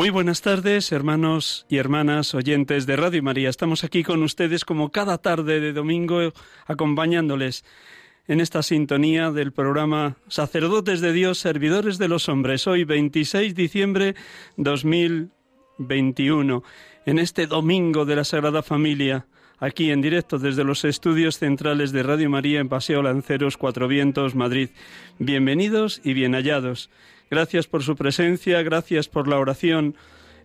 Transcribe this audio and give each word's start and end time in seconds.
Muy 0.00 0.08
buenas 0.08 0.40
tardes, 0.40 0.92
hermanos 0.92 1.66
y 1.68 1.76
hermanas 1.76 2.34
oyentes 2.34 2.86
de 2.86 2.96
Radio 2.96 3.22
María. 3.22 3.50
Estamos 3.50 3.84
aquí 3.84 4.02
con 4.02 4.22
ustedes 4.22 4.64
como 4.64 4.90
cada 4.90 5.18
tarde 5.18 5.60
de 5.60 5.74
domingo, 5.74 6.32
acompañándoles 6.64 7.66
en 8.26 8.40
esta 8.40 8.62
sintonía 8.62 9.30
del 9.30 9.52
programa 9.52 10.16
Sacerdotes 10.26 11.02
de 11.02 11.12
Dios, 11.12 11.36
Servidores 11.36 11.98
de 11.98 12.08
los 12.08 12.30
Hombres. 12.30 12.66
Hoy, 12.66 12.84
26 12.84 13.54
de 13.54 13.62
diciembre 13.62 14.14
2021, 14.56 16.62
en 17.04 17.18
este 17.18 17.46
domingo 17.46 18.06
de 18.06 18.16
la 18.16 18.24
Sagrada 18.24 18.62
Familia, 18.62 19.26
aquí 19.58 19.90
en 19.90 20.00
directo 20.00 20.38
desde 20.38 20.64
los 20.64 20.86
estudios 20.86 21.38
centrales 21.38 21.92
de 21.92 22.04
Radio 22.04 22.30
María 22.30 22.60
en 22.60 22.70
Paseo 22.70 23.02
Lanceros, 23.02 23.58
Cuatro 23.58 23.86
Vientos, 23.86 24.34
Madrid. 24.34 24.70
Bienvenidos 25.18 26.00
y 26.02 26.14
bien 26.14 26.32
hallados. 26.32 26.88
Gracias 27.30 27.68
por 27.68 27.84
su 27.84 27.94
presencia, 27.94 28.60
gracias 28.64 29.08
por 29.08 29.28
la 29.28 29.38
oración 29.38 29.94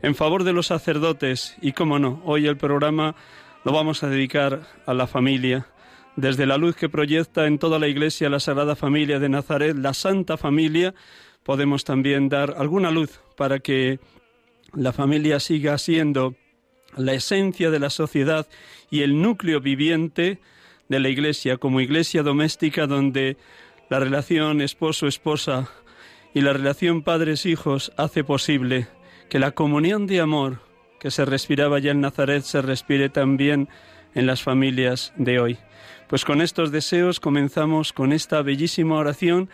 en 0.04 0.14
favor 0.14 0.44
de 0.44 0.54
los 0.54 0.68
sacerdotes 0.68 1.58
y, 1.60 1.72
cómo 1.72 1.98
no, 1.98 2.22
hoy 2.26 2.46
el 2.46 2.58
programa 2.58 3.16
lo 3.64 3.72
vamos 3.72 4.04
a 4.04 4.08
dedicar 4.08 4.68
a 4.86 4.94
la 4.94 5.08
familia. 5.08 5.66
Desde 6.16 6.46
la 6.46 6.58
luz 6.58 6.76
que 6.76 6.88
proyecta 6.88 7.48
en 7.48 7.58
toda 7.58 7.80
la 7.80 7.88
Iglesia 7.88 8.30
la 8.30 8.40
Sagrada 8.40 8.76
Familia 8.76 9.18
de 9.18 9.30
Nazaret, 9.30 9.76
la 9.76 9.96
Santa 9.96 10.38
Familia, 10.38 10.94
podemos 11.42 11.86
también 11.86 12.30
dar 12.30 12.54
alguna 12.56 12.92
luz 12.92 13.20
para 13.36 13.58
que 13.58 14.00
la 14.76 14.94
familia 14.94 15.40
siga 15.40 15.80
siendo 15.80 16.36
la 16.96 17.14
esencia 17.14 17.72
de 17.72 17.80
la 17.80 17.90
sociedad 17.90 18.48
y 18.92 19.02
el 19.02 19.20
núcleo 19.24 19.60
viviente 19.60 20.40
de 20.88 21.00
la 21.00 21.10
Iglesia, 21.10 21.58
como 21.58 21.82
Iglesia 21.82 22.22
doméstica 22.22 22.86
donde 22.86 23.38
la 23.90 24.00
relación 24.00 24.62
esposo-esposa 24.62 25.68
y 26.36 26.42
la 26.42 26.52
relación 26.52 27.02
padres-hijos 27.02 27.94
hace 27.96 28.26
posible 28.26 28.88
que 29.30 29.40
la 29.40 29.52
comunión 29.52 30.06
de 30.06 30.20
amor 30.20 30.60
que 31.00 31.10
se 31.10 31.24
respiraba 31.24 31.80
ya 31.80 31.92
en 31.92 32.02
Nazaret 32.02 32.44
se 32.44 32.62
respire 32.62 33.08
también 33.08 33.70
en 34.14 34.28
las 34.28 34.44
familias 34.44 35.14
de 35.16 35.40
hoy. 35.40 35.58
Pues 36.10 36.26
con 36.26 36.42
estos 36.42 36.72
deseos 36.72 37.22
comenzamos 37.22 37.94
con 37.94 38.12
esta 38.12 38.42
bellísima 38.42 38.96
oración 38.96 39.50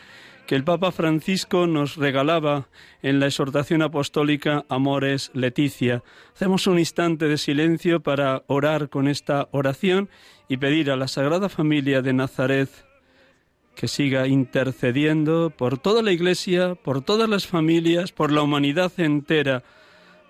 que 0.47 0.55
el 0.55 0.63
Papa 0.63 0.91
Francisco 0.91 1.67
nos 1.67 1.97
regalaba 1.97 2.67
en 3.03 3.19
la 3.19 3.27
exhortación 3.27 3.83
apostólica 3.83 4.65
Amores 4.67 5.29
Leticia. 5.35 6.03
Hacemos 6.33 6.65
un 6.65 6.79
instante 6.79 7.27
de 7.27 7.37
silencio 7.37 7.99
para 7.99 8.41
orar 8.47 8.89
con 8.89 9.07
esta 9.07 9.47
oración 9.51 10.09
y 10.49 10.57
pedir 10.57 10.89
a 10.89 10.95
la 10.95 11.07
Sagrada 11.07 11.47
Familia 11.47 12.01
de 12.01 12.13
Nazaret 12.13 12.69
que 13.75 13.87
siga 13.87 14.27
intercediendo 14.27 15.49
por 15.49 15.77
toda 15.77 16.01
la 16.01 16.11
Iglesia, 16.11 16.75
por 16.75 17.01
todas 17.01 17.29
las 17.29 17.47
familias, 17.47 18.11
por 18.11 18.31
la 18.31 18.41
humanidad 18.41 18.91
entera, 18.97 19.63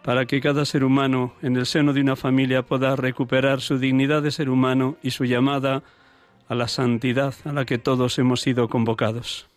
para 0.03 0.25
que 0.25 0.41
cada 0.41 0.65
ser 0.65 0.83
humano 0.83 1.33
en 1.41 1.55
el 1.57 1.65
seno 1.65 1.93
de 1.93 2.01
una 2.01 2.15
familia 2.15 2.63
pueda 2.63 2.95
recuperar 2.95 3.61
su 3.61 3.77
dignidad 3.77 4.21
de 4.21 4.31
ser 4.31 4.49
humano 4.49 4.97
y 5.03 5.11
su 5.11 5.25
llamada 5.25 5.83
a 6.47 6.55
la 6.55 6.67
santidad 6.67 7.33
a 7.45 7.53
la 7.53 7.65
que 7.65 7.77
todos 7.77 8.17
hemos 8.19 8.41
sido 8.41 8.67
convocados. 8.67 9.47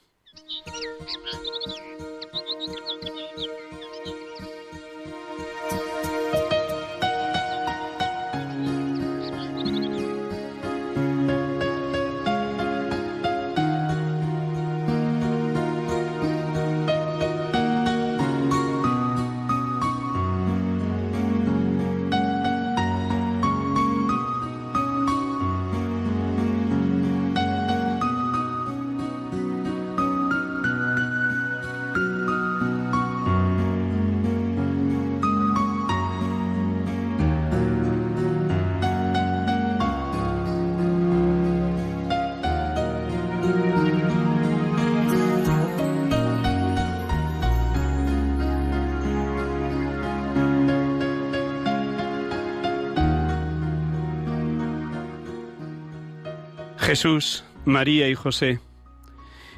Jesús, 56.85 57.45
María 57.65 58.11
y 58.11 58.15
José, 58.15 58.61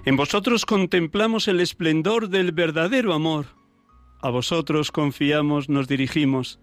en 0.04 0.14
vosotros 0.14 0.64
contemplamos 0.64 1.48
el 1.48 1.58
esplendor 1.58 2.28
del 2.28 2.52
verdadero 2.52 3.12
amor. 3.12 3.46
A 4.20 4.30
vosotros 4.30 4.92
confiamos, 4.92 5.68
nos 5.68 5.88
dirigimos. 5.88 6.60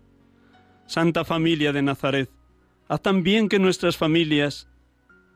Santa 0.87 1.25
Familia 1.25 1.73
de 1.73 1.81
Nazaret, 1.81 2.29
haz 2.87 3.01
también 3.01 3.49
que 3.49 3.59
nuestras 3.59 3.97
familias, 3.97 4.69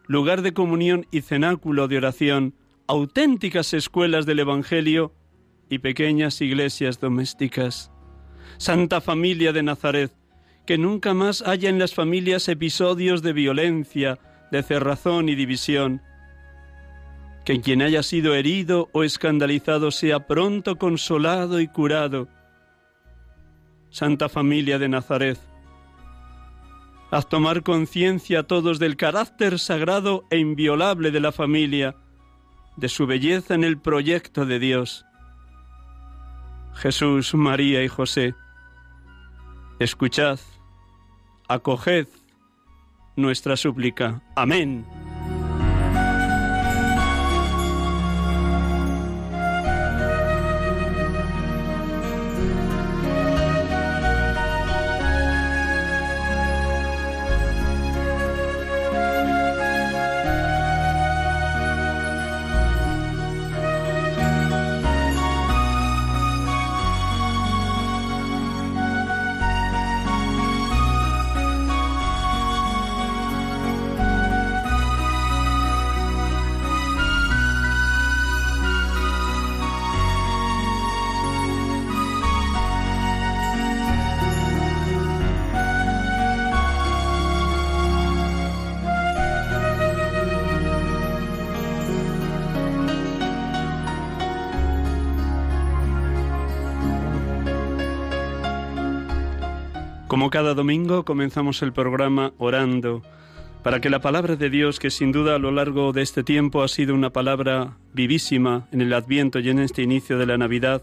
lugar 0.06 0.44
de 0.44 0.54
comunión 0.54 1.06
y 1.12 1.20
cenáculo 1.20 1.90
de 1.90 1.98
oración, 1.98 2.56
auténticas 2.88 3.74
escuelas 3.74 4.26
del 4.26 4.40
Evangelio 4.40 5.14
y 5.70 5.80
pequeñas 5.80 6.40
iglesias 6.40 7.02
domésticas. 7.02 7.92
Santa 8.60 9.02
Familia 9.02 9.52
de 9.52 9.64
Nazaret, 9.64 10.14
que 10.66 10.78
nunca 10.78 11.14
más 11.14 11.42
haya 11.42 11.68
en 11.68 11.80
las 11.80 11.94
familias 11.94 12.48
episodios 12.48 13.22
de 13.22 13.34
violencia, 13.34 14.20
de 14.52 14.64
cerrazón 14.64 15.30
y 15.30 15.36
división. 15.36 16.02
Que 17.46 17.62
quien 17.62 17.82
haya 17.82 18.04
sido 18.04 18.36
herido 18.36 18.90
o 18.94 19.04
escandalizado 19.04 19.92
sea 19.92 20.28
pronto 20.28 20.78
consolado 20.78 21.60
y 21.60 21.68
curado. 21.68 22.28
Santa 23.90 24.30
Familia 24.30 24.80
de 24.80 24.90
Nazaret, 24.90 25.40
haz 27.10 27.30
tomar 27.30 27.64
conciencia 27.64 28.42
a 28.42 28.44
todos 28.44 28.80
del 28.80 28.98
carácter 28.98 29.60
sagrado 29.60 30.26
e 30.30 30.38
inviolable 30.38 31.12
de 31.12 31.20
la 31.20 31.32
familia, 31.32 31.96
de 32.76 32.90
su 32.90 33.08
belleza 33.08 33.56
en 33.56 33.64
el 33.64 33.80
proyecto 33.80 34.46
de 34.46 34.60
Dios. 34.60 35.06
Jesús, 36.76 37.34
María 37.34 37.84
y 37.84 37.88
José, 37.88 38.36
escuchad, 39.80 40.40
acoged 41.48 42.08
nuestra 43.18 43.58
súplica. 43.58 44.22
Amén. 44.36 44.86
Como 100.18 100.32
cada 100.32 100.56
domingo 100.56 101.06
comenzamos 101.06 101.62
el 101.62 101.74
programa 101.74 102.34
orando 102.40 103.04
para 103.62 103.80
que 103.80 103.92
la 103.92 104.02
palabra 104.02 104.36
de 104.36 104.50
Dios, 104.50 104.80
que 104.80 104.90
sin 104.90 105.12
duda 105.12 105.36
a 105.36 105.38
lo 105.38 105.52
largo 105.52 105.94
de 105.94 106.02
este 106.02 106.24
tiempo 106.24 106.64
ha 106.64 106.68
sido 106.68 106.96
una 106.96 107.12
palabra 107.12 107.78
vivísima 107.94 108.68
en 108.72 108.82
el 108.82 108.94
Adviento 108.94 109.38
y 109.38 109.52
en 109.52 109.60
este 109.60 109.84
inicio 109.84 110.18
de 110.18 110.26
la 110.26 110.40
Navidad, 110.40 110.82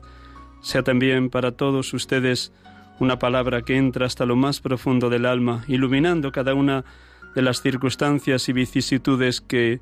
sea 0.60 0.84
también 0.84 1.30
para 1.30 1.50
todos 1.50 1.92
ustedes 1.94 2.52
una 3.00 3.18
palabra 3.18 3.62
que 3.62 3.76
entra 3.76 4.06
hasta 4.06 4.24
lo 4.24 4.36
más 4.36 4.60
profundo 4.60 5.10
del 5.10 5.26
alma, 5.26 5.64
iluminando 5.66 6.30
cada 6.30 6.54
una 6.54 6.84
de 7.34 7.42
las 7.42 7.60
circunstancias 7.60 8.48
y 8.48 8.52
vicisitudes 8.52 9.40
que 9.40 9.80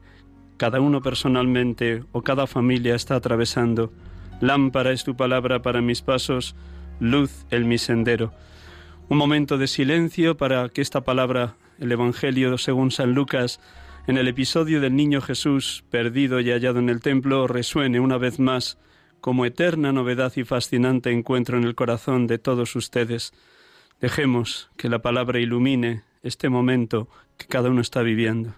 cada 0.57 0.81
uno 0.81 1.03
personalmente 1.03 2.05
o 2.13 2.23
cada 2.23 2.47
familia 2.47 2.95
está 2.95 3.17
atravesando. 3.17 3.93
Lámpara 4.41 4.93
es 4.93 5.05
tu 5.05 5.15
palabra 5.15 5.61
para 5.61 5.83
mis 5.83 6.01
pasos, 6.01 6.57
luz 7.01 7.45
en 7.51 7.69
mi 7.69 7.77
sendero. 7.77 8.33
Un 9.09 9.19
momento 9.19 9.59
de 9.59 9.67
silencio 9.67 10.37
para 10.37 10.69
que 10.69 10.81
esta 10.81 11.03
palabra, 11.03 11.57
el 11.79 11.93
Evangelio 11.93 12.57
según 12.59 12.91
San 12.91 13.13
Lucas, 13.13 13.61
en 14.07 14.19
el 14.19 14.27
episodio 14.27 14.81
del 14.81 14.97
niño 14.97 15.21
Jesús 15.21 15.85
perdido 15.91 16.41
y 16.41 16.51
hallado 16.51 16.79
en 16.79 16.89
el 16.89 17.01
templo, 17.01 17.47
resuene 17.47 18.01
una 18.01 18.19
vez 18.19 18.39
más 18.39 18.79
como 19.21 19.45
eterna 19.45 19.93
novedad 19.93 20.33
y 20.37 20.45
fascinante 20.45 21.13
encuentro 21.13 21.57
en 21.57 21.65
el 21.65 21.75
corazón 21.75 22.27
de 22.27 22.39
todos 22.39 22.75
ustedes. 22.75 23.33
Dejemos 24.01 24.71
que 24.77 24.89
la 24.89 25.01
palabra 25.01 25.39
ilumine 25.39 26.03
este 26.23 26.49
momento 26.49 27.09
que 27.37 27.47
cada 27.47 27.71
uno 27.71 27.81
está 27.81 28.03
viviendo. 28.03 28.55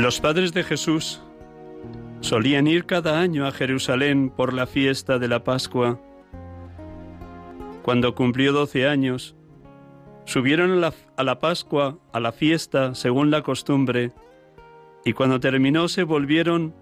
Los 0.00 0.18
padres 0.18 0.54
de 0.54 0.64
Jesús 0.64 1.20
solían 2.20 2.66
ir 2.66 2.86
cada 2.86 3.20
año 3.20 3.46
a 3.46 3.52
Jerusalén 3.52 4.30
por 4.30 4.54
la 4.54 4.66
fiesta 4.66 5.18
de 5.18 5.28
la 5.28 5.44
Pascua. 5.44 6.00
Cuando 7.82 8.14
cumplió 8.14 8.54
doce 8.54 8.88
años, 8.88 9.36
subieron 10.24 10.82
a 10.82 11.22
la, 11.22 11.38
Pascua, 11.38 11.98
a 12.14 12.20
la 12.20 12.32
fiesta, 12.32 12.94
según 12.94 13.30
la 13.30 13.42
costumbre, 13.42 14.12
y 15.04 15.12
cuando 15.12 15.38
terminó 15.38 15.86
se 15.86 16.02
volvieron, 16.02 16.74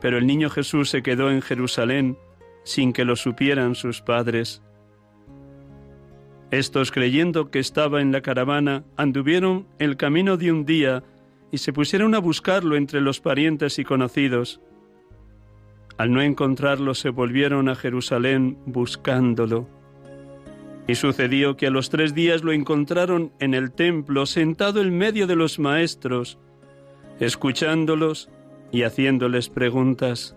pero 0.00 0.18
el 0.18 0.26
niño 0.26 0.50
Jesús 0.50 0.90
se 0.90 1.04
quedó 1.04 1.30
en 1.30 1.42
Jerusalén 1.42 2.18
sin 2.64 2.92
que 2.92 3.04
lo 3.04 3.14
supieran 3.14 3.76
sus 3.76 4.02
padres. 4.02 4.60
Estos, 6.50 6.90
creyendo 6.90 7.52
que 7.52 7.60
estaba 7.60 8.00
en 8.00 8.10
la 8.10 8.22
caravana, 8.22 8.82
anduvieron 8.96 9.68
el 9.78 9.96
camino 9.96 10.36
de 10.36 10.50
un 10.50 10.64
día 10.64 11.04
y 11.52 11.58
se 11.58 11.72
pusieron 11.72 12.14
a 12.14 12.18
buscarlo 12.18 12.76
entre 12.76 13.00
los 13.00 13.20
parientes 13.20 13.78
y 13.78 13.84
conocidos. 13.84 14.60
Al 15.98 16.12
no 16.12 16.22
encontrarlo 16.22 16.94
se 16.94 17.10
volvieron 17.10 17.68
a 17.68 17.74
Jerusalén 17.74 18.58
buscándolo. 18.66 19.68
Y 20.86 20.94
sucedió 20.94 21.56
que 21.56 21.66
a 21.66 21.70
los 21.70 21.90
tres 21.90 22.14
días 22.14 22.42
lo 22.42 22.52
encontraron 22.52 23.32
en 23.38 23.54
el 23.54 23.72
templo, 23.72 24.26
sentado 24.26 24.80
en 24.80 24.96
medio 24.96 25.26
de 25.26 25.36
los 25.36 25.58
maestros, 25.58 26.38
escuchándolos 27.20 28.30
y 28.72 28.82
haciéndoles 28.82 29.50
preguntas. 29.50 30.36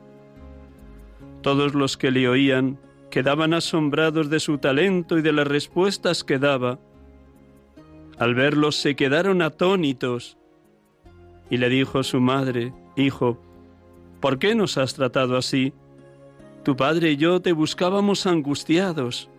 Todos 1.41 1.73
los 1.75 1.97
que 1.97 2.11
le 2.11 2.27
oían 2.27 2.79
quedaban 3.09 3.53
asombrados 3.53 4.29
de 4.29 4.39
su 4.39 4.57
talento 4.57 5.17
y 5.17 5.21
de 5.21 5.31
las 5.31 5.47
respuestas 5.47 6.23
que 6.23 6.39
daba. 6.39 6.79
Al 8.17 8.35
verlos 8.35 8.75
se 8.75 8.95
quedaron 8.95 9.41
atónitos 9.41 10.37
y 11.49 11.57
le 11.57 11.69
dijo 11.69 12.03
su 12.03 12.19
madre, 12.19 12.73
Hijo, 12.95 13.39
¿por 14.19 14.39
qué 14.39 14.55
nos 14.55 14.77
has 14.77 14.93
tratado 14.93 15.37
así? 15.37 15.73
Tu 16.63 16.75
padre 16.75 17.11
y 17.11 17.17
yo 17.17 17.41
te 17.41 17.51
buscábamos 17.51 18.25
angustiados. 18.25 19.29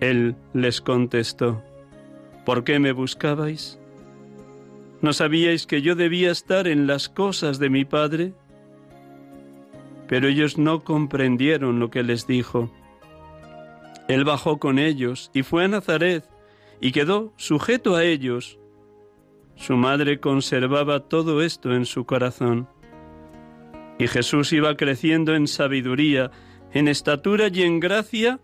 Él 0.00 0.36
les 0.54 0.80
contestó, 0.80 1.62
¿por 2.44 2.62
qué 2.62 2.78
me 2.78 2.92
buscabais? 2.92 3.78
¿No 5.00 5.12
sabíais 5.12 5.66
que 5.66 5.82
yo 5.82 5.94
debía 5.94 6.30
estar 6.30 6.68
en 6.68 6.86
las 6.86 7.08
cosas 7.08 7.58
de 7.58 7.70
mi 7.70 7.84
padre? 7.84 8.32
Pero 10.08 10.28
ellos 10.28 10.58
no 10.58 10.84
comprendieron 10.84 11.80
lo 11.80 11.90
que 11.90 12.02
les 12.02 12.26
dijo. 12.26 12.70
Él 14.08 14.24
bajó 14.24 14.58
con 14.58 14.78
ellos 14.78 15.30
y 15.34 15.42
fue 15.42 15.64
a 15.64 15.68
Nazaret 15.68 16.24
y 16.80 16.92
quedó 16.92 17.32
sujeto 17.36 17.96
a 17.96 18.04
ellos 18.04 18.58
su 19.58 19.76
madre 19.76 20.20
conservaba 20.20 21.00
todo 21.00 21.42
esto 21.42 21.74
en 21.74 21.84
su 21.84 22.06
corazón. 22.06 22.68
Y 23.98 24.06
Jesús 24.06 24.52
iba 24.52 24.76
creciendo 24.76 25.34
en 25.34 25.48
sabiduría, 25.48 26.30
en 26.72 26.88
estatura 26.88 27.48
y 27.52 27.62
en 27.62 27.80
gracia 27.80 28.40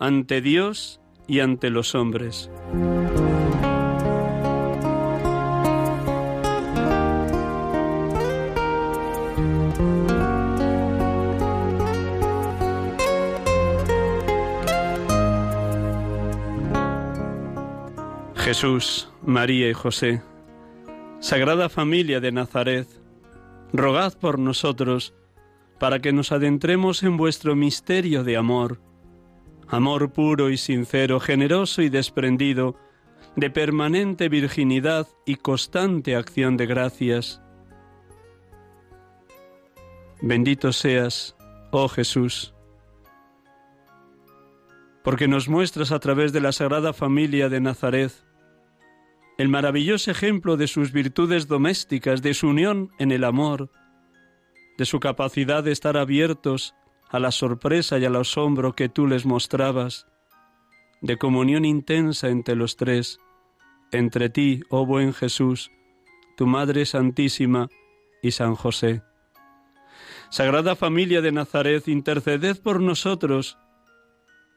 ante 0.00 0.40
Dios 0.40 1.00
y 1.28 1.40
ante 1.40 1.70
los 1.70 1.94
hombres. 1.94 2.50
Jesús, 18.34 19.08
María 19.24 19.70
y 19.70 19.72
José, 19.72 20.20
Sagrada 21.22 21.68
Familia 21.68 22.18
de 22.18 22.32
Nazaret, 22.32 22.88
rogad 23.72 24.12
por 24.18 24.40
nosotros 24.40 25.14
para 25.78 26.00
que 26.00 26.12
nos 26.12 26.32
adentremos 26.32 27.04
en 27.04 27.16
vuestro 27.16 27.54
misterio 27.54 28.24
de 28.24 28.36
amor, 28.36 28.80
amor 29.68 30.12
puro 30.12 30.50
y 30.50 30.56
sincero, 30.56 31.20
generoso 31.20 31.80
y 31.80 31.90
desprendido, 31.90 32.74
de 33.36 33.50
permanente 33.50 34.28
virginidad 34.28 35.06
y 35.24 35.36
constante 35.36 36.16
acción 36.16 36.56
de 36.56 36.66
gracias. 36.66 37.40
Bendito 40.20 40.72
seas, 40.72 41.36
oh 41.70 41.88
Jesús, 41.88 42.52
porque 45.04 45.28
nos 45.28 45.48
muestras 45.48 45.92
a 45.92 46.00
través 46.00 46.32
de 46.32 46.40
la 46.40 46.50
Sagrada 46.50 46.92
Familia 46.92 47.48
de 47.48 47.60
Nazaret 47.60 48.12
el 49.38 49.48
maravilloso 49.48 50.10
ejemplo 50.10 50.56
de 50.56 50.68
sus 50.68 50.92
virtudes 50.92 51.48
domésticas, 51.48 52.22
de 52.22 52.34
su 52.34 52.48
unión 52.48 52.90
en 52.98 53.12
el 53.12 53.24
amor, 53.24 53.70
de 54.78 54.84
su 54.84 55.00
capacidad 55.00 55.64
de 55.64 55.72
estar 55.72 55.96
abiertos 55.96 56.74
a 57.08 57.18
la 57.18 57.30
sorpresa 57.30 57.98
y 57.98 58.04
al 58.04 58.16
asombro 58.16 58.74
que 58.74 58.88
tú 58.88 59.06
les 59.06 59.26
mostrabas, 59.26 60.06
de 61.00 61.18
comunión 61.18 61.64
intensa 61.64 62.28
entre 62.28 62.54
los 62.54 62.76
tres, 62.76 63.18
entre 63.90 64.30
ti, 64.30 64.62
oh 64.70 64.86
buen 64.86 65.12
Jesús, 65.12 65.70
tu 66.36 66.46
Madre 66.46 66.86
Santísima 66.86 67.68
y 68.22 68.30
San 68.30 68.54
José. 68.54 69.02
Sagrada 70.30 70.76
Familia 70.76 71.20
de 71.20 71.32
Nazaret, 71.32 71.88
interceded 71.88 72.56
por 72.62 72.80
nosotros, 72.80 73.58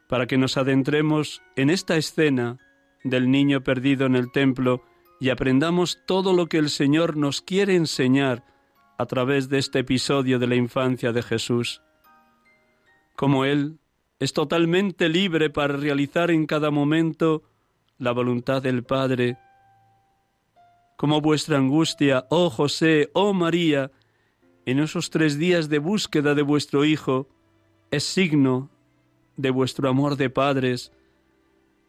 para 0.08 0.28
que 0.28 0.38
nos 0.38 0.56
adentremos 0.56 1.42
en 1.56 1.70
esta 1.70 1.98
escena 1.98 2.58
del 3.06 3.30
niño 3.30 3.64
perdido 3.64 4.08
en 4.08 4.16
el 4.16 4.32
templo 4.32 4.84
y 5.20 5.30
aprendamos 5.30 6.00
todo 6.06 6.34
lo 6.34 6.48
que 6.48 6.58
el 6.58 6.70
Señor 6.70 7.16
nos 7.16 7.42
quiere 7.42 7.76
enseñar 7.76 8.44
a 8.98 9.06
través 9.06 9.48
de 9.48 9.60
este 9.60 9.80
episodio 9.80 10.40
de 10.40 10.48
la 10.48 10.56
infancia 10.56 11.14
de 11.14 11.22
Jesús. 11.22 11.82
Como 13.16 13.46
Él 13.46 13.80
es 14.20 14.34
totalmente 14.34 15.08
libre 15.08 15.50
para 15.50 15.78
realizar 15.78 16.32
en 16.32 16.48
cada 16.48 16.72
momento 16.72 17.44
la 18.00 18.12
voluntad 18.12 18.64
del 18.64 18.84
Padre, 18.84 19.38
como 20.98 21.22
vuestra 21.22 21.58
angustia, 21.58 22.26
oh 22.30 22.50
José, 22.50 23.12
oh 23.14 23.34
María, 23.34 23.92
en 24.66 24.80
esos 24.80 25.12
tres 25.12 25.38
días 25.38 25.70
de 25.70 25.78
búsqueda 25.78 26.34
de 26.34 26.42
vuestro 26.42 26.86
Hijo, 26.86 27.30
es 27.92 28.04
signo 28.04 28.72
de 29.38 29.52
vuestro 29.52 29.90
amor 29.90 30.16
de 30.16 30.30
padres, 30.30 30.92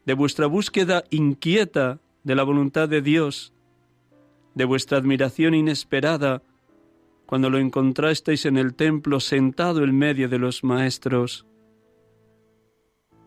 de 0.07 0.13
vuestra 0.13 0.47
búsqueda 0.47 1.03
inquieta 1.09 1.99
de 2.23 2.33
la 2.33 2.43
voluntad 2.43 2.87
de 2.87 3.01
Dios, 3.01 3.51
de 4.55 4.63
vuestra 4.63 4.97
admiración 4.97 5.53
inesperada 5.53 6.41
cuando 7.25 7.49
lo 7.49 7.57
encontrasteis 7.57 8.45
en 8.45 8.57
el 8.57 8.73
templo 8.73 9.19
sentado 9.19 9.83
en 9.83 9.93
medio 9.97 10.29
de 10.29 10.39
los 10.39 10.63
maestros. 10.63 11.45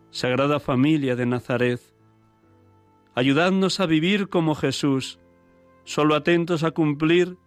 Sagrada 0.09 0.59
Familia 0.59 1.15
de 1.15 1.27
Nazaret, 1.27 1.81
ayudadnos 3.13 3.79
a 3.79 3.85
vivir 3.85 4.27
como 4.27 4.55
Jesús, 4.55 5.19
solo 5.83 6.15
atentos 6.15 6.63
a 6.63 6.71
cumplir 6.71 7.37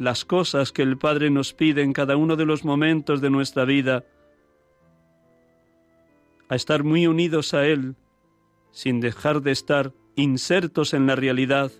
las 0.00 0.24
cosas 0.24 0.72
que 0.72 0.82
el 0.82 0.98
Padre 0.98 1.30
nos 1.30 1.54
pide 1.54 1.82
en 1.82 1.92
cada 1.92 2.16
uno 2.16 2.34
de 2.34 2.44
los 2.44 2.64
momentos 2.64 3.20
de 3.20 3.30
nuestra 3.30 3.64
vida, 3.64 4.04
a 6.48 6.56
estar 6.56 6.82
muy 6.82 7.06
unidos 7.06 7.54
a 7.54 7.68
Él, 7.68 7.94
sin 8.72 9.00
dejar 9.00 9.42
de 9.42 9.52
estar 9.52 9.92
insertos 10.16 10.94
en 10.94 11.06
la 11.06 11.16
realidad, 11.16 11.70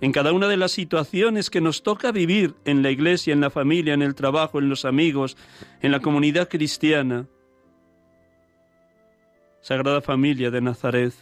en 0.00 0.12
cada 0.12 0.32
una 0.32 0.48
de 0.48 0.56
las 0.56 0.72
situaciones 0.72 1.50
que 1.50 1.60
nos 1.60 1.82
toca 1.82 2.10
vivir 2.10 2.54
en 2.64 2.82
la 2.82 2.90
iglesia, 2.90 3.32
en 3.32 3.40
la 3.40 3.50
familia, 3.50 3.94
en 3.94 4.02
el 4.02 4.14
trabajo, 4.14 4.58
en 4.58 4.68
los 4.68 4.84
amigos, 4.84 5.36
en 5.82 5.92
la 5.92 6.00
comunidad 6.00 6.48
cristiana. 6.48 7.26
Sagrada 9.60 10.00
Familia 10.00 10.50
de 10.50 10.62
Nazaret, 10.62 11.12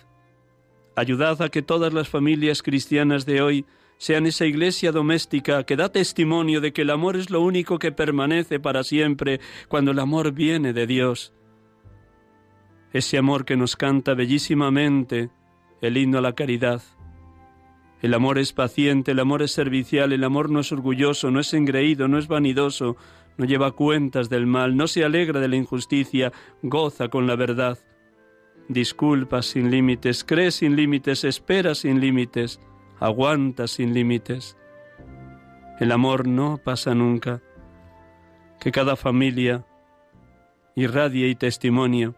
ayudad 0.94 1.42
a 1.42 1.48
que 1.48 1.62
todas 1.62 1.92
las 1.92 2.08
familias 2.08 2.62
cristianas 2.62 3.26
de 3.26 3.42
hoy 3.42 3.66
sean 3.98 4.26
esa 4.26 4.46
iglesia 4.46 4.92
doméstica 4.92 5.64
que 5.64 5.74
da 5.74 5.90
testimonio 5.90 6.60
de 6.60 6.72
que 6.72 6.82
el 6.82 6.90
amor 6.90 7.16
es 7.16 7.30
lo 7.30 7.40
único 7.40 7.80
que 7.80 7.90
permanece 7.90 8.60
para 8.60 8.84
siempre 8.84 9.40
cuando 9.66 9.90
el 9.90 9.98
amor 9.98 10.30
viene 10.30 10.72
de 10.72 10.86
Dios 10.86 11.32
ese 12.92 13.18
amor 13.18 13.44
que 13.44 13.56
nos 13.56 13.76
canta 13.76 14.14
bellísimamente 14.14 15.30
el 15.80 15.96
himno 15.96 16.18
a 16.18 16.22
la 16.22 16.34
caridad. 16.34 16.82
El 18.00 18.14
amor 18.14 18.38
es 18.38 18.52
paciente, 18.52 19.12
el 19.12 19.18
amor 19.18 19.42
es 19.42 19.52
servicial, 19.52 20.12
el 20.12 20.24
amor 20.24 20.50
no 20.50 20.60
es 20.60 20.70
orgulloso, 20.72 21.30
no 21.30 21.40
es 21.40 21.52
engreído, 21.52 22.06
no 22.06 22.18
es 22.18 22.28
vanidoso, 22.28 22.96
no 23.36 23.44
lleva 23.44 23.72
cuentas 23.72 24.28
del 24.28 24.46
mal, 24.46 24.76
no 24.76 24.86
se 24.86 25.04
alegra 25.04 25.40
de 25.40 25.48
la 25.48 25.56
injusticia, 25.56 26.32
goza 26.62 27.08
con 27.08 27.26
la 27.26 27.36
verdad. 27.36 27.78
Disculpa 28.68 29.42
sin 29.42 29.70
límites, 29.70 30.24
cree 30.24 30.50
sin 30.50 30.76
límites, 30.76 31.24
espera 31.24 31.74
sin 31.74 32.00
límites, 32.00 32.60
aguanta 33.00 33.66
sin 33.66 33.94
límites. 33.94 34.56
El 35.80 35.92
amor 35.92 36.26
no 36.26 36.58
pasa 36.58 36.94
nunca. 36.94 37.40
Que 38.60 38.72
cada 38.72 38.96
familia 38.96 39.64
irradie 40.74 41.28
y 41.28 41.34
testimonio 41.36 42.14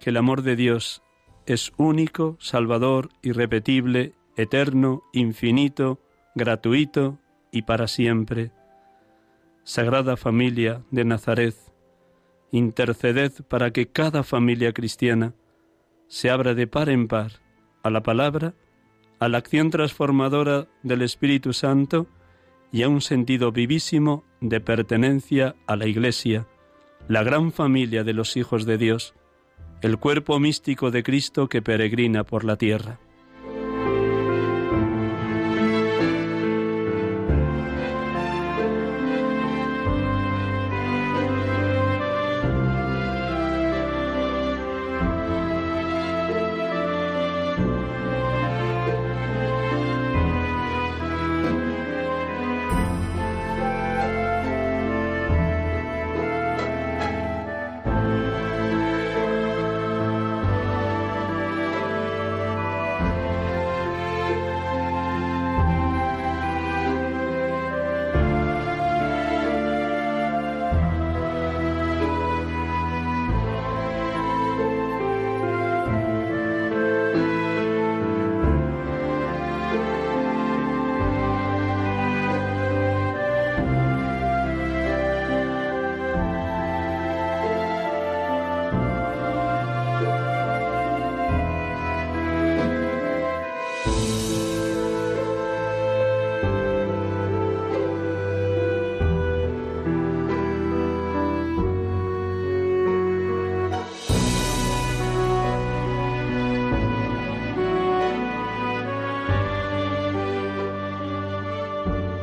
que 0.00 0.10
el 0.10 0.16
amor 0.16 0.42
de 0.42 0.56
Dios 0.56 1.02
es 1.46 1.72
único, 1.76 2.36
salvador, 2.40 3.10
irrepetible, 3.22 4.14
eterno, 4.36 5.04
infinito, 5.12 6.00
gratuito 6.34 7.18
y 7.52 7.62
para 7.62 7.86
siempre. 7.86 8.50
Sagrada 9.62 10.16
Familia 10.16 10.82
de 10.90 11.04
Nazaret, 11.04 11.54
interceded 12.50 13.32
para 13.48 13.72
que 13.72 13.86
cada 13.86 14.22
familia 14.22 14.72
cristiana 14.72 15.34
se 16.08 16.30
abra 16.30 16.54
de 16.54 16.66
par 16.66 16.88
en 16.88 17.06
par 17.06 17.40
a 17.82 17.90
la 17.90 18.02
palabra, 18.02 18.54
a 19.18 19.28
la 19.28 19.38
acción 19.38 19.70
transformadora 19.70 20.66
del 20.82 21.02
Espíritu 21.02 21.52
Santo 21.52 22.06
y 22.72 22.82
a 22.82 22.88
un 22.88 23.00
sentido 23.00 23.52
vivísimo 23.52 24.24
de 24.40 24.60
pertenencia 24.60 25.56
a 25.66 25.76
la 25.76 25.86
Iglesia, 25.86 26.46
la 27.08 27.22
gran 27.22 27.52
familia 27.52 28.02
de 28.02 28.14
los 28.14 28.36
hijos 28.36 28.64
de 28.64 28.78
Dios, 28.78 29.14
el 29.82 29.98
cuerpo 29.98 30.38
místico 30.38 30.90
de 30.90 31.02
Cristo 31.02 31.48
que 31.48 31.62
peregrina 31.62 32.24
por 32.24 32.44
la 32.44 32.56
tierra. 32.56 32.98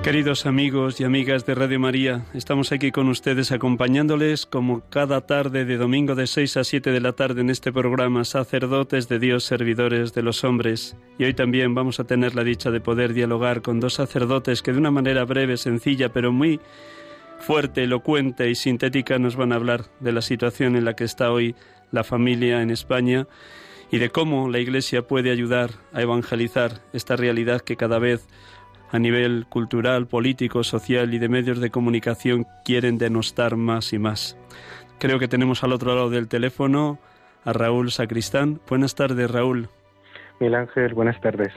Queridos 0.07 0.45
amigos 0.45 1.01
y 1.01 1.03
amigas 1.03 1.45
de 1.45 1.53
Radio 1.53 1.81
María, 1.81 2.23
estamos 2.33 2.71
aquí 2.71 2.93
con 2.93 3.09
ustedes 3.09 3.51
acompañándoles 3.51 4.45
como 4.45 4.89
cada 4.89 5.19
tarde 5.27 5.65
de 5.65 5.75
domingo 5.75 6.15
de 6.15 6.27
6 6.27 6.55
a 6.55 6.63
7 6.63 6.91
de 6.93 7.01
la 7.01 7.11
tarde 7.11 7.41
en 7.41 7.49
este 7.49 7.73
programa 7.73 8.23
Sacerdotes 8.23 9.09
de 9.09 9.19
Dios, 9.19 9.43
Servidores 9.43 10.13
de 10.13 10.21
los 10.21 10.45
Hombres. 10.45 10.95
Y 11.19 11.25
hoy 11.25 11.33
también 11.33 11.75
vamos 11.75 11.99
a 11.99 12.05
tener 12.05 12.35
la 12.35 12.45
dicha 12.45 12.71
de 12.71 12.79
poder 12.79 13.11
dialogar 13.13 13.61
con 13.61 13.81
dos 13.81 13.95
sacerdotes 13.95 14.61
que 14.61 14.71
de 14.71 14.77
una 14.77 14.91
manera 14.91 15.25
breve, 15.25 15.57
sencilla, 15.57 16.13
pero 16.13 16.31
muy 16.31 16.61
fuerte, 17.39 17.83
elocuente 17.83 18.49
y 18.49 18.55
sintética 18.55 19.19
nos 19.19 19.35
van 19.35 19.51
a 19.51 19.55
hablar 19.55 19.87
de 19.99 20.13
la 20.13 20.21
situación 20.21 20.77
en 20.77 20.85
la 20.85 20.95
que 20.95 21.03
está 21.03 21.33
hoy 21.33 21.53
la 21.91 22.05
familia 22.05 22.61
en 22.61 22.71
España 22.71 23.27
y 23.91 23.97
de 23.97 24.09
cómo 24.09 24.49
la 24.49 24.59
Iglesia 24.59 25.05
puede 25.05 25.31
ayudar 25.31 25.71
a 25.91 26.01
evangelizar 26.01 26.81
esta 26.93 27.17
realidad 27.17 27.59
que 27.59 27.75
cada 27.75 27.99
vez 27.99 28.25
a 28.91 28.99
nivel 28.99 29.45
cultural, 29.49 30.07
político, 30.07 30.63
social 30.63 31.13
y 31.13 31.19
de 31.19 31.29
medios 31.29 31.59
de 31.59 31.69
comunicación 31.69 32.45
quieren 32.63 32.97
denostar 32.97 33.55
más 33.55 33.93
y 33.93 33.99
más. 33.99 34.37
Creo 34.99 35.19
que 35.19 35.27
tenemos 35.27 35.63
al 35.63 35.73
otro 35.73 35.93
lado 35.95 36.09
del 36.09 36.27
teléfono 36.27 36.99
a 37.43 37.53
Raúl 37.53 37.91
Sacristán. 37.91 38.59
Buenas 38.67 38.95
tardes, 38.95 39.29
Raúl. 39.29 39.69
Miguel 40.39 40.55
Ángel, 40.55 40.93
buenas 40.93 41.19
tardes. 41.21 41.53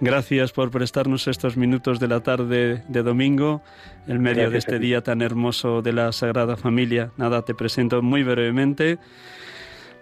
Gracias 0.00 0.52
por 0.52 0.70
prestarnos 0.70 1.28
estos 1.28 1.58
minutos 1.58 2.00
de 2.00 2.08
la 2.08 2.20
tarde 2.20 2.82
de 2.88 3.02
domingo, 3.02 3.62
en 4.06 4.22
medio 4.22 4.50
de 4.50 4.56
este 4.56 4.78
día 4.78 5.02
tan 5.02 5.20
hermoso 5.20 5.82
de 5.82 5.92
la 5.92 6.10
Sagrada 6.12 6.56
Familia. 6.56 7.10
Nada, 7.18 7.42
te 7.42 7.54
presento 7.54 8.00
muy 8.00 8.22
brevemente. 8.22 8.98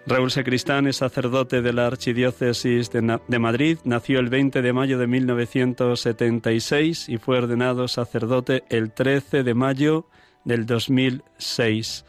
Raúl 0.05 0.31
Sacristán 0.31 0.87
es 0.87 0.97
sacerdote 0.97 1.61
de 1.61 1.73
la 1.73 1.87
Archidiócesis 1.87 2.89
de, 2.91 3.39
Madrid. 3.39 3.77
Nació 3.83 4.19
el 4.19 4.29
20 4.29 4.61
de 4.61 4.73
mayo 4.73 4.97
de 4.97 5.07
1976 5.07 7.09
y 7.09 7.17
fue 7.17 7.37
ordenado 7.37 7.87
sacerdote 7.87 8.63
el 8.69 8.91
13 8.91 9.43
de 9.43 9.53
mayo 9.53 10.07
del 10.45 10.65
2006. 10.65 12.05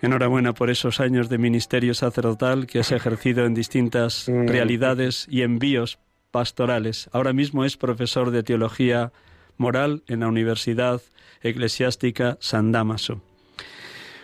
Enhorabuena 0.00 0.52
por 0.52 0.70
esos 0.70 0.98
años 0.98 1.28
de 1.28 1.38
ministerio 1.38 1.94
sacerdotal 1.94 2.66
que 2.66 2.80
has 2.80 2.90
ejercido 2.90 3.46
en 3.46 3.54
distintas 3.54 4.26
realidades 4.26 5.26
y 5.30 5.42
envíos 5.42 6.00
pastorales. 6.32 7.08
Ahora 7.12 7.32
mismo 7.32 7.64
es 7.64 7.76
profesor 7.76 8.32
de 8.32 8.42
teología 8.42 9.12
moral 9.58 10.02
en 10.08 10.20
la 10.20 10.28
Universidad 10.28 11.00
Eclesiástica 11.40 12.36
San 12.40 12.72
Damaso. 12.72 13.20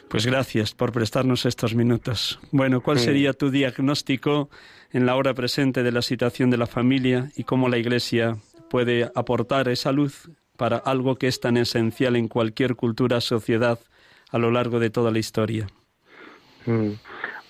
Pues 0.08 0.26
gracias 0.26 0.74
por 0.74 0.92
prestarnos 0.92 1.44
estos 1.44 1.74
minutos. 1.74 2.40
Bueno, 2.50 2.80
¿cuál 2.80 2.98
sería 2.98 3.34
tu 3.34 3.50
diagnóstico 3.50 4.48
en 4.90 5.04
la 5.04 5.16
hora 5.16 5.34
presente 5.34 5.82
de 5.82 5.92
la 5.92 6.00
situación 6.00 6.48
de 6.50 6.56
la 6.56 6.66
familia 6.66 7.30
y 7.36 7.44
cómo 7.44 7.68
la 7.68 7.76
Iglesia 7.76 8.36
puede 8.70 9.10
aportar 9.14 9.68
esa 9.68 9.92
luz 9.92 10.30
para 10.56 10.78
algo 10.78 11.16
que 11.16 11.28
es 11.28 11.40
tan 11.40 11.56
esencial 11.56 12.16
en 12.16 12.28
cualquier 12.28 12.74
cultura, 12.74 13.20
sociedad, 13.20 13.78
a 14.30 14.38
lo 14.38 14.50
largo 14.50 14.80
de 14.80 14.90
toda 14.90 15.10
la 15.10 15.18
historia? 15.18 15.66
Mm, 16.66 16.92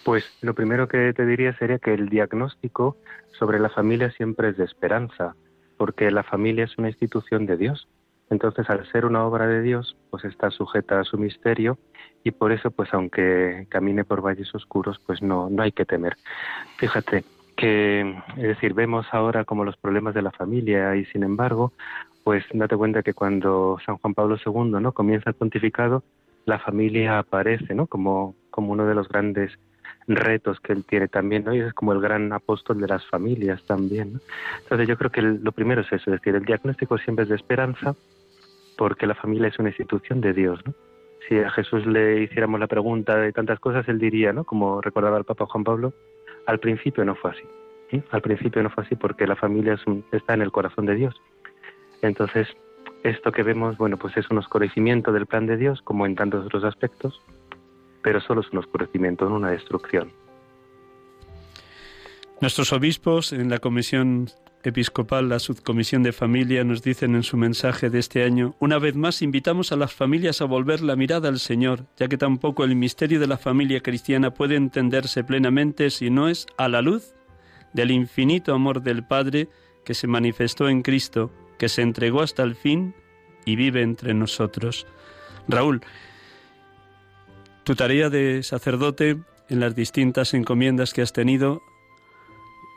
pues 0.04 0.24
lo 0.40 0.54
primero 0.54 0.88
que 0.88 1.12
te 1.12 1.26
diría 1.26 1.56
sería 1.58 1.78
que 1.78 1.94
el 1.94 2.08
diagnóstico 2.08 2.96
sobre 3.38 3.58
la 3.60 3.68
familia 3.68 4.10
siempre 4.10 4.50
es 4.50 4.56
de 4.56 4.64
esperanza, 4.64 5.34
porque 5.76 6.10
la 6.10 6.24
familia 6.24 6.64
es 6.64 6.76
una 6.76 6.88
institución 6.88 7.46
de 7.46 7.56
Dios. 7.56 7.88
Entonces, 8.30 8.68
al 8.68 8.86
ser 8.90 9.06
una 9.06 9.24
obra 9.24 9.46
de 9.46 9.62
Dios, 9.62 9.96
pues 10.10 10.24
está 10.24 10.50
sujeta 10.50 11.00
a 11.00 11.04
su 11.04 11.18
misterio 11.18 11.78
y 12.24 12.30
por 12.30 12.52
eso, 12.52 12.70
pues 12.70 12.92
aunque 12.92 13.66
camine 13.68 14.04
por 14.04 14.20
valles 14.20 14.54
oscuros, 14.54 14.98
pues 15.06 15.22
no, 15.22 15.48
no 15.48 15.62
hay 15.62 15.72
que 15.72 15.84
temer. 15.84 16.16
Fíjate 16.76 17.24
que, 17.56 18.16
es 18.36 18.42
decir, 18.42 18.74
vemos 18.74 19.06
ahora 19.12 19.44
como 19.44 19.64
los 19.64 19.76
problemas 19.76 20.14
de 20.14 20.22
la 20.22 20.30
familia 20.30 20.94
y 20.96 21.04
sin 21.06 21.22
embargo, 21.22 21.72
pues 22.22 22.44
date 22.52 22.76
cuenta 22.76 23.02
que 23.02 23.14
cuando 23.14 23.78
San 23.84 23.96
Juan 23.96 24.14
Pablo 24.14 24.36
II 24.44 24.80
no 24.80 24.92
comienza 24.92 25.30
el 25.30 25.36
pontificado, 25.36 26.02
la 26.44 26.58
familia 26.58 27.18
aparece 27.18 27.74
¿no? 27.74 27.86
como, 27.86 28.34
como 28.50 28.72
uno 28.72 28.86
de 28.86 28.94
los 28.94 29.08
grandes 29.08 29.58
retos 30.06 30.60
que 30.60 30.72
él 30.72 30.84
tiene 30.84 31.08
también, 31.08 31.44
¿no? 31.44 31.54
Y 31.54 31.60
es 31.60 31.74
como 31.74 31.92
el 31.92 32.00
gran 32.00 32.32
apóstol 32.32 32.80
de 32.80 32.88
las 32.88 33.04
familias 33.06 33.62
también, 33.64 34.14
¿no? 34.14 34.20
Entonces 34.62 34.88
yo 34.88 34.96
creo 34.96 35.10
que 35.10 35.20
lo 35.20 35.52
primero 35.52 35.82
es 35.82 35.88
eso, 35.88 36.10
es 36.10 36.20
decir, 36.20 36.34
el 36.34 36.46
diagnóstico 36.46 36.96
siempre 36.96 37.24
es 37.24 37.28
de 37.28 37.36
esperanza 37.36 37.94
porque 38.78 39.06
la 39.06 39.14
familia 39.14 39.48
es 39.48 39.58
una 39.58 39.68
institución 39.68 40.22
de 40.22 40.32
Dios, 40.32 40.60
¿no? 40.64 40.72
si 41.28 41.38
a 41.38 41.50
Jesús 41.50 41.86
le 41.86 42.22
hiciéramos 42.22 42.58
la 42.58 42.66
pregunta 42.66 43.16
de 43.16 43.32
tantas 43.32 43.60
cosas, 43.60 43.86
él 43.88 43.98
diría, 43.98 44.32
¿no? 44.32 44.44
Como 44.44 44.80
recordaba 44.80 45.18
el 45.18 45.24
Papa 45.24 45.46
Juan 45.46 45.64
Pablo, 45.64 45.92
al 46.46 46.58
principio 46.58 47.04
no 47.04 47.14
fue 47.14 47.32
así. 47.32 48.02
Al 48.10 48.22
principio 48.22 48.62
no 48.62 48.70
fue 48.70 48.84
así 48.84 48.96
porque 48.96 49.26
la 49.26 49.36
familia 49.36 49.78
está 50.12 50.34
en 50.34 50.42
el 50.42 50.52
corazón 50.52 50.86
de 50.86 50.94
Dios. 50.94 51.14
Entonces, 52.02 52.48
esto 53.02 53.32
que 53.32 53.42
vemos, 53.42 53.76
bueno, 53.76 53.98
pues 53.98 54.16
es 54.16 54.30
un 54.30 54.38
oscurecimiento 54.38 55.12
del 55.12 55.26
plan 55.26 55.46
de 55.46 55.56
Dios, 55.56 55.82
como 55.82 56.06
en 56.06 56.14
tantos 56.14 56.46
otros 56.46 56.64
aspectos, 56.64 57.20
pero 58.02 58.20
solo 58.20 58.40
es 58.40 58.50
un 58.50 58.58
oscurecimiento, 58.58 59.28
no 59.28 59.36
una 59.36 59.50
destrucción. 59.50 60.10
Nuestros 62.40 62.72
obispos 62.72 63.32
en 63.32 63.50
la 63.50 63.58
Comisión 63.58 64.28
Episcopal, 64.64 65.28
la 65.28 65.38
Subcomisión 65.38 66.02
de 66.02 66.12
Familia, 66.12 66.64
nos 66.64 66.82
dicen 66.82 67.14
en 67.14 67.22
su 67.22 67.36
mensaje 67.36 67.90
de 67.90 68.00
este 68.00 68.24
año, 68.24 68.56
una 68.58 68.78
vez 68.78 68.96
más 68.96 69.22
invitamos 69.22 69.70
a 69.70 69.76
las 69.76 69.92
familias 69.92 70.40
a 70.40 70.46
volver 70.46 70.80
la 70.80 70.96
mirada 70.96 71.28
al 71.28 71.38
Señor, 71.38 71.86
ya 71.96 72.08
que 72.08 72.18
tampoco 72.18 72.64
el 72.64 72.74
misterio 72.74 73.20
de 73.20 73.28
la 73.28 73.38
familia 73.38 73.80
cristiana 73.80 74.34
puede 74.34 74.56
entenderse 74.56 75.22
plenamente 75.22 75.90
si 75.90 76.10
no 76.10 76.28
es 76.28 76.46
a 76.56 76.68
la 76.68 76.82
luz 76.82 77.14
del 77.72 77.92
infinito 77.92 78.52
amor 78.52 78.82
del 78.82 79.04
Padre 79.04 79.48
que 79.84 79.94
se 79.94 80.08
manifestó 80.08 80.68
en 80.68 80.82
Cristo, 80.82 81.32
que 81.56 81.68
se 81.68 81.82
entregó 81.82 82.20
hasta 82.20 82.42
el 82.42 82.56
fin 82.56 82.94
y 83.44 83.54
vive 83.54 83.82
entre 83.82 84.12
nosotros. 84.12 84.86
Raúl, 85.46 85.82
tu 87.64 87.76
tarea 87.76 88.10
de 88.10 88.42
sacerdote 88.42 89.18
en 89.48 89.60
las 89.60 89.74
distintas 89.76 90.34
encomiendas 90.34 90.92
que 90.92 91.02
has 91.02 91.12
tenido 91.12 91.62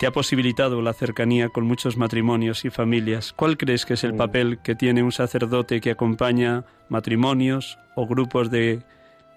te 0.01 0.07
ha 0.07 0.11
posibilitado 0.11 0.81
la 0.81 0.93
cercanía 0.93 1.49
con 1.49 1.63
muchos 1.65 1.95
matrimonios 1.95 2.65
y 2.65 2.71
familias. 2.71 3.33
¿Cuál 3.33 3.55
crees 3.55 3.85
que 3.85 3.93
es 3.93 4.03
el 4.03 4.13
mm. 4.13 4.17
papel 4.17 4.59
que 4.63 4.73
tiene 4.73 5.03
un 5.03 5.11
sacerdote 5.11 5.79
que 5.79 5.91
acompaña 5.91 6.63
matrimonios 6.89 7.77
o 7.93 8.07
grupos 8.07 8.49
de 8.49 8.81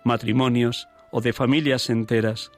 matrimonios 0.05 0.89
o 1.11 1.21
de 1.21 1.35
familias 1.35 1.91
enteras? 1.91 2.51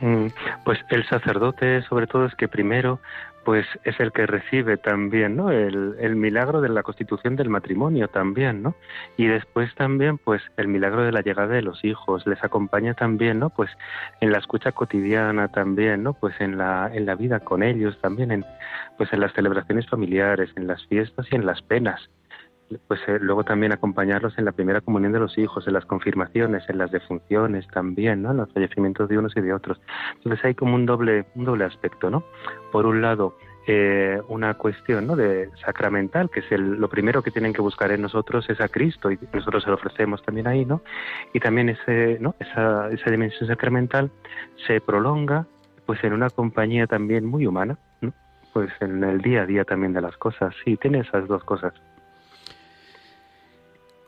Mm, 0.00 0.26
pues 0.66 0.80
el 0.90 1.08
sacerdote 1.08 1.80
sobre 1.84 2.06
todo 2.06 2.26
es 2.26 2.34
que 2.34 2.46
primero 2.46 3.00
pues 3.44 3.66
es 3.84 3.98
el 4.00 4.12
que 4.12 4.26
recibe 4.26 4.76
también, 4.76 5.36
¿no? 5.36 5.50
El, 5.50 5.96
el, 5.98 6.16
milagro 6.16 6.60
de 6.60 6.68
la 6.68 6.82
constitución 6.82 7.36
del 7.36 7.48
matrimonio 7.48 8.08
también, 8.08 8.62
¿no? 8.62 8.74
Y 9.16 9.26
después 9.26 9.74
también, 9.74 10.18
pues, 10.18 10.42
el 10.56 10.68
milagro 10.68 11.02
de 11.02 11.12
la 11.12 11.22
llegada 11.22 11.54
de 11.54 11.62
los 11.62 11.84
hijos, 11.84 12.26
les 12.26 12.42
acompaña 12.44 12.94
también, 12.94 13.38
¿no? 13.38 13.50
Pues 13.50 13.70
en 14.20 14.32
la 14.32 14.38
escucha 14.38 14.72
cotidiana 14.72 15.48
también, 15.48 16.02
¿no? 16.02 16.12
Pues 16.12 16.40
en 16.40 16.58
la, 16.58 16.90
en 16.92 17.06
la 17.06 17.14
vida 17.14 17.40
con 17.40 17.62
ellos 17.62 17.98
también, 18.00 18.30
en, 18.30 18.44
pues 18.96 19.12
en 19.12 19.20
las 19.20 19.32
celebraciones 19.32 19.88
familiares, 19.88 20.50
en 20.56 20.66
las 20.66 20.86
fiestas 20.86 21.26
y 21.30 21.36
en 21.36 21.46
las 21.46 21.62
penas 21.62 22.10
pues 22.88 23.00
eh, 23.06 23.18
luego 23.20 23.44
también 23.44 23.72
acompañarlos 23.72 24.38
en 24.38 24.44
la 24.44 24.52
primera 24.52 24.80
comunión 24.80 25.12
de 25.12 25.20
los 25.20 25.36
hijos, 25.38 25.66
en 25.66 25.74
las 25.74 25.84
confirmaciones, 25.84 26.68
en 26.68 26.78
las 26.78 26.90
defunciones 26.90 27.66
también, 27.68 28.22
¿no? 28.22 28.30
En 28.30 28.38
los 28.38 28.52
fallecimientos 28.52 29.08
de 29.08 29.18
unos 29.18 29.36
y 29.36 29.40
de 29.40 29.52
otros. 29.52 29.80
Entonces 30.16 30.44
hay 30.44 30.54
como 30.54 30.74
un 30.74 30.86
doble, 30.86 31.26
un 31.34 31.44
doble 31.44 31.64
aspecto. 31.64 32.24
Por 32.70 32.86
un 32.86 33.02
lado, 33.02 33.36
eh, 33.66 34.20
una 34.26 34.54
cuestión 34.54 35.06
de 35.16 35.48
sacramental, 35.64 36.28
que 36.30 36.40
es 36.40 36.50
lo 36.58 36.88
primero 36.88 37.22
que 37.22 37.30
tienen 37.30 37.52
que 37.52 37.62
buscar 37.62 37.92
en 37.92 38.02
nosotros 38.02 38.48
es 38.50 38.60
a 38.60 38.68
Cristo 38.68 39.12
y 39.12 39.18
nosotros 39.32 39.62
se 39.62 39.68
lo 39.68 39.76
ofrecemos 39.76 40.20
también 40.24 40.48
ahí, 40.48 40.64
¿no? 40.64 40.82
Y 41.32 41.38
también 41.38 41.68
esa, 41.68 42.88
dimensión 43.08 43.48
sacramental 43.48 44.10
se 44.66 44.80
prolonga 44.80 45.46
pues 45.86 46.02
en 46.02 46.12
una 46.12 46.28
compañía 46.30 46.88
también 46.88 47.24
muy 47.24 47.46
humana. 47.46 47.78
Pues 48.52 48.70
en 48.80 49.02
el 49.04 49.22
día 49.22 49.42
a 49.42 49.46
día 49.46 49.64
también 49.64 49.92
de 49.92 50.00
las 50.00 50.16
cosas. 50.16 50.54
Sí, 50.64 50.76
tiene 50.76 50.98
esas 50.98 51.26
dos 51.28 51.42
cosas. 51.44 51.72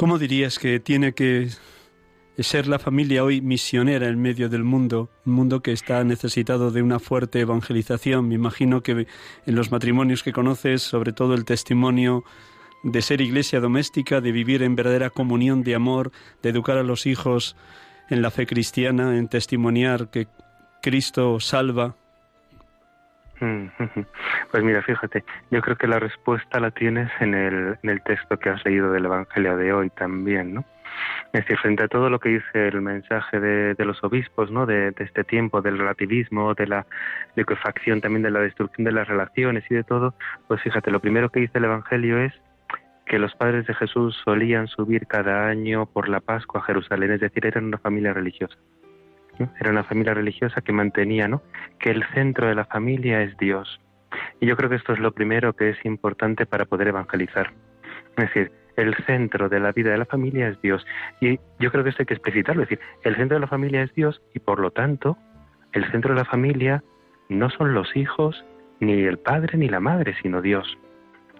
¿Cómo 0.04 0.18
dirías 0.18 0.58
que 0.58 0.80
tiene 0.80 1.14
que 1.14 1.48
ser 2.36 2.66
la 2.66 2.78
familia 2.78 3.24
hoy 3.24 3.40
misionera 3.40 4.06
en 4.06 4.20
medio 4.20 4.50
del 4.50 4.62
mundo, 4.62 5.08
un 5.24 5.32
mundo 5.32 5.62
que 5.62 5.72
está 5.72 6.04
necesitado 6.04 6.70
de 6.70 6.82
una 6.82 6.98
fuerte 6.98 7.40
evangelización? 7.40 8.28
Me 8.28 8.34
imagino 8.34 8.82
que 8.82 9.06
en 9.46 9.54
los 9.54 9.70
matrimonios 9.70 10.22
que 10.22 10.34
conoces, 10.34 10.82
sobre 10.82 11.14
todo 11.14 11.32
el 11.32 11.46
testimonio 11.46 12.22
de 12.82 13.00
ser 13.00 13.22
iglesia 13.22 13.60
doméstica, 13.60 14.20
de 14.20 14.30
vivir 14.30 14.62
en 14.62 14.76
verdadera 14.76 15.08
comunión 15.08 15.62
de 15.62 15.74
amor, 15.74 16.12
de 16.42 16.50
educar 16.50 16.76
a 16.76 16.82
los 16.82 17.06
hijos 17.06 17.56
en 18.10 18.20
la 18.20 18.30
fe 18.30 18.46
cristiana, 18.46 19.16
en 19.16 19.28
testimoniar 19.28 20.10
que 20.10 20.28
Cristo 20.82 21.40
salva, 21.40 21.96
Pues 24.50 24.62
mira, 24.62 24.82
fíjate, 24.82 25.24
yo 25.50 25.60
creo 25.60 25.76
que 25.76 25.88
la 25.88 25.98
respuesta 25.98 26.60
la 26.60 26.70
tienes 26.70 27.10
en 27.20 27.34
el, 27.34 27.78
en 27.82 27.90
el 27.90 28.02
texto 28.02 28.38
que 28.38 28.50
has 28.50 28.64
leído 28.64 28.92
del 28.92 29.06
Evangelio 29.06 29.56
de 29.56 29.72
hoy 29.72 29.90
también, 29.90 30.54
¿no? 30.54 30.64
Es 31.32 31.40
decir, 31.40 31.58
frente 31.58 31.82
a 31.82 31.88
todo 31.88 32.08
lo 32.08 32.20
que 32.20 32.28
dice 32.28 32.68
el 32.68 32.80
mensaje 32.80 33.40
de, 33.40 33.74
de 33.74 33.84
los 33.84 34.02
obispos, 34.04 34.50
¿no? 34.50 34.64
De, 34.64 34.92
de, 34.92 35.04
este 35.04 35.24
tiempo, 35.24 35.60
del 35.60 35.78
relativismo, 35.78 36.54
de 36.54 36.68
la 36.68 36.86
liquefacción 37.34 38.00
también 38.00 38.22
de 38.22 38.30
la 38.30 38.40
destrucción 38.40 38.84
de 38.84 38.92
las 38.92 39.08
relaciones 39.08 39.64
y 39.70 39.74
de 39.74 39.82
todo, 39.82 40.14
pues 40.46 40.62
fíjate, 40.62 40.90
lo 40.90 41.00
primero 41.00 41.30
que 41.30 41.40
dice 41.40 41.58
el 41.58 41.64
Evangelio 41.64 42.18
es 42.18 42.32
que 43.06 43.18
los 43.18 43.34
padres 43.34 43.66
de 43.66 43.74
Jesús 43.74 44.16
solían 44.24 44.66
subir 44.68 45.06
cada 45.06 45.48
año 45.48 45.86
por 45.86 46.08
la 46.08 46.20
Pascua 46.20 46.60
a 46.60 46.64
Jerusalén, 46.64 47.12
es 47.12 47.20
decir, 47.20 47.44
eran 47.44 47.64
una 47.64 47.78
familia 47.78 48.14
religiosa. 48.14 48.56
Era 49.60 49.70
una 49.70 49.84
familia 49.84 50.14
religiosa 50.14 50.60
que 50.60 50.72
mantenía 50.72 51.28
¿no? 51.28 51.42
que 51.78 51.90
el 51.90 52.04
centro 52.14 52.48
de 52.48 52.54
la 52.54 52.64
familia 52.64 53.22
es 53.22 53.36
Dios. 53.36 53.80
Y 54.40 54.46
yo 54.46 54.56
creo 54.56 54.70
que 54.70 54.76
esto 54.76 54.92
es 54.92 54.98
lo 54.98 55.12
primero 55.12 55.54
que 55.54 55.70
es 55.70 55.84
importante 55.84 56.46
para 56.46 56.64
poder 56.64 56.88
evangelizar. 56.88 57.52
Es 58.16 58.26
decir, 58.26 58.52
el 58.76 58.94
centro 59.06 59.48
de 59.48 59.60
la 59.60 59.72
vida 59.72 59.90
de 59.90 59.98
la 59.98 60.04
familia 60.04 60.48
es 60.48 60.60
Dios. 60.60 60.86
Y 61.20 61.38
yo 61.58 61.70
creo 61.70 61.84
que 61.84 61.90
esto 61.90 62.02
hay 62.02 62.06
que 62.06 62.14
explicitarlo. 62.14 62.62
Es 62.62 62.68
decir, 62.68 62.84
el 63.02 63.16
centro 63.16 63.36
de 63.36 63.40
la 63.40 63.46
familia 63.46 63.82
es 63.82 63.94
Dios 63.94 64.22
y 64.34 64.40
por 64.40 64.60
lo 64.60 64.70
tanto, 64.70 65.16
el 65.72 65.90
centro 65.90 66.14
de 66.14 66.20
la 66.20 66.24
familia 66.24 66.82
no 67.28 67.50
son 67.50 67.74
los 67.74 67.96
hijos, 67.96 68.44
ni 68.80 69.02
el 69.02 69.18
padre, 69.18 69.58
ni 69.58 69.68
la 69.68 69.80
madre, 69.80 70.14
sino 70.22 70.40
Dios. 70.40 70.78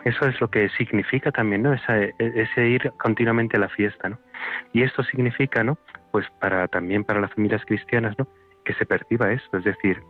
Eso 0.05 0.27
es 0.27 0.41
lo 0.41 0.51
que 0.51 0.69
significa 0.71 1.31
también, 1.31 1.63
¿no? 1.63 1.73
ese 1.73 2.69
ir 2.69 2.93
continuamente 2.99 3.57
a 3.57 3.61
la 3.61 3.69
fiesta, 3.69 4.09
¿no? 4.09 4.19
Y 4.73 4.83
esto 4.83 5.03
significa, 5.05 5.65
¿no? 5.65 5.79
Pues 6.15 6.31
para 6.39 6.69
también 6.69 7.03
para 7.03 7.21
las 7.21 7.35
familias 7.35 7.65
cristianas, 7.67 8.17
¿no? 8.21 8.29
Que 8.65 8.73
se 8.75 8.87
perciba 8.87 9.33
esto, 9.33 9.57
es 9.57 9.65
decir, 9.65 10.01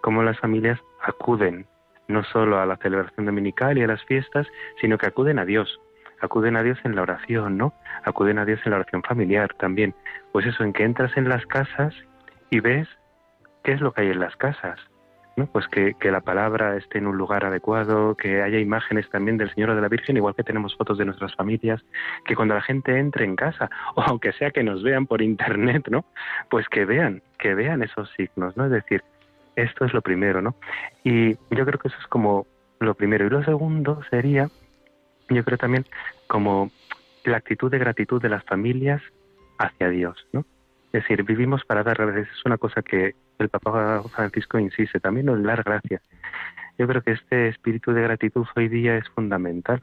cómo 0.00 0.22
las 0.22 0.40
familias 0.40 0.80
acuden 1.02 1.66
no 2.08 2.24
solo 2.24 2.58
a 2.58 2.64
la 2.64 2.78
celebración 2.78 3.26
dominical 3.26 3.76
y 3.76 3.82
a 3.82 3.86
las 3.86 4.02
fiestas, 4.06 4.46
sino 4.80 4.96
que 4.96 5.04
acuden 5.04 5.38
a 5.38 5.44
Dios, 5.44 5.78
acuden 6.22 6.56
a 6.56 6.62
Dios 6.62 6.78
en 6.84 6.96
la 6.96 7.02
oración, 7.02 7.58
¿no? 7.58 7.74
Acuden 8.04 8.38
a 8.38 8.46
Dios 8.46 8.58
en 8.64 8.70
la 8.70 8.78
oración 8.78 9.02
familiar 9.02 9.52
también. 9.58 9.94
Pues 10.32 10.46
eso, 10.46 10.64
en 10.64 10.72
que 10.72 10.82
entras 10.82 11.14
en 11.18 11.28
las 11.28 11.44
casas 11.44 11.94
y 12.48 12.60
ves 12.60 12.88
qué 13.62 13.72
es 13.72 13.82
lo 13.82 13.92
que 13.92 14.00
hay 14.00 14.08
en 14.12 14.20
las 14.20 14.36
casas, 14.36 14.80
pues 15.48 15.66
que, 15.68 15.94
la 16.10 16.20
palabra 16.20 16.76
esté 16.76 16.98
en 16.98 17.06
un 17.06 17.16
lugar 17.16 17.44
adecuado, 17.44 18.16
que 18.16 18.42
haya 18.42 18.58
imágenes 18.58 19.08
también 19.10 19.36
del 19.36 19.52
Señor 19.54 19.70
o 19.70 19.74
de 19.74 19.80
la 19.80 19.88
Virgen, 19.88 20.16
igual 20.16 20.34
que 20.34 20.42
tenemos 20.42 20.76
fotos 20.76 20.98
de 20.98 21.04
nuestras 21.04 21.34
familias, 21.34 21.80
que 22.24 22.34
cuando 22.34 22.54
la 22.54 22.62
gente 22.62 22.98
entre 22.98 23.24
en 23.24 23.36
casa, 23.36 23.70
o 23.94 24.02
aunque 24.02 24.32
sea 24.32 24.50
que 24.50 24.62
nos 24.62 24.82
vean 24.82 25.06
por 25.06 25.22
internet, 25.22 25.88
¿no? 25.90 26.04
Pues 26.50 26.68
que 26.68 26.84
vean, 26.84 27.22
que 27.38 27.54
vean 27.54 27.82
esos 27.82 28.10
signos, 28.16 28.56
¿no? 28.56 28.64
Es 28.66 28.72
decir, 28.72 29.02
esto 29.56 29.84
es 29.84 29.92
lo 29.92 30.02
primero, 30.02 30.40
¿no? 30.40 30.54
Y 31.04 31.34
yo 31.34 31.66
creo 31.66 31.78
que 31.78 31.88
eso 31.88 31.98
es 32.00 32.06
como 32.06 32.46
lo 32.78 32.94
primero. 32.94 33.26
Y 33.26 33.30
lo 33.30 33.44
segundo 33.44 34.00
sería, 34.10 34.48
yo 35.28 35.44
creo 35.44 35.58
también, 35.58 35.86
como 36.26 36.70
la 37.24 37.36
actitud 37.36 37.70
de 37.70 37.78
gratitud 37.78 38.20
de 38.20 38.28
las 38.28 38.44
familias 38.44 39.02
hacia 39.58 39.88
Dios, 39.88 40.26
¿no? 40.32 40.44
Es 40.92 41.02
decir, 41.02 41.22
vivimos 41.22 41.64
para 41.64 41.84
dar 41.84 41.98
gracias. 41.98 42.28
Es 42.36 42.44
una 42.44 42.58
cosa 42.58 42.82
que 42.82 43.14
el 43.40 43.48
Papa 43.48 44.02
Francisco 44.14 44.58
insiste, 44.58 45.00
también 45.00 45.28
en 45.28 45.42
dar 45.42 45.62
gracias. 45.62 46.02
Yo 46.78 46.86
creo 46.86 47.02
que 47.02 47.12
este 47.12 47.48
espíritu 47.48 47.92
de 47.92 48.02
gratitud 48.02 48.46
hoy 48.56 48.68
día 48.68 48.96
es 48.96 49.08
fundamental, 49.10 49.82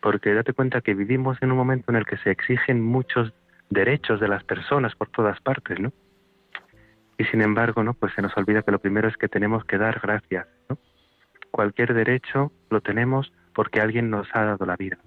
porque 0.00 0.34
date 0.34 0.52
cuenta 0.52 0.80
que 0.80 0.94
vivimos 0.94 1.38
en 1.40 1.52
un 1.52 1.56
momento 1.56 1.90
en 1.90 1.96
el 1.96 2.06
que 2.06 2.16
se 2.18 2.30
exigen 2.30 2.80
muchos 2.82 3.32
derechos 3.70 4.20
de 4.20 4.28
las 4.28 4.44
personas 4.44 4.94
por 4.94 5.08
todas 5.08 5.40
partes, 5.40 5.78
¿no? 5.80 5.92
Y 7.18 7.24
sin 7.26 7.42
embargo, 7.42 7.84
¿no? 7.84 7.94
Pues 7.94 8.12
se 8.14 8.22
nos 8.22 8.36
olvida 8.36 8.62
que 8.62 8.72
lo 8.72 8.80
primero 8.80 9.08
es 9.08 9.16
que 9.16 9.28
tenemos 9.28 9.64
que 9.64 9.78
dar 9.78 10.00
gracias, 10.00 10.46
¿no? 10.68 10.78
Cualquier 11.50 11.94
derecho 11.94 12.52
lo 12.70 12.80
tenemos 12.80 13.32
porque 13.54 13.80
alguien 13.80 14.10
nos 14.10 14.26
ha 14.34 14.44
dado 14.44 14.66
la 14.66 14.76
vida. 14.76 14.98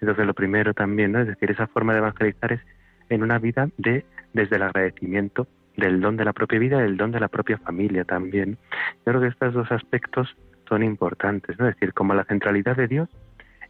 Entonces 0.00 0.26
lo 0.26 0.34
primero 0.34 0.74
también, 0.74 1.12
¿no? 1.12 1.20
Es 1.20 1.26
decir, 1.26 1.50
esa 1.50 1.66
forma 1.66 1.92
de 1.92 2.00
evangelizar 2.00 2.52
es 2.52 2.60
en 3.08 3.22
una 3.22 3.38
vida 3.38 3.68
de 3.78 4.04
desde 4.32 4.56
el 4.56 4.62
agradecimiento 4.62 5.48
del 5.76 6.00
don 6.00 6.16
de 6.16 6.24
la 6.24 6.32
propia 6.32 6.58
vida 6.58 6.78
del 6.78 6.96
don 6.96 7.12
de 7.12 7.20
la 7.20 7.28
propia 7.28 7.58
familia 7.58 8.04
también. 8.04 8.58
Yo 9.06 9.12
creo 9.12 9.20
que 9.20 9.28
estos 9.28 9.54
dos 9.54 9.70
aspectos 9.72 10.36
son 10.68 10.82
importantes, 10.82 11.58
¿no? 11.58 11.68
Es 11.68 11.74
decir, 11.74 11.92
como 11.92 12.14
la 12.14 12.24
centralidad 12.24 12.76
de 12.76 12.88
Dios 12.88 13.08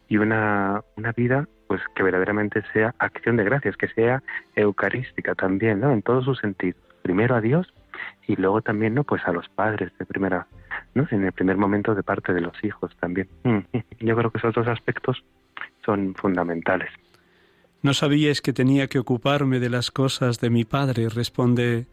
y 0.07 0.17
una, 0.17 0.81
una 0.97 1.11
vida 1.13 1.47
pues 1.67 1.81
que 1.95 2.03
verdaderamente 2.03 2.61
sea 2.73 2.93
acción 2.99 3.37
de 3.37 3.45
gracias, 3.45 3.77
que 3.77 3.87
sea 3.87 4.21
eucarística 4.55 5.35
también, 5.35 5.79
¿no? 5.79 5.91
En 5.91 6.01
todos 6.01 6.25
sus 6.25 6.37
sentidos. 6.39 6.81
Primero 7.01 7.35
a 7.35 7.41
Dios 7.41 7.73
y 8.27 8.35
luego 8.35 8.61
también, 8.61 8.93
¿no? 8.93 9.03
Pues 9.03 9.25
a 9.25 9.31
los 9.31 9.47
padres 9.49 9.91
de 9.97 10.05
primera, 10.05 10.47
¿no? 10.93 11.07
En 11.11 11.23
el 11.23 11.31
primer 11.31 11.57
momento 11.57 11.95
de 11.95 12.03
parte 12.03 12.33
de 12.33 12.41
los 12.41 12.61
hijos 12.63 12.95
también. 12.97 13.29
Yo 13.99 14.15
creo 14.15 14.31
que 14.31 14.37
esos 14.37 14.53
dos 14.53 14.67
aspectos 14.67 15.23
son 15.85 16.13
fundamentales. 16.15 16.89
No 17.81 17.93
sabíais 17.95 18.41
que 18.41 18.53
tenía 18.53 18.87
que 18.87 18.99
ocuparme 18.99 19.59
de 19.59 19.69
las 19.69 19.89
cosas 19.89 20.39
de 20.39 20.51
mi 20.51 20.65
Padre, 20.65 21.09
responde 21.09 21.87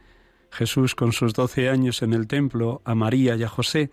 Jesús 0.51 0.95
con 0.95 1.13
sus 1.13 1.33
doce 1.33 1.71
años 1.71 2.03
en 2.03 2.13
el 2.13 2.27
templo 2.27 2.83
a 2.85 2.95
María 2.95 3.37
y 3.37 3.43
a 3.43 3.49
José. 3.49 3.91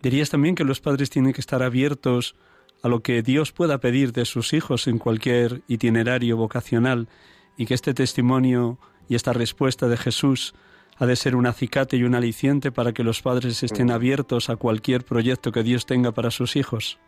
Dirías 0.00 0.30
también 0.30 0.54
que 0.54 0.64
los 0.64 0.80
padres 0.80 1.10
tienen 1.10 1.34
que 1.34 1.40
estar 1.40 1.62
abiertos 1.62 2.36
a 2.82 2.88
lo 2.88 3.00
que 3.00 3.22
Dios 3.22 3.52
pueda 3.52 3.78
pedir 3.78 4.12
de 4.12 4.24
sus 4.24 4.54
hijos 4.54 4.86
en 4.86 4.98
cualquier 4.98 5.62
itinerario 5.68 6.36
vocacional 6.36 7.08
y 7.56 7.66
que 7.66 7.74
este 7.74 7.92
testimonio 7.92 8.78
y 9.08 9.14
esta 9.14 9.32
respuesta 9.32 9.88
de 9.88 9.96
Jesús 9.96 10.54
ha 10.98 11.06
de 11.06 11.16
ser 11.16 11.36
un 11.36 11.46
acicate 11.46 11.96
y 11.96 12.04
un 12.04 12.14
aliciente 12.14 12.72
para 12.72 12.92
que 12.92 13.04
los 13.04 13.20
padres 13.20 13.62
estén 13.62 13.90
abiertos 13.90 14.48
a 14.48 14.56
cualquier 14.56 15.04
proyecto 15.04 15.52
que 15.52 15.62
Dios 15.62 15.84
tenga 15.84 16.12
para 16.12 16.30
sus 16.30 16.56
hijos. 16.56 16.98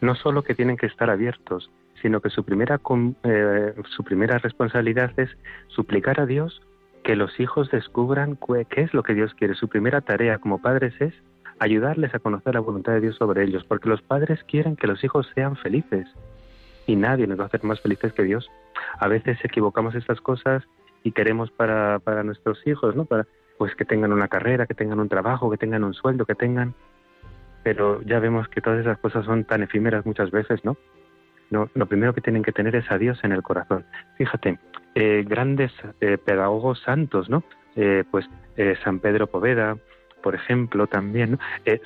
No 0.00 0.14
solo 0.14 0.42
que 0.42 0.54
tienen 0.54 0.78
que 0.78 0.86
estar 0.86 1.10
abiertos, 1.10 1.70
sino 2.02 2.20
que 2.20 2.30
su 2.30 2.44
primera, 2.44 2.80
eh, 3.24 3.74
su 3.96 4.04
primera 4.04 4.38
responsabilidad 4.38 5.12
es 5.18 5.30
suplicar 5.68 6.20
a 6.20 6.26
Dios 6.26 6.62
que 7.02 7.16
los 7.16 7.38
hijos 7.40 7.70
descubran 7.70 8.38
qué 8.68 8.82
es 8.82 8.94
lo 8.94 9.02
que 9.02 9.14
Dios 9.14 9.34
quiere. 9.34 9.54
Su 9.54 9.68
primera 9.68 10.00
tarea 10.00 10.38
como 10.38 10.60
padres 10.60 10.94
es 11.00 11.14
ayudarles 11.58 12.14
a 12.14 12.18
conocer 12.18 12.54
la 12.54 12.60
voluntad 12.60 12.92
de 12.92 13.00
Dios 13.00 13.16
sobre 13.16 13.44
ellos, 13.44 13.64
porque 13.64 13.88
los 13.88 14.02
padres 14.02 14.42
quieren 14.44 14.76
que 14.76 14.86
los 14.86 15.02
hijos 15.04 15.30
sean 15.34 15.56
felices 15.56 16.06
y 16.86 16.96
nadie 16.96 17.26
nos 17.26 17.38
va 17.38 17.44
a 17.44 17.46
hacer 17.46 17.62
más 17.64 17.80
felices 17.80 18.12
que 18.12 18.22
Dios. 18.22 18.50
A 18.98 19.08
veces 19.08 19.38
equivocamos 19.44 19.94
estas 19.94 20.20
cosas 20.20 20.64
y 21.02 21.12
queremos 21.12 21.50
para, 21.50 21.98
para 22.00 22.22
nuestros 22.22 22.66
hijos, 22.66 22.96
¿no? 22.96 23.04
Para, 23.04 23.26
pues 23.58 23.74
que 23.74 23.84
tengan 23.84 24.12
una 24.12 24.28
carrera, 24.28 24.66
que 24.66 24.74
tengan 24.74 25.00
un 25.00 25.08
trabajo, 25.08 25.50
que 25.50 25.58
tengan 25.58 25.84
un 25.84 25.94
sueldo, 25.94 26.26
que 26.26 26.34
tengan... 26.34 26.74
Pero 27.62 28.00
ya 28.02 28.18
vemos 28.18 28.48
que 28.48 28.62
todas 28.62 28.80
esas 28.80 28.98
cosas 28.98 29.26
son 29.26 29.44
tan 29.44 29.62
efímeras 29.62 30.06
muchas 30.06 30.30
veces, 30.30 30.64
¿no? 30.64 30.78
No, 31.50 31.68
lo 31.74 31.86
primero 31.86 32.14
que 32.14 32.20
tienen 32.20 32.42
que 32.42 32.52
tener 32.52 32.76
es 32.76 32.90
a 32.90 32.98
Dios 32.98 33.18
en 33.24 33.32
el 33.32 33.42
corazón. 33.42 33.84
Fíjate, 34.16 34.58
eh, 34.94 35.24
grandes 35.26 35.72
eh, 36.00 36.16
pedagogos 36.16 36.80
santos, 36.80 37.28
¿no? 37.28 37.42
Eh, 37.76 38.04
pues 38.10 38.26
San 38.84 38.98
Pedro 38.98 39.26
Poveda, 39.26 39.78
por 40.22 40.34
ejemplo, 40.34 40.86
también, 40.86 41.38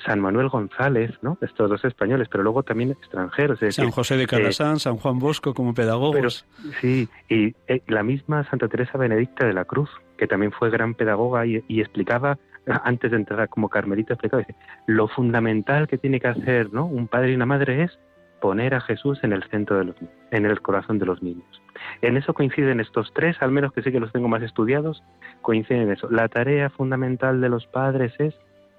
San 0.05 0.19
Manuel 0.19 0.49
González, 0.49 1.11
¿no? 1.21 1.37
Estos 1.39 1.69
dos 1.69 1.85
españoles, 1.85 2.27
pero 2.29 2.43
luego 2.43 2.63
también 2.63 2.91
extranjeros. 2.91 3.59
San 3.69 3.91
José 3.91 4.17
de 4.17 4.27
Calasán, 4.27 4.79
San 4.79 4.97
Juan 4.97 5.19
Bosco 5.19 5.53
como 5.53 5.73
pedagogos. 5.73 6.45
sí, 6.81 7.07
y 7.29 7.55
la 7.87 8.03
misma 8.03 8.43
Santa 8.49 8.67
Teresa 8.67 8.97
Benedicta 8.97 9.45
de 9.45 9.53
la 9.53 9.63
Cruz, 9.63 9.89
que 10.17 10.27
también 10.27 10.51
fue 10.51 10.69
gran 10.69 10.95
pedagoga 10.95 11.45
y, 11.45 11.63
y 11.69 11.79
explicaba 11.79 12.37
antes 12.83 13.11
de 13.11 13.17
entrar 13.17 13.47
como 13.47 13.69
carmelita, 13.69 14.15
explicaba, 14.15 14.45
lo 14.85 15.07
fundamental 15.07 15.87
que 15.87 15.97
tiene 15.97 16.19
que 16.19 16.27
hacer 16.27 16.73
¿no? 16.73 16.85
un 16.85 17.07
padre 17.07 17.31
y 17.31 17.35
una 17.35 17.45
madre 17.45 17.83
es 17.83 17.97
poner 18.45 18.75
a 18.75 18.79
Jesús 18.81 19.17
en 19.23 19.33
el 19.33 19.41
centro 19.45 19.79
de 19.79 19.85
los 19.85 19.95
en 20.29 20.45
el 20.45 20.61
corazón 20.61 20.99
de 20.99 21.07
los 21.07 21.23
niños. 21.23 21.63
En 22.03 22.15
eso 22.15 22.35
coinciden 22.35 22.79
estos 22.79 23.11
tres, 23.11 23.35
al 23.41 23.49
menos 23.49 23.73
que 23.73 23.81
sé 23.81 23.91
que 23.91 23.99
los 23.99 24.11
tengo 24.11 24.27
más 24.27 24.43
estudiados, 24.43 25.01
coinciden 25.41 25.81
en 25.81 25.93
eso. 25.93 26.07
La 26.11 26.27
tarea 26.27 26.69
fundamental 26.69 27.41
de 27.41 27.49
los 27.49 27.65
padres 27.65 28.13
es 28.19 28.35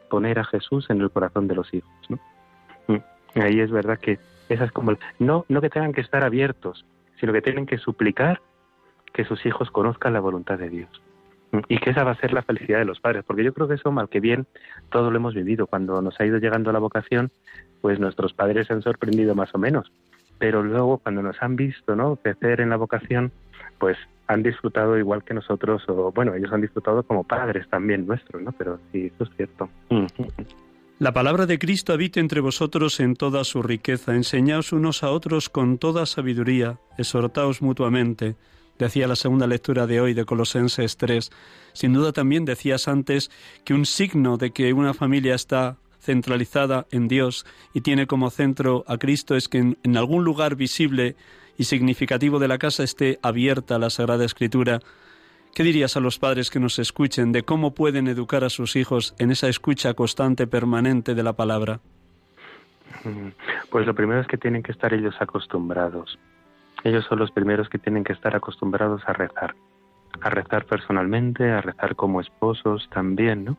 poner 0.09 0.39
a 0.39 0.45
Jesús 0.45 0.89
en 0.89 1.01
el 1.01 1.11
corazón 1.11 1.49
de 1.49 1.57
los 1.57 1.75
hijos. 1.75 1.91
¿no? 2.09 2.21
Mm. 2.87 3.41
Ahí 3.41 3.59
es 3.59 3.73
verdad 3.73 3.99
que 3.99 4.21
esa 4.49 4.67
es 4.67 4.71
como 4.71 4.93
no 5.19 5.45
no 5.49 5.61
que 5.61 5.69
tengan 5.69 5.93
que 5.93 6.01
estar 6.01 6.23
abiertos, 6.23 6.87
sino 7.19 7.33
que 7.33 7.43
tienen 7.43 7.67
que 7.67 7.79
suplicar 7.79 8.41
que 9.13 9.25
sus 9.25 9.45
hijos 9.47 9.73
conozcan 9.73 10.13
la 10.13 10.21
voluntad 10.21 10.61
de 10.61 10.71
Dios. 10.71 11.03
Y 11.69 11.79
que 11.79 11.91
esa 11.91 12.05
va 12.05 12.13
a 12.13 12.21
ser 12.21 12.33
la 12.33 12.43
felicidad 12.43 12.79
de 12.79 12.85
los 12.85 13.01
padres, 13.01 13.25
porque 13.27 13.45
yo 13.45 13.53
creo 13.53 13.69
que 13.69 13.75
eso, 13.75 13.91
mal 13.93 14.09
que 14.09 14.21
bien, 14.21 14.47
todo 14.91 15.11
lo 15.11 15.17
hemos 15.17 15.35
vivido. 15.35 15.67
Cuando 15.67 16.01
nos 16.03 16.19
ha 16.21 16.27
ido 16.27 16.39
llegando 16.39 16.73
la 16.73 16.79
vocación, 16.79 17.31
pues 17.81 17.99
nuestros 18.01 18.33
padres 18.33 18.67
se 18.67 18.73
han 18.73 18.83
sorprendido 18.83 19.35
más 19.35 19.55
o 19.55 19.59
menos. 19.59 19.93
Pero 20.39 20.63
luego 20.63 20.99
cuando 20.99 21.23
nos 21.23 21.43
han 21.43 21.57
visto, 21.57 21.97
¿no? 21.97 22.17
Crecer 22.17 22.61
en 22.61 22.71
la 22.71 22.77
vocación, 22.77 23.33
pues 23.79 23.97
han 24.27 24.43
disfrutado 24.43 24.99
igual 24.99 25.25
que 25.25 25.35
nosotros, 25.35 25.83
o 25.89 26.13
bueno, 26.13 26.35
ellos 26.35 26.53
han 26.53 26.61
disfrutado 26.61 27.03
como 27.03 27.25
padres 27.25 27.69
también 27.69 28.07
nuestros, 28.07 28.43
¿no? 28.43 28.53
Pero 28.53 28.79
sí, 28.93 29.11
eso 29.15 29.25
es 29.25 29.31
cierto. 29.37 29.69
La 30.99 31.13
palabra 31.13 31.47
de 31.47 31.59
Cristo 31.59 31.93
habite 31.93 32.21
entre 32.21 32.41
vosotros 32.41 33.01
en 33.01 33.15
toda 33.17 33.45
su 33.45 33.63
riqueza. 33.63 34.15
Enseñaos 34.15 34.73
unos 34.73 35.03
a 35.03 35.11
otros 35.11 35.49
con 35.51 35.79
toda 35.79 36.07
sabiduría. 36.07 36.79
Exhortaos 36.97 37.61
mutuamente. 37.61 38.35
Decía 38.79 39.09
la 39.09 39.17
segunda 39.17 39.47
lectura 39.47 39.87
de 39.87 40.01
hoy 40.01 40.13
de 40.13 40.27
Colosenses 40.27 40.97
3. 40.99 41.31
Sin 41.73 41.95
duda 41.95 42.13
también 42.13 42.45
decías 42.45 42.89
antes 42.89 43.31
que 43.65 43.73
un 43.73 43.87
signo 43.87 44.37
de 44.37 44.51
que 44.51 44.73
una 44.75 44.93
familia 44.93 45.35
está 45.35 45.79
centralizada 45.99 46.87
en 46.91 47.09
Dios 47.09 47.47
y 47.73 47.81
tiene 47.81 48.07
como 48.07 48.31
centro 48.31 48.85
a 48.87 48.99
Cristo 48.99 49.35
es 49.35 49.49
que 49.49 49.59
en, 49.59 49.97
algún 49.97 50.25
lugar 50.25 50.57
visible 50.57 51.17
y 51.59 51.65
significativo 51.65 52.39
de 52.39 52.49
la 52.49 52.59
casa 52.59 52.85
esté 52.85 53.19
abierta 53.23 53.79
la 53.79 53.91
Sagrada 53.91 54.25
Escritura. 54.25 54.81
¿Qué 55.55 55.63
dirías 55.63 55.97
a 55.97 56.01
los 56.01 56.19
padres 56.19 56.51
que 56.51 56.61
nos 56.61 56.79
escuchen 56.79 57.33
de 57.33 57.43
cómo 57.43 57.75
pueden 57.75 58.09
educar 58.09 58.45
a 58.45 58.51
sus 58.51 58.77
hijos 58.77 59.15
en 59.19 59.31
esa 59.31 59.49
escucha 59.49 59.95
constante 59.95 60.47
permanente 60.47 61.15
de 61.15 61.23
la 61.23 61.33
palabra? 61.33 61.81
Pues 63.69 63.85
lo 63.85 63.95
primero 63.95 64.21
es 64.21 64.29
que 64.29 64.39
tienen 64.39 64.63
que 64.63 64.71
estar 64.71 64.95
ellos 64.95 65.15
acostumbrados. 65.19 66.19
Ellos 66.85 67.05
son 67.07 67.19
los 67.19 67.31
primeros 67.31 67.69
que 67.69 67.79
tienen 67.79 68.05
que 68.05 68.13
estar 68.13 68.35
acostumbrados 68.37 69.03
a 69.07 69.13
rezar. 69.13 69.55
A 70.23 70.31
rezar 70.31 70.65
personalmente, 70.65 71.51
a 71.51 71.61
rezar 71.61 71.95
como 71.95 72.21
esposos 72.21 72.89
también, 72.91 73.45
¿no? 73.45 73.57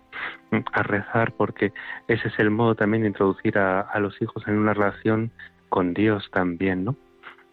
A 0.71 0.83
rezar 0.83 1.33
porque 1.33 1.73
ese 2.07 2.29
es 2.29 2.39
el 2.39 2.49
modo 2.49 2.75
también 2.75 3.03
de 3.03 3.09
introducir 3.09 3.57
a, 3.57 3.81
a 3.81 3.99
los 3.99 4.19
hijos 4.21 4.47
en 4.47 4.57
una 4.57 4.73
relación 4.73 5.31
con 5.69 5.93
Dios 5.93 6.29
también, 6.31 6.85
¿no? 6.85 6.95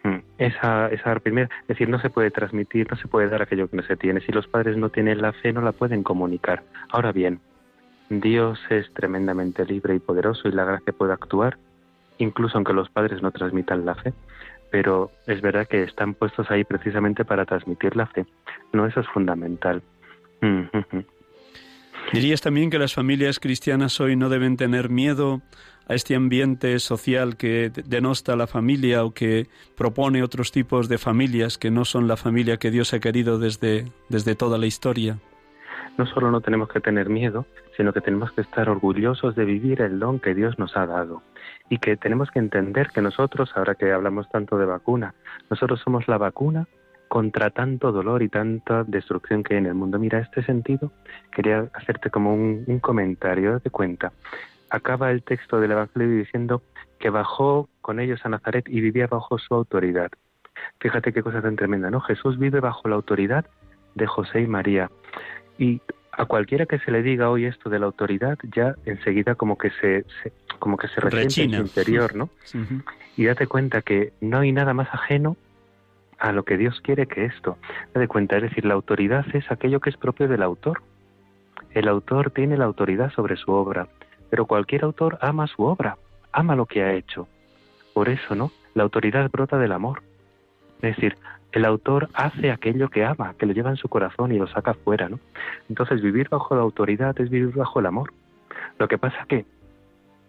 Mm, 0.05 0.19
esa, 0.37 0.87
esa 0.89 1.15
primera, 1.19 1.49
es 1.61 1.67
decir, 1.67 1.89
no 1.89 1.99
se 1.99 2.11
puede 2.11 2.29
transmitir, 2.29 2.87
no 2.91 2.95
se 2.95 3.07
puede 3.07 3.27
dar 3.27 3.41
aquello 3.41 3.67
que 3.67 3.77
no 3.77 3.83
se 3.83 3.97
tiene. 3.97 4.21
Si 4.21 4.31
los 4.31 4.47
padres 4.47 4.77
no 4.77 4.89
tienen 4.89 5.19
la 5.19 5.33
fe, 5.33 5.51
no 5.51 5.61
la 5.61 5.71
pueden 5.71 6.03
comunicar. 6.03 6.63
Ahora 6.89 7.11
bien, 7.11 7.39
Dios 8.09 8.59
es 8.69 8.93
tremendamente 8.93 9.65
libre 9.65 9.95
y 9.95 9.99
poderoso 9.99 10.47
y 10.47 10.51
la 10.51 10.63
gracia 10.63 10.93
puede 10.93 11.13
actuar, 11.13 11.57
incluso 12.19 12.55
aunque 12.55 12.73
los 12.73 12.87
padres 12.89 13.23
no 13.23 13.31
transmitan 13.31 13.83
la 13.83 13.95
fe, 13.95 14.13
pero 14.71 15.11
es 15.27 15.41
verdad 15.41 15.67
que 15.67 15.83
están 15.83 16.13
puestos 16.13 16.49
ahí 16.51 16.63
precisamente 16.63 17.25
para 17.25 17.45
transmitir 17.45 17.95
la 17.95 18.07
fe. 18.07 18.25
No, 18.73 18.85
eso 18.85 18.99
es 18.99 19.07
fundamental. 19.07 19.81
Mm, 20.41 20.63
¿Dirías 22.13 22.41
también 22.41 22.69
que 22.69 22.77
las 22.77 22.93
familias 22.93 23.39
cristianas 23.39 23.99
hoy 23.99 24.15
no 24.15 24.29
deben 24.29 24.57
tener 24.57 24.89
miedo 24.89 25.41
a 25.87 25.95
este 25.95 26.15
ambiente 26.15 26.77
social 26.79 27.37
que 27.37 27.71
denosta 27.85 28.35
la 28.35 28.47
familia 28.47 29.03
o 29.03 29.11
que 29.11 29.47
propone 29.75 30.23
otros 30.23 30.51
tipos 30.51 30.87
de 30.87 30.97
familias 30.97 31.57
que 31.57 31.71
no 31.71 31.85
son 31.85 32.07
la 32.07 32.17
familia 32.17 32.57
que 32.57 32.71
Dios 32.71 32.93
ha 32.93 32.99
querido 32.99 33.39
desde, 33.39 33.85
desde 34.09 34.35
toda 34.35 34.57
la 34.57 34.65
historia? 34.65 35.17
No 35.97 36.05
solo 36.05 36.31
no 36.31 36.41
tenemos 36.41 36.69
que 36.69 36.79
tener 36.79 37.09
miedo, 37.09 37.45
sino 37.77 37.93
que 37.93 38.01
tenemos 38.01 38.31
que 38.33 38.41
estar 38.41 38.69
orgullosos 38.69 39.35
de 39.35 39.45
vivir 39.45 39.81
el 39.81 39.99
don 39.99 40.19
que 40.19 40.35
Dios 40.35 40.59
nos 40.59 40.75
ha 40.75 40.85
dado 40.85 41.21
y 41.69 41.77
que 41.79 41.97
tenemos 41.97 42.31
que 42.31 42.39
entender 42.39 42.89
que 42.89 43.01
nosotros, 43.01 43.51
ahora 43.55 43.75
que 43.75 43.91
hablamos 43.91 44.29
tanto 44.29 44.57
de 44.57 44.65
vacuna, 44.65 45.15
nosotros 45.49 45.79
somos 45.79 46.07
la 46.07 46.17
vacuna 46.17 46.67
contra 47.07 47.49
tanto 47.49 47.91
dolor 47.91 48.23
y 48.23 48.29
tanta 48.29 48.83
destrucción 48.83 49.43
que 49.43 49.53
hay 49.53 49.59
en 49.59 49.67
el 49.67 49.75
mundo. 49.75 49.99
Mira, 49.99 50.19
este 50.19 50.43
sentido 50.43 50.91
quería 51.31 51.69
hacerte 51.73 52.09
como 52.09 52.33
un, 52.33 52.63
un 52.67 52.79
comentario, 52.79 53.59
de 53.59 53.69
cuenta 53.69 54.11
acaba 54.69 55.11
el 55.11 55.23
texto 55.23 55.59
del 55.59 55.71
Evangelio 55.71 56.09
diciendo 56.09 56.61
que 56.99 57.09
bajó 57.09 57.69
con 57.81 57.99
ellos 57.99 58.21
a 58.23 58.29
Nazaret 58.29 58.65
y 58.67 58.81
vivía 58.81 59.07
bajo 59.07 59.37
su 59.37 59.53
autoridad. 59.53 60.11
Fíjate 60.79 61.13
qué 61.13 61.21
cosa 61.21 61.41
tan 61.41 61.55
tremenda, 61.55 61.89
¿no? 61.89 62.01
Jesús 62.01 62.37
vive 62.37 62.59
bajo 62.59 62.87
la 62.87 62.95
autoridad 62.95 63.45
de 63.95 64.07
José 64.07 64.41
y 64.41 64.47
María. 64.47 64.89
Y 65.57 65.81
a 66.17 66.25
cualquiera 66.25 66.65
que 66.65 66.79
se 66.79 66.91
le 66.91 67.03
diga 67.03 67.29
hoy 67.29 67.45
esto 67.45 67.69
de 67.69 67.79
la 67.79 67.87
autoridad, 67.87 68.37
ya 68.55 68.75
enseguida 68.85 69.35
como 69.35 69.57
que 69.57 69.69
se, 69.81 70.05
como 70.59 70.77
que 70.77 70.87
se 70.87 71.01
resiente 71.01 71.57
en 71.57 71.67
su 71.67 71.67
interior, 71.67 72.15
¿no? 72.15 72.29
Y 73.17 73.25
date 73.25 73.47
cuenta 73.47 73.81
que 73.81 74.13
no 74.21 74.39
hay 74.39 74.51
nada 74.51 74.73
más 74.73 74.87
ajeno 74.93 75.35
a 76.17 76.31
lo 76.31 76.43
que 76.43 76.57
Dios 76.57 76.79
quiere 76.81 77.07
que 77.07 77.25
esto. 77.25 77.57
Date 77.93 78.07
cuenta, 78.07 78.37
es 78.37 78.43
decir, 78.43 78.65
la 78.65 78.75
autoridad 78.75 79.25
es 79.33 79.51
aquello 79.51 79.81
que 79.81 79.89
es 79.89 79.97
propio 79.97 80.27
del 80.27 80.41
autor. 80.41 80.81
El 81.71 81.89
autor 81.89 82.31
tiene 82.31 82.57
la 82.57 82.65
autoridad 82.65 83.11
sobre 83.11 83.35
su 83.35 83.51
obra. 83.51 83.87
Pero 84.29 84.45
cualquier 84.45 84.85
autor 84.85 85.17
ama 85.21 85.47
su 85.47 85.63
obra, 85.63 85.97
ama 86.31 86.55
lo 86.55 86.65
que 86.65 86.83
ha 86.83 86.93
hecho. 86.93 87.27
Por 87.93 88.07
eso, 88.07 88.35
¿no? 88.35 88.51
La 88.73 88.83
autoridad 88.83 89.29
brota 89.29 89.57
del 89.57 89.73
amor. 89.73 90.01
Es 90.81 90.95
decir, 90.95 91.17
el 91.55 91.63
autor 91.63 92.09
hace 92.13 92.51
aquello 92.51 92.89
que 92.89 93.05
ama, 93.05 93.33
que 93.39 93.45
lo 93.45 93.53
lleva 93.53 93.69
en 93.69 93.77
su 93.77 93.87
corazón 93.87 94.33
y 94.33 94.37
lo 94.37 94.45
saca 94.45 94.73
fuera, 94.73 95.07
¿no? 95.07 95.19
Entonces, 95.69 96.01
vivir 96.01 96.27
bajo 96.27 96.53
la 96.53 96.61
autoridad 96.61 97.19
es 97.21 97.29
vivir 97.29 97.55
bajo 97.55 97.79
el 97.79 97.85
amor. 97.85 98.11
Lo 98.77 98.89
que 98.89 98.97
pasa 98.97 99.25
que, 99.29 99.45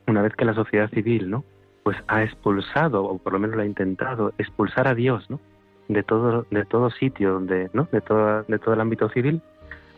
una 0.06 0.22
vez 0.22 0.34
que 0.36 0.44
la 0.44 0.54
sociedad 0.54 0.88
civil, 0.90 1.28
¿no? 1.28 1.44
Pues 1.82 1.96
ha 2.06 2.22
expulsado, 2.22 3.02
o 3.04 3.18
por 3.18 3.32
lo 3.32 3.40
menos 3.40 3.56
lo 3.56 3.62
ha 3.62 3.66
intentado, 3.66 4.34
expulsar 4.38 4.86
a 4.86 4.94
Dios, 4.94 5.28
¿no? 5.28 5.40
De 5.88 6.04
todo, 6.04 6.46
de 6.52 6.64
todo 6.64 6.90
sitio, 6.90 7.32
donde, 7.32 7.70
¿no? 7.72 7.88
De, 7.90 8.00
todo, 8.00 8.44
de 8.44 8.58
todo 8.60 8.74
el 8.74 8.80
ámbito 8.80 9.08
civil, 9.08 9.42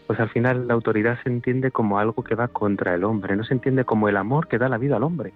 pues 0.06 0.18
al 0.20 0.30
final 0.30 0.66
la 0.66 0.72
autoridad 0.72 1.18
se 1.22 1.28
entiende 1.28 1.70
como 1.70 1.98
algo 1.98 2.24
que 2.24 2.36
va 2.36 2.48
contra 2.48 2.94
el 2.94 3.04
hombre, 3.04 3.36
no 3.36 3.44
se 3.44 3.52
entiende 3.52 3.84
como 3.84 4.08
el 4.08 4.16
amor 4.16 4.48
que 4.48 4.56
da 4.56 4.70
la 4.70 4.78
vida 4.78 4.96
al 4.96 5.02
hombre. 5.02 5.34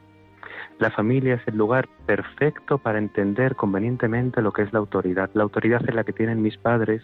La 0.78 0.90
familia 0.90 1.34
es 1.34 1.48
el 1.48 1.56
lugar 1.56 1.88
perfecto 2.06 2.78
para 2.78 2.98
entender 2.98 3.56
convenientemente 3.56 4.42
lo 4.42 4.52
que 4.52 4.62
es 4.62 4.72
la 4.72 4.78
autoridad. 4.78 5.30
La 5.34 5.42
autoridad 5.42 5.82
es 5.88 5.94
la 5.94 6.04
que 6.04 6.12
tienen 6.12 6.42
mis 6.42 6.56
padres 6.56 7.02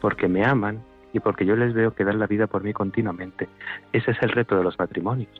porque 0.00 0.28
me 0.28 0.44
aman 0.44 0.82
y 1.12 1.20
porque 1.20 1.46
yo 1.46 1.56
les 1.56 1.74
veo 1.74 1.94
que 1.94 2.04
dan 2.04 2.18
la 2.18 2.26
vida 2.26 2.46
por 2.46 2.62
mí 2.62 2.72
continuamente. 2.72 3.48
Ese 3.92 4.10
es 4.10 4.22
el 4.22 4.30
reto 4.30 4.56
de 4.56 4.64
los 4.64 4.78
matrimonios. 4.78 5.30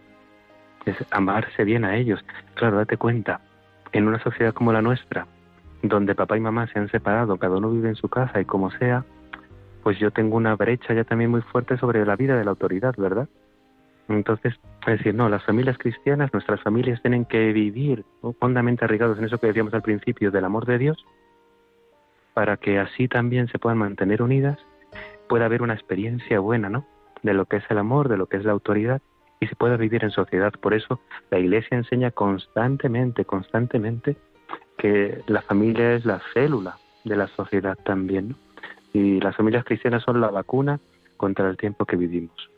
Es 0.85 0.97
amarse 1.11 1.65
bien 1.65 1.85
a 1.85 1.97
ellos. 1.97 2.25
Claro, 2.55 2.79
date 2.79 2.97
cuenta, 2.97 3.41
en 3.93 4.07
una 4.07 4.23
sociedad 4.23 4.55
como 4.55 4.73
la 4.73 4.83
nuestra, 4.83 5.27
donde 5.83 6.15
papá 6.15 6.37
y 6.37 6.41
mamá 6.41 6.67
se 6.69 6.79
han 6.79 6.89
separado, 6.91 7.37
cada 7.39 7.57
uno 7.57 7.71
vive 7.71 7.89
en 7.89 7.97
su 7.97 8.09
casa 8.09 8.41
y 8.41 8.45
como 8.45 8.71
sea, 8.71 9.05
pues 9.83 9.99
yo 9.99 10.11
tengo 10.11 10.37
una 10.37 10.57
brecha 10.57 10.95
ya 10.95 11.05
también 11.05 11.31
muy 11.31 11.43
fuerte 11.43 11.77
sobre 11.79 12.05
la 12.05 12.17
vida 12.17 12.37
de 12.37 12.45
la 12.45 12.51
autoridad, 12.51 12.95
¿verdad? 12.97 13.29
Entonces, 14.09 14.55
es 14.87 14.99
decir, 14.99 15.15
no, 15.15 15.29
las 15.29 15.45
familias 15.45 15.79
cristianas, 15.79 16.33
nuestras 16.33 16.61
familias 16.63 17.03
tienen 17.03 17.25
que 17.25 17.53
vivir 17.53 18.05
hondamente 18.41 18.85
arraigados 18.85 19.19
en 19.19 19.25
eso 19.25 19.39
que 19.39 19.49
decíamos 19.49 19.75
al 19.75 19.83
principio 19.83 20.31
del 20.31 20.45
amor 20.45 20.65
de 20.67 20.79
Dios, 20.79 21.05
para 22.35 22.57
que 22.57 22.79
así 22.79 23.09
también 23.09 23.49
se 23.49 23.59
puedan 23.59 23.79
mantener 23.79 24.23
unidas, 24.23 24.59
pueda 25.29 25.47
haber 25.47 25.63
una 25.63 25.75
experiencia 25.75 26.39
buena, 26.39 26.69
¿no? 26.69 26.87
De 27.23 27.35
lo 27.35 27.47
que 27.47 27.57
es 27.57 27.65
el 27.69 27.79
amor, 27.79 28.09
de 28.09 28.17
lo 28.17 28.27
que 28.27 28.37
es 28.37 28.45
la 28.45 28.53
autoridad, 28.53 29.03
y 29.41 29.47
se 29.49 29.57
pueda 29.57 29.77
vivir 29.77 30.05
en 30.05 30.11
sociedad. 30.11 30.53
Por 30.53 30.75
eso 30.75 31.01
la 31.31 31.39
Iglesia 31.39 31.77
enseña 31.77 32.11
constantemente, 32.11 33.25
constantemente, 33.25 34.17
que 34.79 35.23
la 35.27 35.43
familia 35.43 35.95
es 35.95 36.05
la 36.05 36.21
célula 36.33 36.79
de 37.05 37.17
la 37.17 37.27
sociedad 37.29 37.77
también, 37.85 38.31
¿no? 38.31 38.37
y 38.93 39.21
las 39.21 39.37
familias 39.37 39.65
cristianas 39.65 40.03
son 40.03 40.21
la 40.21 40.31
vacuna 40.31 40.81
contra 41.17 41.51
el 41.51 41.57
tiempo 41.57 41.85
que 41.85 41.97
vivimos. 41.97 42.51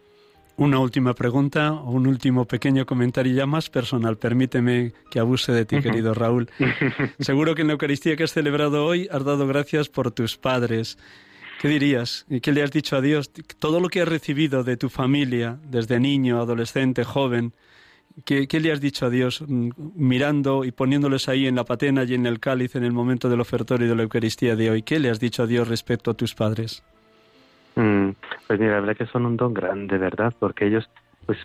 Una 0.59 0.81
última 0.81 1.15
pregunta, 1.15 1.71
un 1.71 2.09
último 2.09 2.45
pequeño 2.45 2.85
comentario 2.85 3.33
ya 3.33 3.47
más 3.47 3.71
personal. 3.71 4.19
Permíteme 4.19 4.93
que 5.09 5.21
abuse 5.21 5.53
de 5.53 5.65
ti, 5.65 5.81
querido 5.81 6.15
Raúl. 6.15 6.51
Seguro 7.21 7.55
que 7.55 7.63
en 7.63 7.69
la 7.69 7.75
Eucaristía 7.75 8.17
que 8.17 8.25
has 8.25 8.33
celebrado 8.33 8.85
hoy 8.85 9.07
has 9.13 9.25
dado 9.25 9.47
gracias 9.47 9.89
por 9.89 10.11
tus 10.11 10.37
padres. 10.37 10.99
¿Qué 11.61 11.69
dirías? 11.69 12.27
¿Y 12.29 12.41
qué 12.41 12.51
le 12.51 12.65
has 12.65 12.73
dicho 12.73 12.97
a 12.97 13.01
Dios? 13.01 13.31
Todo 13.61 13.79
lo 13.79 13.89
que 13.89 14.03
has 14.03 14.09
recibido 14.09 14.65
de 14.65 14.77
tu 14.77 14.89
familia, 14.89 15.61
desde 15.63 16.01
niño, 16.01 16.41
adolescente, 16.41 17.05
joven, 17.05 17.55
¿Qué, 18.25 18.49
le 18.61 18.73
has 18.73 18.81
dicho 18.81 19.07
a 19.07 19.11
Dios 19.11 19.45
mm, 19.47 19.71
mirando 19.95 20.65
y 20.65 20.73
poniéndoles 20.73 21.29
ahí 21.29 21.47
en 21.47 21.55
la 21.55 21.65
patena 21.65 22.03
y 22.03 22.15
en 22.15 22.27
el 22.27 22.41
cáliz 22.41 22.75
en 22.75 22.83
el 22.83 22.93
momento 22.93 23.29
del 23.29 23.41
ofertorio 23.41 23.89
de 23.89 23.95
la 23.95 24.03
Eucaristía 24.03 24.57
de 24.57 24.71
hoy? 24.71 24.83
¿Qué 24.83 24.99
le 24.99 25.09
has 25.09 25.21
dicho 25.21 25.45
a 25.45 25.47
Dios 25.47 25.69
respecto 25.69 26.11
a 26.11 26.15
tus 26.15 26.35
padres? 26.35 26.83
Mm, 27.79 28.11
pues 28.49 28.59
mira, 28.59 28.73
la 28.73 28.81
verdad 28.81 28.97
que 28.97 29.07
son 29.07 29.25
un 29.25 29.37
don 29.37 29.55
grande, 29.55 29.99
¿verdad? 29.99 30.35
Porque 30.41 30.67
ellos 30.67 30.91
pues 31.27 31.39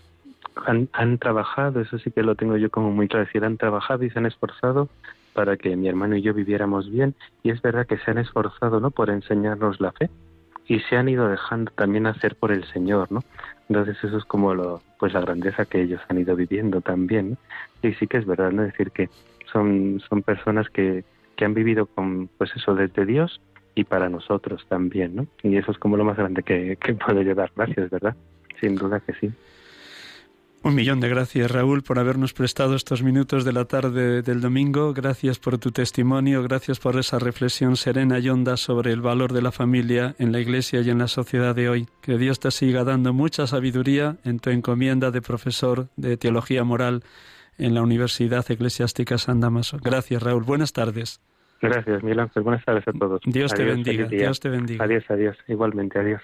han, 0.65 0.89
han 0.91 1.19
trabajado, 1.19 1.79
eso 1.79 1.99
sí 1.99 2.09
que 2.09 2.23
lo 2.23 2.33
tengo 2.33 2.57
yo 2.57 2.71
como 2.71 2.89
muy 2.89 3.07
claro, 3.07 3.25
decir, 3.25 3.45
han 3.45 3.57
trabajado 3.57 4.03
y 4.03 4.09
se 4.09 4.17
han 4.17 4.25
esforzado 4.25 4.89
para 5.33 5.57
que 5.57 5.75
mi 5.75 5.87
hermano 5.87 6.15
y 6.15 6.23
yo 6.23 6.33
viviéramos 6.33 6.89
bien 6.89 7.13
y 7.43 7.51
es 7.51 7.61
verdad 7.61 7.85
que 7.85 7.99
se 7.99 8.09
han 8.09 8.17
esforzado, 8.17 8.79
¿no? 8.79 8.89
Por 8.89 9.11
enseñarnos 9.11 9.79
la 9.79 9.91
fe 9.91 10.09
y 10.65 10.79
se 10.79 10.97
han 10.97 11.07
ido 11.07 11.27
dejando 11.27 11.71
también 11.75 12.07
hacer 12.07 12.35
por 12.35 12.51
el 12.51 12.63
Señor, 12.65 13.11
¿no? 13.11 13.19
Entonces 13.69 14.03
eso 14.03 14.17
es 14.17 14.25
como 14.25 14.55
lo, 14.55 14.81
pues 14.97 15.13
la 15.13 15.21
grandeza 15.21 15.65
que 15.65 15.83
ellos 15.83 16.01
han 16.09 16.17
ido 16.17 16.35
viviendo 16.35 16.81
también. 16.81 17.37
Y 17.83 17.93
sí 17.93 18.07
que 18.07 18.17
es 18.17 18.25
verdad, 18.25 18.51
¿no? 18.51 18.63
decir 18.63 18.89
que 18.89 19.07
son, 19.51 20.01
son 20.09 20.23
personas 20.23 20.67
que, 20.69 21.03
que 21.35 21.45
han 21.45 21.53
vivido 21.53 21.85
con, 21.85 22.27
pues 22.39 22.51
eso, 22.55 22.73
desde 22.73 23.05
Dios 23.05 23.39
y 23.75 23.83
para 23.83 24.09
nosotros 24.09 24.65
también, 24.67 25.15
¿no? 25.15 25.27
Y 25.41 25.57
eso 25.57 25.71
es 25.71 25.77
como 25.77 25.97
lo 25.97 26.03
más 26.03 26.17
grande 26.17 26.43
que, 26.43 26.77
que 26.77 26.93
puedo 26.93 27.21
llevar. 27.21 27.51
Gracias, 27.55 27.89
¿verdad? 27.89 28.15
Sin 28.59 28.75
duda 28.75 28.99
que 28.99 29.13
sí. 29.13 29.31
Un 30.63 30.75
millón 30.75 31.01
de 31.01 31.09
gracias, 31.09 31.51
Raúl, 31.51 31.83
por 31.83 31.99
habernos 31.99 32.31
prestado 32.31 32.75
estos 32.75 33.03
minutos 33.03 33.43
de 33.43 33.51
la 33.51 33.65
tarde 33.65 34.21
del 34.21 34.39
domingo. 34.39 34.93
Gracias 34.93 35.37
por 35.37 35.57
tu 35.57 35.71
testimonio, 35.71 36.41
gracias 36.41 36.79
por 36.79 36.97
esa 36.97 37.19
reflexión 37.19 37.75
serena 37.75 38.19
y 38.19 38.29
honda 38.29 38.55
sobre 38.55 38.93
el 38.93 39.01
valor 39.01 39.33
de 39.33 39.41
la 39.41 39.51
familia 39.51 40.15
en 40.19 40.31
la 40.31 40.39
Iglesia 40.39 40.79
y 40.79 40.89
en 40.89 40.99
la 40.99 41.09
sociedad 41.09 41.53
de 41.53 41.67
hoy. 41.67 41.89
Que 42.01 42.17
Dios 42.17 42.39
te 42.39 42.49
siga 42.49 42.85
dando 42.85 43.11
mucha 43.11 43.45
sabiduría 43.45 44.15
en 44.23 44.39
tu 44.39 44.51
encomienda 44.51 45.11
de 45.11 45.21
profesor 45.21 45.89
de 45.97 46.15
Teología 46.15 46.63
Moral 46.63 47.03
en 47.57 47.73
la 47.73 47.81
Universidad 47.81 48.49
Eclesiástica 48.49 49.17
San 49.17 49.41
Damaso. 49.41 49.79
Gracias, 49.83 50.23
Raúl. 50.23 50.43
Buenas 50.43 50.71
tardes. 50.71 51.19
Gracias, 51.69 52.03
Miguel 52.03 52.19
Ángel. 52.19 52.43
Buenas 52.43 52.65
tardes 52.65 52.87
a 52.87 52.91
todos. 52.93 53.21
Dios 53.25 53.53
te 53.53 53.63
bendiga. 53.63 54.05
Dios 54.07 54.39
te 54.39 54.49
bendiga. 54.49 54.83
Adiós, 54.83 55.03
adiós. 55.09 55.37
Igualmente, 55.47 55.99
adiós. 55.99 56.21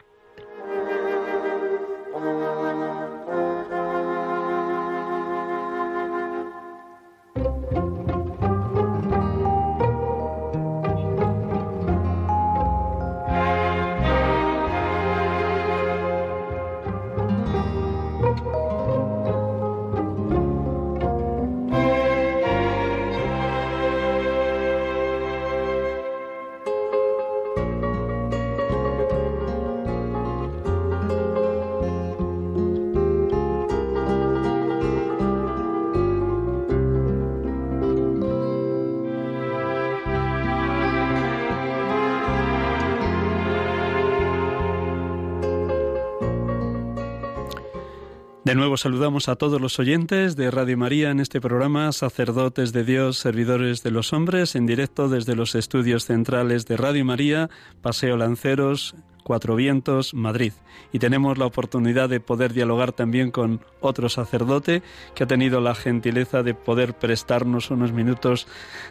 De 48.50 48.56
nuevo 48.56 48.78
saludamos 48.78 49.30
a 49.30 49.36
todos 49.36 49.62
los 49.62 49.78
oyentes 49.78 50.36
de 50.36 50.50
Radio 50.50 50.76
María 50.76 51.12
en 51.12 51.20
este 51.20 51.40
programa, 51.40 51.92
sacerdotes 51.92 52.74
de 52.74 52.84
Dios, 52.84 53.20
servidores 53.20 53.84
de 53.84 53.92
los 53.92 54.12
hombres, 54.12 54.56
en 54.56 54.66
directo 54.66 55.08
desde 55.08 55.36
los 55.36 55.54
estudios 55.54 56.06
centrales 56.06 56.66
de 56.66 56.76
Radio 56.76 57.06
María, 57.06 57.52
Paseo 57.84 58.18
Lanceros, 58.18 58.96
Cuatro 59.24 59.56
Vientos, 59.56 60.16
Madrid. 60.16 60.54
Y 60.92 60.98
tenemos 60.98 61.38
la 61.38 61.46
oportunidad 61.46 62.10
de 62.10 62.22
poder 62.22 62.52
dialogar 62.52 62.92
también 62.92 63.30
con 63.30 63.62
otro 63.82 64.10
sacerdote 64.10 64.82
que 65.14 65.26
ha 65.26 65.28
tenido 65.28 65.62
la 65.62 65.76
gentileza 65.76 66.42
de 66.42 66.56
poder 66.56 66.96
prestarnos 66.96 67.70
unos 67.70 67.92
minutos 67.92 68.48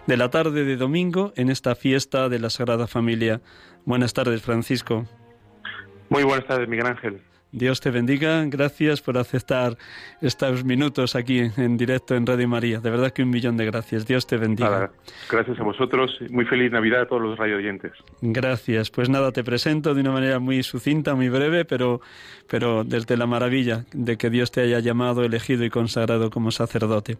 de 0.06 0.18
la 0.18 0.30
tarde 0.30 0.64
de 0.64 0.76
domingo 0.76 1.32
en 1.34 1.50
esta 1.50 1.74
fiesta 1.74 2.28
de 2.28 2.38
la 2.38 2.50
Sagrada 2.50 2.86
Familia. 2.86 3.40
Buenas 3.84 4.14
tardes, 4.14 4.40
Francisco. 4.40 5.08
Muy 6.10 6.22
buenas 6.22 6.46
tardes, 6.46 6.68
Miguel 6.68 6.86
Ángel. 6.86 7.27
Dios 7.50 7.80
te 7.80 7.90
bendiga. 7.90 8.44
Gracias 8.46 9.00
por 9.00 9.16
aceptar 9.16 9.78
estos 10.20 10.64
minutos 10.64 11.16
aquí 11.16 11.50
en 11.56 11.78
directo 11.78 12.14
en 12.14 12.26
Radio 12.26 12.46
María. 12.46 12.80
De 12.80 12.90
verdad 12.90 13.10
que 13.10 13.22
un 13.22 13.30
millón 13.30 13.56
de 13.56 13.64
gracias. 13.64 14.06
Dios 14.06 14.26
te 14.26 14.36
bendiga. 14.36 14.70
Nada, 14.70 14.90
gracias 15.30 15.58
a 15.58 15.62
vosotros. 15.62 16.18
Muy 16.30 16.44
feliz 16.44 16.70
Navidad 16.70 17.02
a 17.02 17.06
todos 17.06 17.22
los 17.22 17.38
radio 17.38 17.56
oyentes. 17.56 17.92
Gracias. 18.20 18.90
Pues 18.90 19.08
nada, 19.08 19.32
te 19.32 19.42
presento 19.44 19.94
de 19.94 20.02
una 20.02 20.12
manera 20.12 20.38
muy 20.40 20.62
sucinta, 20.62 21.14
muy 21.14 21.30
breve, 21.30 21.64
pero, 21.64 22.02
pero 22.48 22.84
desde 22.84 23.16
la 23.16 23.26
maravilla 23.26 23.86
de 23.92 24.18
que 24.18 24.28
Dios 24.28 24.50
te 24.50 24.60
haya 24.60 24.80
llamado, 24.80 25.24
elegido 25.24 25.64
y 25.64 25.70
consagrado 25.70 26.28
como 26.28 26.50
sacerdote. 26.50 27.16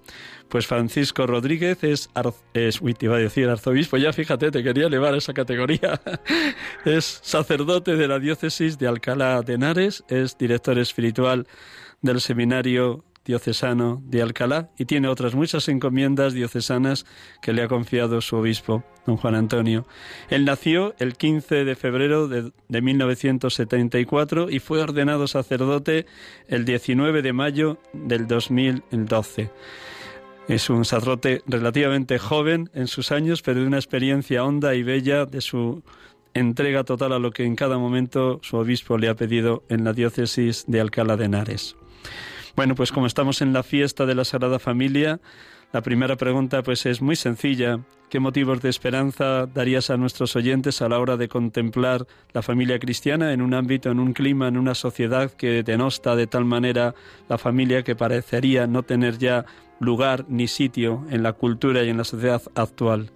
Pues 0.49 0.67
Francisco 0.67 1.27
Rodríguez 1.27 1.83
es, 1.85 2.11
es 2.53 2.83
uy, 2.83 2.93
te 2.93 3.07
iba 3.07 3.17
a 3.17 3.21
decir 3.21 3.49
arzobispo, 3.49 3.97
ya 3.97 4.13
fíjate, 4.13 4.51
te 4.51 4.63
quería 4.63 4.89
elevar 4.89 5.15
a 5.15 5.19
esa 5.19 5.33
categoría. 5.33 6.01
es 6.85 7.21
sacerdote 7.23 7.97
de 7.97 8.09
la 8.09 8.19
diócesis 8.19 8.79
de 8.79 8.89
Alcalá 8.89 9.41
de 9.41 9.55
Henares 9.55 10.05
director 10.39 10.79
espiritual 10.79 11.47
del 12.03 12.21
Seminario 12.21 13.05
Diocesano 13.29 14.01
de 14.07 14.23
Alcalá 14.23 14.71
y 14.79 14.87
tiene 14.87 15.09
otras 15.09 15.35
muchas 15.35 15.69
encomiendas 15.69 16.33
diocesanas 16.33 17.05
que 17.43 17.53
le 17.53 17.63
ha 17.63 17.69
confiado 17.69 18.23
su 18.23 18.37
obispo, 18.37 18.85
don 19.05 19.19
Juan 19.19 19.35
Antonio. 19.35 19.87
Él 20.31 20.47
nació 20.47 20.95
el 20.99 21.15
15 21.15 21.67
de 21.67 21.77
febrero 21.77 22.27
de, 22.27 22.53
de 22.69 22.81
1974 22.81 24.49
y 24.49 24.61
fue 24.61 24.81
ordenado 24.81 25.27
sacerdote 25.27 26.07
el 26.49 26.65
19 26.65 27.21
de 27.21 27.33
mayo 27.35 27.79
del 27.93 28.27
2012. 28.27 29.51
Es 30.49 30.71
un 30.71 30.87
sacerdote 30.87 31.43
relativamente 31.47 32.19
joven 32.19 32.71
en 32.73 32.87
sus 32.87 33.13
años, 33.13 33.43
pero 33.43 33.61
de 33.61 33.67
una 33.67 33.77
experiencia 33.77 34.43
honda 34.43 34.75
y 34.75 34.83
bella 34.83 35.27
de 35.27 35.43
su 35.43 35.83
entrega 36.35 36.85
total 36.85 37.13
a 37.13 37.19
lo 37.19 37.31
que 37.31 37.45
en 37.45 37.57
cada 37.57 37.79
momento 37.79 38.41
su 38.43 38.57
obispo 38.57 38.99
le 38.99 39.09
ha 39.09 39.15
pedido 39.15 39.65
en 39.69 39.85
la 39.85 39.93
diócesis 39.93 40.65
de 40.67 40.81
Alcalá 40.81 41.17
de 41.17 41.27
Henares. 41.27 41.77
Bueno, 42.57 42.75
pues 42.75 42.93
como 42.93 43.07
estamos 43.07 43.41
en 43.41 43.53
la 43.53 43.63
fiesta 43.63 44.07
de 44.07 44.15
la 44.15 44.25
Sagrada 44.25 44.59
Familia, 44.59 45.21
la 45.73 45.83
primera 45.83 46.17
pregunta 46.17 46.63
pues 46.63 46.87
es 46.87 47.03
muy 47.03 47.15
sencilla. 47.15 47.81
¿Qué 48.09 48.21
motivos 48.21 48.63
de 48.63 48.71
esperanza 48.71 49.47
darías 49.47 49.91
a 49.91 49.99
nuestros 49.99 50.35
oyentes 50.35 50.81
a 50.81 50.89
la 50.89 50.99
hora 50.99 51.19
de 51.19 51.29
contemplar 51.29 52.07
la 52.33 52.41
familia 52.41 52.79
cristiana 52.79 53.35
en 53.35 53.43
un 53.43 53.53
ámbito, 53.53 53.91
en 53.91 54.01
un 54.01 54.15
clima, 54.15 54.49
en 54.49 54.57
una 54.57 54.75
sociedad 54.75 55.31
que 55.31 55.63
denosta 55.63 56.17
de 56.17 56.27
tal 56.27 56.47
manera 56.47 56.95
la 57.29 57.37
familia 57.37 57.83
que 57.83 57.97
parecería 57.97 58.67
no 58.67 58.83
tener 58.83 59.19
ya 59.19 59.45
lugar 59.79 60.25
ni 60.29 60.49
sitio 60.49 61.05
en 61.11 61.23
la 61.23 61.35
cultura 61.35 61.85
y 61.85 61.91
en 61.91 61.99
la 61.99 62.05
sociedad 62.05 62.43
actual? 62.55 63.13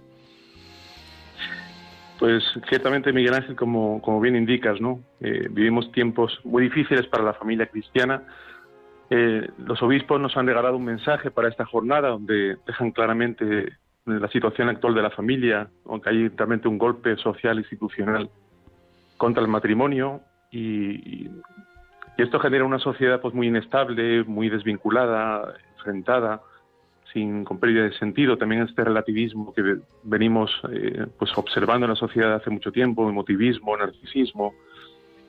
Pues 2.23 2.41
ciertamente, 2.69 3.11
Miguel 3.11 3.33
Ángel, 3.33 3.57
como, 3.57 4.01
como 4.01 4.21
bien 4.21 4.37
indicas, 4.37 4.79
¿no? 4.79 5.01
Eh, 5.19 5.49
vivimos 5.51 5.91
tiempos 5.91 6.39
muy 6.45 6.63
difíciles 6.63 7.05
para 7.07 7.21
la 7.21 7.33
familia 7.33 7.65
cristiana. 7.65 8.23
Eh, 9.09 9.49
los 9.57 9.83
obispos 9.83 10.21
nos 10.21 10.37
han 10.37 10.47
regalado 10.47 10.77
un 10.77 10.85
mensaje 10.85 11.31
para 11.31 11.49
esta 11.49 11.65
jornada 11.65 12.07
donde 12.07 12.55
dejan 12.65 12.91
claramente 12.91 13.73
la 14.05 14.29
situación 14.29 14.69
actual 14.69 14.95
de 14.95 15.01
la 15.01 15.09
familia, 15.09 15.67
aunque 15.85 16.11
hay 16.11 16.29
realmente 16.29 16.69
un 16.69 16.77
golpe 16.77 17.17
social 17.17 17.57
institucional 17.57 18.29
contra 19.17 19.43
el 19.43 19.49
matrimonio 19.49 20.21
y, 20.49 21.25
y 21.27 21.29
esto 22.19 22.39
genera 22.39 22.63
una 22.63 22.79
sociedad 22.79 23.19
pues 23.19 23.33
muy 23.33 23.47
inestable, 23.47 24.23
muy 24.23 24.47
desvinculada, 24.47 25.55
enfrentada, 25.75 26.41
sin 27.13 27.45
con 27.45 27.59
pérdida 27.59 27.83
de 27.83 27.93
sentido, 27.93 28.37
también 28.37 28.63
este 28.63 28.83
relativismo 28.83 29.53
que 29.53 29.77
venimos 30.03 30.51
eh, 30.71 31.05
pues 31.17 31.31
observando 31.37 31.85
en 31.85 31.91
la 31.91 31.95
sociedad 31.95 32.33
hace 32.33 32.49
mucho 32.49 32.71
tiempo, 32.71 33.07
emotivismo, 33.09 33.77
narcisismo, 33.77 34.53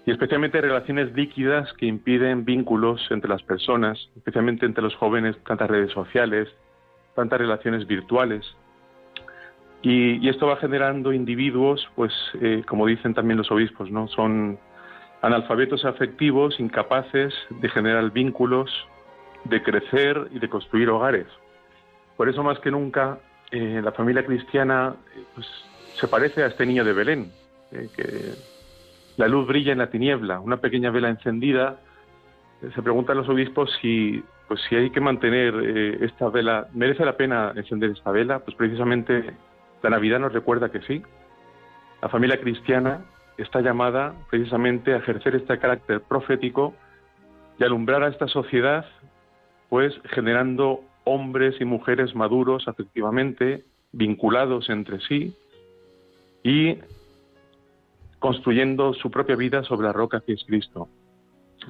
y 0.06 0.10
especialmente 0.10 0.60
relaciones 0.60 1.14
líquidas 1.14 1.72
que 1.74 1.86
impiden 1.86 2.44
vínculos 2.44 3.06
entre 3.10 3.30
las 3.30 3.42
personas, 3.42 3.98
especialmente 4.16 4.66
entre 4.66 4.82
los 4.82 4.94
jóvenes, 4.96 5.36
tantas 5.44 5.70
redes 5.70 5.92
sociales, 5.92 6.48
tantas 7.14 7.38
relaciones 7.38 7.86
virtuales. 7.86 8.44
Y, 9.82 10.24
y 10.24 10.28
esto 10.28 10.46
va 10.46 10.56
generando 10.56 11.12
individuos, 11.12 11.88
pues, 11.94 12.12
eh, 12.40 12.62
como 12.66 12.86
dicen 12.86 13.14
también 13.14 13.38
los 13.38 13.50
obispos, 13.50 13.90
¿no? 13.90 14.08
Son 14.08 14.58
analfabetos 15.22 15.84
afectivos, 15.86 16.60
incapaces 16.60 17.34
de 17.48 17.68
generar 17.70 18.10
vínculos, 18.10 18.70
de 19.44 19.62
crecer 19.62 20.28
y 20.32 20.38
de 20.38 20.48
construir 20.48 20.90
hogares. 20.90 21.26
Por 22.16 22.28
eso 22.28 22.42
más 22.42 22.58
que 22.60 22.70
nunca 22.70 23.18
eh, 23.50 23.80
la 23.82 23.92
familia 23.92 24.24
cristiana 24.24 24.94
eh, 25.16 25.22
pues, 25.34 25.46
se 25.94 26.08
parece 26.08 26.42
a 26.42 26.46
este 26.46 26.66
niño 26.66 26.84
de 26.84 26.92
Belén, 26.92 27.32
eh, 27.72 27.88
que 27.96 28.34
la 29.16 29.28
luz 29.28 29.46
brilla 29.46 29.72
en 29.72 29.78
la 29.78 29.90
tiniebla, 29.90 30.40
una 30.40 30.56
pequeña 30.58 30.90
vela 30.90 31.08
encendida. 31.08 31.78
Eh, 32.62 32.70
se 32.74 32.82
preguntan 32.82 33.16
los 33.16 33.28
obispos 33.28 33.70
si, 33.80 34.22
pues, 34.48 34.60
si 34.68 34.76
hay 34.76 34.90
que 34.90 35.00
mantener 35.00 35.54
eh, 35.54 36.04
esta 36.04 36.28
vela, 36.28 36.68
¿merece 36.72 37.04
la 37.04 37.16
pena 37.16 37.52
encender 37.54 37.90
esta 37.90 38.10
vela? 38.10 38.40
Pues 38.40 38.56
precisamente 38.56 39.34
la 39.82 39.90
Navidad 39.90 40.18
nos 40.18 40.32
recuerda 40.32 40.70
que 40.70 40.80
sí. 40.82 41.02
La 42.02 42.08
familia 42.08 42.40
cristiana 42.40 43.04
está 43.38 43.60
llamada 43.60 44.14
precisamente 44.30 44.92
a 44.92 44.98
ejercer 44.98 45.36
este 45.36 45.58
carácter 45.58 46.00
profético 46.00 46.74
y 47.58 47.64
alumbrar 47.64 48.02
a 48.02 48.08
esta 48.08 48.26
sociedad, 48.28 48.84
pues 49.68 49.94
generando 50.10 50.80
hombres 51.04 51.56
y 51.60 51.64
mujeres 51.64 52.14
maduros 52.14 52.66
afectivamente, 52.68 53.64
vinculados 53.92 54.68
entre 54.70 55.00
sí 55.00 55.34
y 56.42 56.78
construyendo 58.18 58.94
su 58.94 59.10
propia 59.10 59.36
vida 59.36 59.62
sobre 59.64 59.86
la 59.86 59.92
roca 59.92 60.20
que 60.20 60.32
es 60.32 60.44
Cristo. 60.44 60.88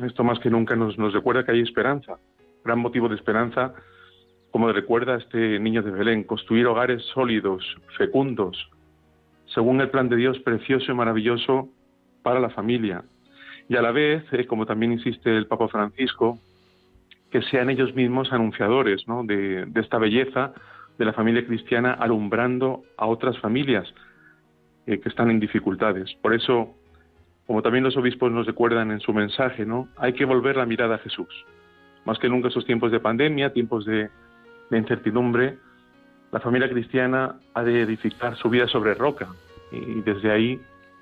Esto 0.02 0.24
más 0.24 0.38
que 0.38 0.50
nunca 0.50 0.74
nos, 0.76 0.96
recuerda 1.12 1.44
que 1.44 1.52
hay 1.52 1.60
esperanza, 1.60 2.18
gran 2.64 2.78
motivo 2.78 3.08
de 3.08 3.16
esperanza, 3.16 3.74
como 4.50 4.70
recuerda 4.72 5.16
este 5.16 5.58
niño 5.58 5.82
de 5.82 5.90
Belén, 5.90 6.24
construir 6.24 6.66
hogares 6.66 7.02
sólidos, 7.12 7.64
fecundos, 7.96 8.70
según 9.46 9.80
el 9.80 9.90
plan 9.90 10.08
de 10.08 10.16
Dios 10.16 10.38
precioso 10.40 10.92
y 10.92 10.94
maravilloso 10.94 11.68
para 12.22 12.40
la 12.40 12.50
familia. 12.50 13.04
Y 13.68 13.76
a 13.76 13.82
la 13.82 13.92
vez, 13.92 14.24
eh, 14.32 14.46
como 14.46 14.66
también 14.66 14.92
insiste 14.92 15.36
el 15.36 15.46
Papa 15.46 15.68
Francisco, 15.68 16.38
que 17.34 17.42
sean 17.42 17.68
ellos 17.68 17.92
mismos 17.96 18.32
anunciadores 18.32 19.04
de, 19.24 19.66
esta 19.74 19.98
belleza 19.98 20.52
de 20.96 21.04
la 21.04 21.12
familia 21.12 21.44
cristiana, 21.44 21.92
alumbrando 21.92 22.84
a 22.96 23.06
otras 23.06 23.36
familias 23.40 23.92
eh, 24.86 25.00
que 25.00 25.08
están 25.08 25.32
en 25.32 25.40
dificultades. 25.40 26.14
Por 26.22 26.32
eso, 26.32 26.76
como 27.44 27.60
también 27.60 27.82
los 27.82 27.96
obispos 27.96 28.30
nos 28.30 28.46
recuerdan 28.46 28.92
en 28.92 29.00
su 29.00 29.12
mensaje, 29.12 29.66
¿no? 29.66 29.88
hay 29.96 30.12
que 30.12 30.24
volver 30.24 30.58
la 30.58 30.64
mirada 30.64 30.94
a 30.94 30.98
Jesús. 30.98 31.26
Más 32.04 32.20
que 32.20 32.28
nunca 32.28 32.46
esos 32.46 32.66
tiempos 32.66 32.92
de 32.92 33.00
pandemia, 33.00 33.52
tiempos 33.52 33.84
de, 33.84 34.10
de 34.70 34.78
incertidumbre, 34.78 35.58
la 36.30 36.38
familia 36.38 36.70
cristiana 36.70 37.34
ha 37.52 37.64
de 37.64 37.82
edificar 37.82 38.36
su 38.36 38.48
vida 38.48 38.68
sobre 38.68 38.94
roca 38.94 39.26
y 39.72 40.02
desde 40.02 40.30
ahí 40.30 40.60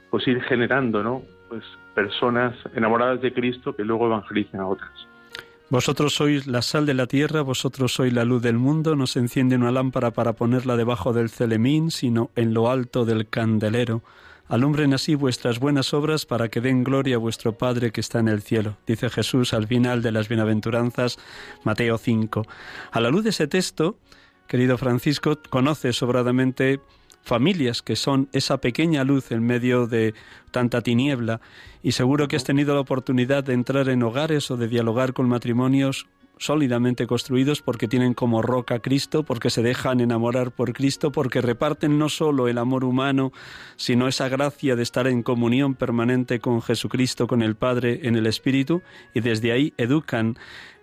pues 0.09 0.27
ir 0.27 0.41
generando 0.45 1.03
¿no? 1.03 1.21
pues 1.51 1.63
personas 1.95 2.57
enamoradas 2.75 3.21
de 3.21 3.35
Cristo 3.35 3.77
que 3.77 3.85
luego 3.85 4.07
evangelicen 4.07 4.61
a 4.61 4.67
otras. 4.67 5.12
Vosotros 5.73 6.13
sois 6.13 6.47
la 6.47 6.61
sal 6.61 6.85
de 6.85 6.93
la 6.93 7.07
tierra, 7.07 7.41
vosotros 7.41 7.95
sois 7.95 8.13
la 8.13 8.27
luz 8.27 8.43
del 8.43 8.59
mundo, 8.59 8.95
no 8.95 9.07
se 9.07 9.21
enciende 9.21 9.57
una 9.57 9.73
lámpara 9.73 10.11
para 10.11 10.35
ponerla 10.35 10.77
debajo 10.77 11.15
del 11.15 11.31
celemín, 11.31 11.91
sino 11.91 12.31
en 12.37 12.53
lo 12.53 12.71
alto 12.71 13.07
del 13.07 13.27
candelero. 13.27 14.03
Alumbren 14.49 14.93
así 14.93 15.15
vuestras 15.15 15.61
buenas 15.61 15.95
obras 15.95 16.27
para 16.27 16.51
que 16.51 16.61
den 16.61 16.85
gloria 16.85 17.17
a 17.17 17.19
vuestro 17.19 17.57
Padre 17.57 17.91
que 17.91 18.03
está 18.03 18.19
en 18.19 18.29
el 18.29 18.43
cielo, 18.43 18.77
dice 18.87 19.09
Jesús 19.09 19.55
al 19.55 19.67
final 19.67 20.03
de 20.03 20.13
las 20.13 20.29
bienaventuranzas, 20.29 21.19
Mateo 21.65 21.97
5. 21.97 22.47
A 22.91 23.01
la 23.01 23.09
luz 23.09 23.25
de 23.25 23.31
ese 23.31 23.47
texto, 23.47 23.97
querido 24.49 24.77
Francisco, 24.77 25.39
conoce 25.49 25.95
sobradamente 25.95 26.81
familias 27.23 27.83
que 27.83 27.97
son 27.97 28.29
esa 28.33 28.59
pequeña 28.59 29.05
luz 29.05 29.33
en 29.33 29.45
medio 29.45 29.87
de 29.87 30.15
tanta 30.51 30.81
tiniebla 30.83 31.41
y 31.83 31.93
seguro 31.93 32.29
que 32.29 32.37
has 32.37 32.45
tenido 32.45 32.75
la 32.75 32.81
oportunidad 32.81 33.45
de 33.45 33.55
entrar 33.55 33.89
en 33.89 34.03
hogares 34.03 34.51
o 34.51 34.57
de 34.57 34.69
dialogar 34.69 35.13
con 35.13 35.29
matrimonios 35.29 36.07
sólidamente 36.43 37.07
construidos 37.07 37.63
porque 37.63 37.89
tienen 37.89 38.15
como 38.15 38.43
roca 38.43 38.81
Cristo, 38.81 39.23
porque 39.23 39.49
se 39.49 39.63
dejan 39.63 40.01
enamorar 40.01 40.51
por 40.51 40.73
Cristo, 40.73 41.13
porque 41.13 41.41
reparten 41.41 41.99
no 41.99 42.09
solo 42.09 42.49
el 42.49 42.59
amor 42.59 42.85
humano, 42.85 43.33
sino 43.77 44.09
esa 44.09 44.29
gracia 44.29 44.75
de 44.75 44.83
estar 44.83 45.07
en 45.07 45.23
comunión 45.23 45.75
permanente 45.75 46.41
con 46.41 46.61
Jesucristo, 46.61 47.27
con 47.27 47.43
el 47.43 47.55
Padre, 47.55 48.01
en 48.03 48.17
el 48.17 48.27
Espíritu, 48.27 48.83
y 49.15 49.21
desde 49.21 49.53
ahí 49.53 49.73
educan 49.77 50.37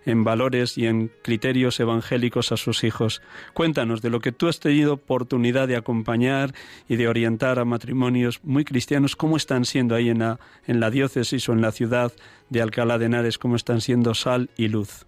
en 0.06 0.24
valores 0.24 0.78
y 0.78 0.86
en 0.86 1.10
criterios 1.22 1.78
evangélicos 1.80 2.52
a 2.52 2.56
sus 2.56 2.84
hijos. 2.84 3.22
Cuéntanos 3.54 4.02
de 4.02 4.10
lo 4.10 4.20
que 4.20 4.32
tú 4.32 4.48
has 4.48 4.60
tenido 4.60 4.94
oportunidad 4.94 5.68
de 5.68 5.76
acompañar 5.76 6.50
y 6.88 6.96
de 6.96 7.08
orientar 7.08 7.58
a 7.58 7.64
matrimonios 7.64 8.42
muy 8.44 8.64
cristianos, 8.64 9.16
cómo 9.16 9.36
están 9.36 9.64
siendo 9.64 9.94
ahí 9.94 10.08
en 10.08 10.20
la, 10.20 10.38
en 10.66 10.80
la 10.80 10.90
diócesis 10.90 11.48
o 11.48 11.52
en 11.52 11.60
la 11.60 11.72
ciudad 11.72 12.12
de 12.48 12.62
Alcalá 12.62 12.98
de 12.98 13.06
Henares, 13.06 13.38
cómo 13.38 13.56
están 13.56 13.80
siendo 13.80 14.14
sal 14.14 14.50
y 14.56 14.68
luz. 14.68 15.06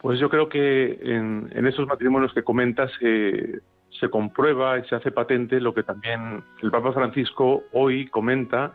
Pues 0.00 0.20
yo 0.20 0.28
creo 0.28 0.48
que 0.48 0.98
en, 1.02 1.66
esos 1.66 1.86
matrimonios 1.86 2.32
que 2.32 2.42
comentas 2.42 2.92
se 3.00 4.08
comprueba 4.08 4.78
y 4.78 4.84
se 4.84 4.94
hace 4.94 5.10
patente 5.10 5.60
lo 5.60 5.74
que 5.74 5.82
también 5.82 6.44
el 6.62 6.70
Papa 6.70 6.92
Francisco 6.92 7.64
hoy 7.72 8.06
comenta 8.08 8.74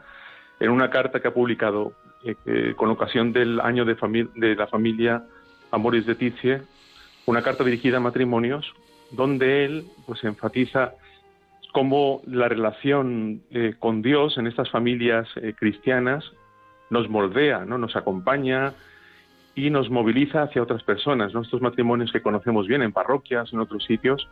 en 0.60 0.70
una 0.70 0.90
carta 0.90 1.20
que 1.20 1.28
ha 1.28 1.34
publicado 1.34 1.94
eh, 2.24 2.74
con 2.76 2.90
ocasión 2.90 3.34
del 3.34 3.60
año 3.60 3.84
de, 3.84 4.56
la 4.56 4.68
familia 4.68 5.24
Amoris 5.72 6.06
de 6.06 6.14
Tizie, 6.14 6.62
una 7.26 7.42
carta 7.42 7.64
dirigida 7.64 7.98
a 7.98 8.00
matrimonios, 8.00 8.72
donde 9.10 9.66
él 9.66 9.86
pues 10.06 10.24
enfatiza 10.24 10.94
cómo 11.74 12.22
la 12.28 12.48
relación 12.48 13.42
eh, 13.50 13.74
con 13.80 14.04
Dios 14.04 14.38
en 14.38 14.46
estas 14.46 14.70
familias 14.70 15.28
eh, 15.38 15.54
cristianas 15.58 16.24
nos 16.92 17.10
moldea, 17.10 17.66
¿no? 17.66 17.80
nos 17.80 17.96
acompaña 17.96 18.74
y 19.56 19.72
nos 19.72 19.90
moviliza 19.90 20.44
hacia 20.44 20.62
otras 20.62 20.84
personas, 20.84 21.34
¿no? 21.34 21.42
estos 21.42 21.62
matrimonios 21.62 22.12
que 22.12 22.22
conocemos 22.22 22.68
bien 22.68 22.84
en 22.84 22.92
parroquias, 22.92 23.52
en 23.52 23.62
otros 23.62 23.84
sitios, 23.86 24.28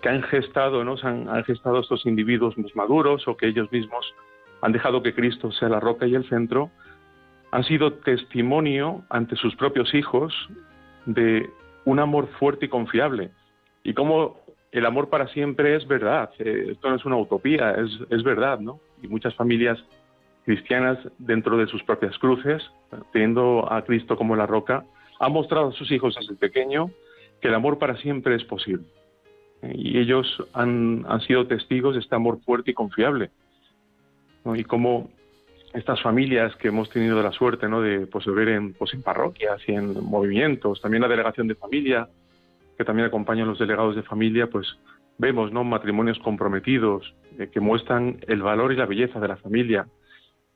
que 0.00 0.08
han 0.08 0.22
gestado, 0.22 0.82
¿no? 0.82 0.96
han, 1.02 1.28
han 1.28 1.44
gestado 1.44 1.80
estos 1.80 2.06
individuos 2.06 2.56
más 2.56 2.74
maduros 2.74 3.28
o 3.28 3.36
que 3.36 3.48
ellos 3.48 3.70
mismos 3.70 4.14
han 4.62 4.72
dejado 4.72 5.02
que 5.02 5.14
Cristo 5.14 5.52
sea 5.52 5.68
la 5.68 5.80
roca 5.80 6.06
y 6.06 6.14
el 6.14 6.28
centro 6.28 6.70
han 7.50 7.64
sido 7.64 7.94
testimonio 7.94 9.04
ante 9.08 9.36
sus 9.36 9.54
propios 9.56 9.94
hijos 9.94 10.34
de 11.06 11.48
un 11.84 11.98
amor 11.98 12.28
fuerte 12.38 12.66
y 12.66 12.68
confiable. 12.68 13.30
Y 13.82 13.94
cómo 13.94 14.40
el 14.72 14.84
amor 14.84 15.08
para 15.08 15.28
siempre 15.28 15.74
es 15.76 15.86
verdad. 15.86 16.30
Eh, 16.38 16.68
esto 16.72 16.90
no 16.90 16.96
es 16.96 17.04
una 17.04 17.16
utopía, 17.16 17.72
es, 17.72 17.90
es 18.10 18.22
verdad, 18.22 18.60
¿no? 18.60 18.80
Y 19.02 19.08
muchas 19.08 19.34
familias 19.34 19.78
cristianas 20.44 20.98
dentro 21.18 21.56
de 21.56 21.66
sus 21.66 21.82
propias 21.82 22.16
cruces, 22.18 22.62
teniendo 23.12 23.70
a 23.70 23.82
Cristo 23.82 24.16
como 24.16 24.36
la 24.36 24.46
roca, 24.46 24.84
han 25.20 25.32
mostrado 25.32 25.68
a 25.68 25.72
sus 25.72 25.90
hijos 25.90 26.16
desde 26.18 26.36
pequeño 26.36 26.90
que 27.40 27.48
el 27.48 27.54
amor 27.54 27.78
para 27.78 27.96
siempre 27.96 28.34
es 28.34 28.44
posible. 28.44 28.86
Y 29.62 29.98
ellos 29.98 30.26
han, 30.52 31.04
han 31.08 31.20
sido 31.22 31.46
testigos 31.46 31.94
de 31.94 32.00
este 32.00 32.14
amor 32.14 32.40
fuerte 32.44 32.70
y 32.70 32.74
confiable. 32.74 33.30
Y 34.54 34.64
cómo 34.64 35.10
estas 35.74 36.00
familias 36.02 36.54
que 36.56 36.68
hemos 36.68 36.88
tenido 36.90 37.22
la 37.22 37.32
suerte 37.32 37.68
¿no? 37.68 37.80
de, 37.80 38.06
pues, 38.06 38.26
ver 38.26 38.48
en, 38.48 38.74
pues, 38.74 38.94
en 38.94 39.02
parroquias 39.02 39.60
y 39.66 39.72
en 39.72 40.02
movimientos, 40.04 40.80
también 40.80 41.02
la 41.02 41.08
delegación 41.08 41.48
de 41.48 41.54
familia, 41.54 42.08
que 42.76 42.84
también 42.84 43.06
acompañan 43.06 43.48
los 43.48 43.58
delegados 43.58 43.96
de 43.96 44.02
familia, 44.02 44.46
pues 44.46 44.78
vemos 45.18 45.52
¿no? 45.52 45.64
matrimonios 45.64 46.18
comprometidos 46.20 47.14
eh, 47.38 47.48
que 47.52 47.60
muestran 47.60 48.18
el 48.28 48.42
valor 48.42 48.72
y 48.72 48.76
la 48.76 48.86
belleza 48.86 49.20
de 49.20 49.28
la 49.28 49.36
familia 49.36 49.86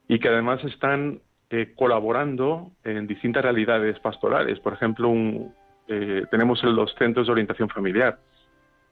y 0.08 0.18
que 0.18 0.28
además 0.28 0.62
están 0.64 1.20
eh, 1.50 1.74
colaborando 1.76 2.70
en 2.84 3.06
distintas 3.06 3.42
realidades 3.42 3.98
pastorales. 3.98 4.60
Por 4.60 4.72
ejemplo, 4.72 5.08
un, 5.08 5.52
eh, 5.88 6.24
tenemos 6.30 6.62
los 6.62 6.94
centros 6.94 7.26
de 7.26 7.32
orientación 7.32 7.68
familiar. 7.68 8.18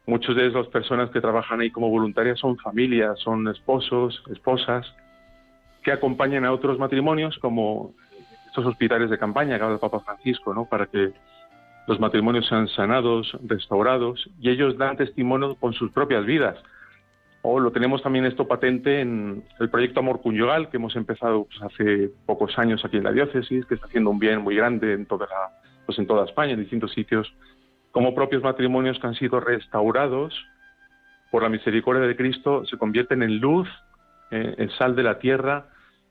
Muchas 0.06 0.34
de 0.34 0.48
esas 0.48 0.66
personas 0.66 1.10
que 1.10 1.20
trabajan 1.20 1.60
ahí 1.60 1.70
como 1.70 1.88
voluntarias 1.88 2.38
son 2.38 2.56
familias, 2.58 3.18
son 3.20 3.46
esposos, 3.48 4.22
esposas, 4.30 4.92
que 5.83 5.93
acompañen 5.93 6.45
a 6.45 6.53
otros 6.53 6.78
matrimonios, 6.78 7.39
como 7.39 7.95
estos 8.47 8.66
hospitales 8.66 9.11
de 9.11 9.18
campaña 9.18 9.57
que 9.57 9.62
habla 9.62 9.74
el 9.74 9.81
Papa 9.81 10.01
Francisco, 10.01 10.53
¿no? 10.53 10.66
para 10.66 10.87
que 10.87 11.12
los 11.87 11.99
matrimonios 11.99 12.47
sean 12.47 12.68
sanados, 12.68 13.37
restaurados, 13.47 14.28
y 14.41 14.51
ellos 14.51 14.76
dan 14.76 14.97
testimonio 14.97 15.55
con 15.57 15.72
sus 15.72 15.91
propias 15.93 16.24
vidas. 16.24 16.57
O 17.43 17.59
lo 17.59 17.72
tenemos 17.72 18.03
también 18.03 18.26
esto 18.26 18.47
patente 18.47 19.01
en 19.01 19.43
el 19.59 19.70
proyecto 19.70 20.01
Amor 20.01 20.20
Conyugal, 20.20 20.68
que 20.68 20.76
hemos 20.76 20.95
empezado 20.95 21.47
pues, 21.47 21.62
hace 21.62 22.11
pocos 22.26 22.59
años 22.59 22.85
aquí 22.85 22.99
en 22.99 23.05
la 23.05 23.12
diócesis, 23.12 23.64
que 23.64 23.74
está 23.74 23.87
haciendo 23.87 24.11
un 24.11 24.18
bien 24.18 24.43
muy 24.43 24.57
grande 24.57 24.93
en 24.93 25.07
toda, 25.07 25.26
la, 25.26 25.59
pues, 25.87 25.99
en 25.99 26.07
toda 26.07 26.26
España, 26.26 26.53
en 26.53 26.61
distintos 26.61 26.93
sitios, 26.93 27.33
como 27.93 28.14
propios 28.14 28.43
matrimonios 28.43 28.99
que 28.99 29.07
han 29.07 29.14
sido 29.14 29.41
restaurados 29.41 30.35
por 31.31 31.43
la 31.43 31.49
misericordia 31.49 32.07
de 32.07 32.16
Cristo 32.16 32.64
se 32.66 32.76
convierten 32.76 33.22
en 33.22 33.39
luz 33.39 33.68
eh, 34.31 34.55
en 34.59 34.70
sal 34.70 34.95
de 34.95 35.03
la 35.03 35.18
tierra, 35.18 35.66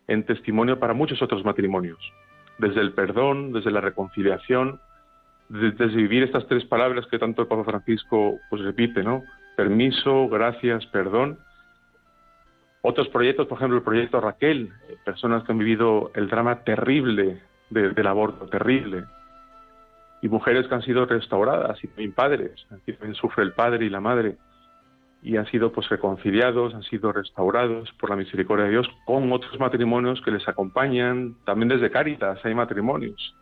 en 0.07 0.23
testimonio 0.23 0.79
para 0.79 0.93
muchos 0.93 1.21
otros 1.21 1.45
matrimonios. 1.45 1.99
Desde 2.57 2.81
el 2.81 2.93
perdón, 2.93 3.53
desde 3.53 3.71
la 3.71 3.81
reconciliación, 3.81 4.79
desde, 5.49 5.87
vivir 5.87 6.23
estas 6.23 6.47
tres 6.47 6.65
palabras 6.65 7.05
que 7.07 7.19
tanto 7.19 7.41
el 7.41 7.47
Papa 7.47 7.63
Francisco 7.63 8.39
pues 8.49 8.61
repite, 8.61 9.03
¿no? 9.03 9.23
Permiso, 9.55 10.27
gracias, 10.27 10.85
perdón. 10.87 11.39
Otros 12.81 13.09
proyectos, 13.09 13.47
por 13.47 13.57
ejemplo, 13.57 13.77
el 13.77 13.83
proyecto 13.83 14.21
Raquel, 14.21 14.71
personas 15.03 15.43
que 15.43 15.51
han 15.51 15.57
vivido 15.57 16.11
el 16.15 16.29
drama 16.29 16.63
terrible 16.63 17.41
del 17.69 18.07
aborto, 18.07 18.47
terrible, 18.47 19.03
y 20.21 20.29
mujeres 20.29 20.67
que 20.67 20.75
han 20.75 20.81
sido 20.81 21.05
restauradas 21.05 21.83
y 21.83 21.87
también 21.87 22.13
padres, 22.13 22.65
aquí 22.71 22.93
también 22.93 23.15
sufre 23.15 23.43
el 23.43 23.53
padre 23.53 23.85
y 23.85 23.89
la 23.89 23.99
madre 23.99 24.37
y 25.21 25.37
han 25.37 25.45
sido 25.47 25.71
pues 25.71 25.89
reconciliados, 25.89 26.73
han 26.73 26.83
sido 26.83 27.11
restaurados 27.11 27.91
por 27.99 28.09
la 28.09 28.15
misericordia 28.15 28.65
de 28.65 28.71
Dios 28.71 28.89
con 29.05 29.31
otros 29.31 29.59
matrimonios 29.59 30.21
que 30.21 30.31
les 30.31 30.47
acompañan, 30.47 31.35
también 31.45 31.69
desde 31.69 31.91
Cáritas 31.91 32.39
hay 32.45 32.53
matrimonios 32.53 33.35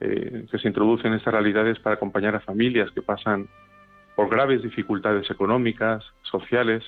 eh, 0.00 0.46
que 0.50 0.58
se 0.58 0.68
introducen 0.68 1.12
en 1.12 1.18
estas 1.18 1.32
realidades 1.32 1.78
para 1.78 1.96
acompañar 1.96 2.34
a 2.34 2.40
familias 2.40 2.90
que 2.90 3.00
pasan 3.00 3.48
por 4.14 4.28
graves 4.28 4.62
dificultades 4.62 5.30
económicas, 5.30 6.04
sociales. 6.22 6.84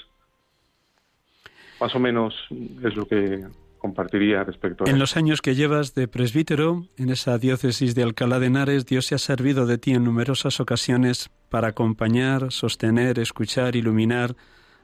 Más 1.80 1.94
o 1.94 1.98
menos 1.98 2.34
es 2.82 2.96
lo 2.96 3.06
que 3.06 3.46
compartiría 3.78 4.44
respecto 4.44 4.84
a 4.84 4.90
En 4.90 4.98
los 4.98 5.16
años 5.16 5.40
que 5.40 5.54
llevas 5.54 5.94
de 5.94 6.08
presbítero 6.08 6.86
en 6.96 7.10
esa 7.10 7.38
diócesis 7.38 7.94
de 7.94 8.02
Alcalá 8.02 8.38
de 8.38 8.46
Henares, 8.46 8.86
Dios 8.86 9.06
se 9.06 9.14
ha 9.14 9.18
servido 9.18 9.66
de 9.66 9.78
ti 9.78 9.92
en 9.92 10.04
numerosas 10.04 10.60
ocasiones 10.60 11.30
para 11.48 11.68
acompañar, 11.68 12.52
sostener, 12.52 13.18
escuchar, 13.18 13.76
iluminar 13.76 14.36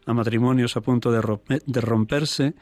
a 0.07 0.15
matrimonios 0.15 0.77
a 0.77 0.81
punto 0.81 1.13
de, 1.13 1.81
romperse 1.81 2.55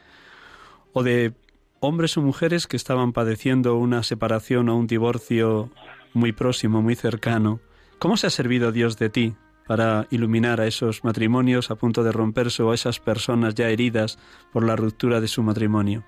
o 0.92 1.02
de 1.02 1.34
hombres 1.80 2.16
o 2.16 2.22
mujeres 2.22 2.66
que 2.66 2.76
estaban 2.76 3.12
padeciendo 3.12 3.76
una 3.76 4.02
separación 4.02 4.68
o 4.68 4.76
un 4.76 4.86
divorcio 4.86 5.70
muy 6.14 6.32
próximo, 6.32 6.82
muy 6.82 6.94
cercano. 6.94 7.60
¿Cómo 7.98 8.16
se 8.16 8.26
ha 8.26 8.30
servido 8.30 8.72
Dios 8.72 8.98
de 8.98 9.10
ti 9.10 9.34
para 9.66 10.06
iluminar 10.10 10.60
a 10.60 10.66
esos 10.66 11.04
matrimonios 11.04 11.70
a 11.70 11.76
punto 11.76 12.02
de 12.04 12.12
romperse 12.12 12.62
o 12.62 12.70
a 12.70 12.74
esas 12.74 13.00
personas 13.00 13.54
ya 13.54 13.68
heridas 13.68 14.18
por 14.52 14.64
la 14.64 14.76
ruptura 14.76 15.20
de 15.20 15.28
su 15.28 15.42
matrimonio? 15.42 16.04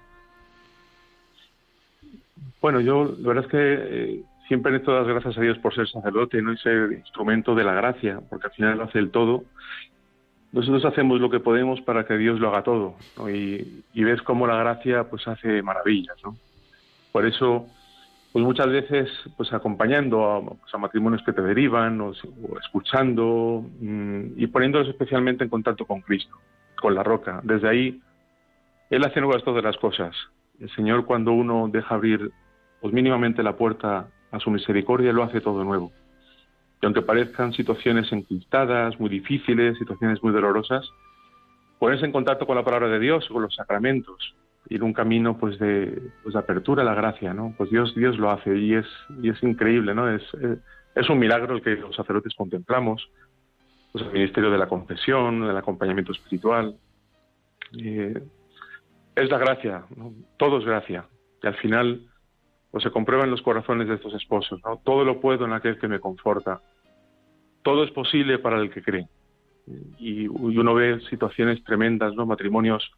Bueno, 2.61 2.81
yo 2.81 3.15
la 3.19 3.29
verdad 3.29 3.45
es 3.45 3.51
que 3.51 3.59
eh, 3.61 4.23
siempre 4.49 4.73
necesito 4.73 4.95
dar 4.95 5.05
gracias 5.05 5.39
a 5.39 5.41
Dios 5.41 5.59
por 5.59 5.75
ser 5.75 5.89
sacerdote 5.89 6.41
¿no? 6.43 6.53
y 6.53 6.59
ser 6.59 6.93
instrumento 6.93 7.55
de 7.55 7.65
la 7.65 7.75
gracia, 7.75 8.21
porque 8.29 8.47
al 8.47 8.53
final 8.53 8.79
lo 8.79 8.85
hace 8.85 8.99
el 8.99 9.11
todo. 9.11 9.45
Nosotros 10.53 10.85
hacemos 10.85 11.21
lo 11.21 11.31
que 11.31 11.41
podemos 11.41 11.81
para 11.81 12.07
que 12.07 12.17
Dios 12.17 12.39
lo 12.39 12.49
haga 12.49 12.63
todo, 12.63 12.95
y, 13.29 14.05
ves 14.05 14.23
cómo 14.23 14.47
la 14.47 14.57
gracia 14.57 15.05
pues 15.11 15.27
hace 15.27 15.63
maravillas, 15.63 16.17
¿no? 16.23 16.37
Por 17.11 17.27
eso, 17.27 17.67
pues 18.33 18.45
muchas 18.45 18.69
veces, 18.69 19.11
pues 19.37 19.53
acompañando 19.53 20.25
a, 20.25 20.41
pues, 20.43 20.73
matrimonios 20.79 21.25
que 21.25 21.33
te 21.33 21.43
derivan, 21.43 22.01
o, 22.01 22.13
escuchando, 22.63 23.65
mm, 23.81 24.35
y 24.37 24.47
poniéndolos 24.47 24.89
especialmente 24.89 25.43
en 25.43 25.51
contacto 25.51 25.87
con 25.87 26.03
Cristo, 26.03 26.37
con 26.81 26.95
la 26.95 27.03
roca. 27.03 27.41
Desde 27.43 27.69
ahí, 27.69 28.01
Él 28.91 29.05
hace 29.05 29.21
nuevas 29.21 29.43
todas 29.43 29.65
las 29.65 29.77
cosas. 29.77 30.15
El 30.61 30.71
Señor, 30.71 31.05
cuando 31.05 31.33
uno 31.33 31.69
deja 31.71 31.95
abrir 31.95 32.31
pues 32.81 32.93
mínimamente 32.93 33.43
la 33.43 33.57
puerta 33.57 34.09
a 34.31 34.41
su 34.41 34.51
misericordia 34.51 35.13
lo 35.13 35.23
hace 35.23 35.41
todo 35.41 35.65
nuevo. 35.65 35.91
Y 36.83 36.87
aunque 36.87 37.03
parezcan 37.03 37.53
situaciones 37.55 38.13
encriptadas, 38.13 39.01
muy 39.01 39.09
difíciles, 39.09 39.79
situaciones 39.79 40.23
muy 40.23 40.33
dolorosas, 40.33 40.87
ponerse 41.79 42.05
en 42.05 42.13
contacto 42.13 42.47
con 42.47 42.57
la 42.57 42.65
palabra 42.65 42.89
de 42.89 42.99
Dios, 42.99 43.27
con 43.29 43.43
los 43.43 43.55
sacramentos, 43.55 44.35
ir 44.69 44.83
un 44.83 44.93
camino 44.93 45.39
pues 45.39 45.59
de, 45.59 46.11
pues, 46.23 46.37
apertura 46.37 46.83
a 46.83 46.85
la 46.85 46.95
gracia, 46.95 47.33
¿no? 47.33 47.55
Pues 47.57 47.71
Dios, 47.71 47.95
Dios 47.95 48.19
lo 48.19 48.31
hace 48.31 48.57
y 48.57 48.75
es, 48.75 48.87
y 49.23 49.31
es 49.31 49.43
increíble, 49.43 49.95
¿no? 49.95 50.11
Es, 50.11 50.23
es 50.95 51.09
un 51.09 51.19
milagro 51.19 51.57
el 51.57 51.63
que 51.63 51.77
los 51.77 51.97
sacerdotes 51.97 52.35
contemplamos, 52.35 53.09
pues 53.93 54.05
el 54.05 54.13
ministerio 54.13 54.51
de 54.51 54.59
la 54.59 54.69
confesión, 54.69 55.47
del 55.47 55.57
acompañamiento 55.57 56.13
espiritual. 56.13 56.77
Eh, 57.79 58.23
es 59.17 59.31
la 59.31 59.39
gracia, 59.39 59.85
todo 60.37 60.59
es 60.59 60.65
gracia. 60.65 61.07
Y 61.43 61.47
al 61.47 61.55
final 61.57 62.01
pues 62.71 62.83
se 62.83 62.91
comprueba 62.91 63.23
en 63.23 63.31
los 63.31 63.41
corazones 63.43 63.87
de 63.87 63.95
estos 63.95 64.15
esposos. 64.15 64.61
¿no? 64.65 64.79
Todo 64.79 65.05
lo 65.05 65.21
puedo 65.21 65.45
en 65.45 65.53
aquel 65.53 65.79
que 65.79 65.87
me 65.87 66.01
conforta. 66.01 66.61
Todo 67.63 67.85
es 67.85 67.91
posible 67.93 68.41
para 68.41 68.61
el 68.61 68.71
que 68.71 68.83
cree. 68.83 69.07
Y, 69.99 70.27
uno 70.27 70.75
ve 70.75 71.01
situaciones 71.09 71.63
tremendas, 71.63 72.15
¿no? 72.15 72.27
Matrimonios 72.27 72.91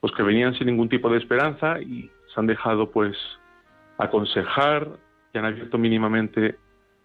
pues 0.00 0.12
que 0.14 0.22
venían 0.22 0.54
sin 0.54 0.66
ningún 0.66 0.88
tipo 0.88 1.10
de 1.10 1.18
esperanza 1.18 1.80
y 1.80 2.10
se 2.32 2.40
han 2.40 2.46
dejado 2.46 2.90
pues 2.90 3.16
aconsejar 3.98 4.88
y 5.32 5.38
han 5.38 5.46
abierto 5.46 5.78
mínimamente 5.78 6.56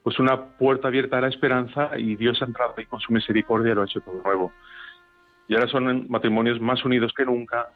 pues 0.04 0.20
una 0.20 0.50
puerta 0.58 0.90
abierta 0.90 1.18
a 1.18 1.22
la 1.22 1.30
esperanza 1.30 1.92
y 1.98 2.16
Dios 2.16 2.42
ha 2.42 2.46
entrado 2.46 2.74
ahí 2.78 2.86
con 2.86 3.00
su 3.00 3.12
misericordia 3.12 3.72
y 3.72 3.76
lo 3.76 3.82
ha 3.82 3.86
hecho 3.86 4.02
todo 4.02 4.22
nuevo. 4.22 4.52
Y 5.48 5.56
ahora 5.56 5.68
son 5.68 6.08
matrimonios 6.10 6.60
más 6.60 6.84
unidos 6.84 7.14
que 7.16 7.26
nunca, 7.26 7.70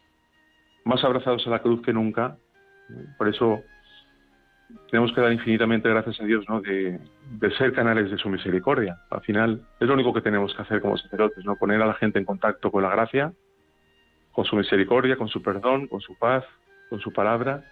más 0.85 1.03
abrazados 1.03 1.45
a 1.47 1.49
la 1.49 1.59
cruz 1.59 1.81
que 1.81 1.93
nunca. 1.93 2.37
Por 3.17 3.27
eso 3.27 3.61
tenemos 4.89 5.11
que 5.13 5.21
dar 5.21 5.31
infinitamente 5.31 5.89
gracias 5.89 6.19
a 6.19 6.25
Dios 6.25 6.45
¿no? 6.47 6.61
de, 6.61 6.99
ser 7.57 7.73
canales 7.73 8.11
de 8.11 8.17
su 8.17 8.29
misericordia. 8.29 8.97
Al 9.09 9.21
final 9.21 9.61
es 9.79 9.87
lo 9.87 9.93
único 9.93 10.13
que 10.13 10.21
tenemos 10.21 10.53
que 10.53 10.61
hacer 10.61 10.81
como 10.81 10.97
sacerdotes, 10.97 11.43
¿no? 11.45 11.55
poner 11.55 11.81
a 11.81 11.87
la 11.87 11.93
gente 11.95 12.19
en 12.19 12.25
contacto 12.25 12.71
con 12.71 12.83
la 12.83 12.89
gracia, 12.89 13.33
con 14.31 14.45
su 14.45 14.55
misericordia, 14.55 15.17
con 15.17 15.27
su 15.27 15.41
perdón, 15.41 15.87
con 15.87 16.01
su 16.01 16.17
paz, 16.17 16.43
con 16.89 16.99
su 16.99 17.11
palabra. 17.11 17.63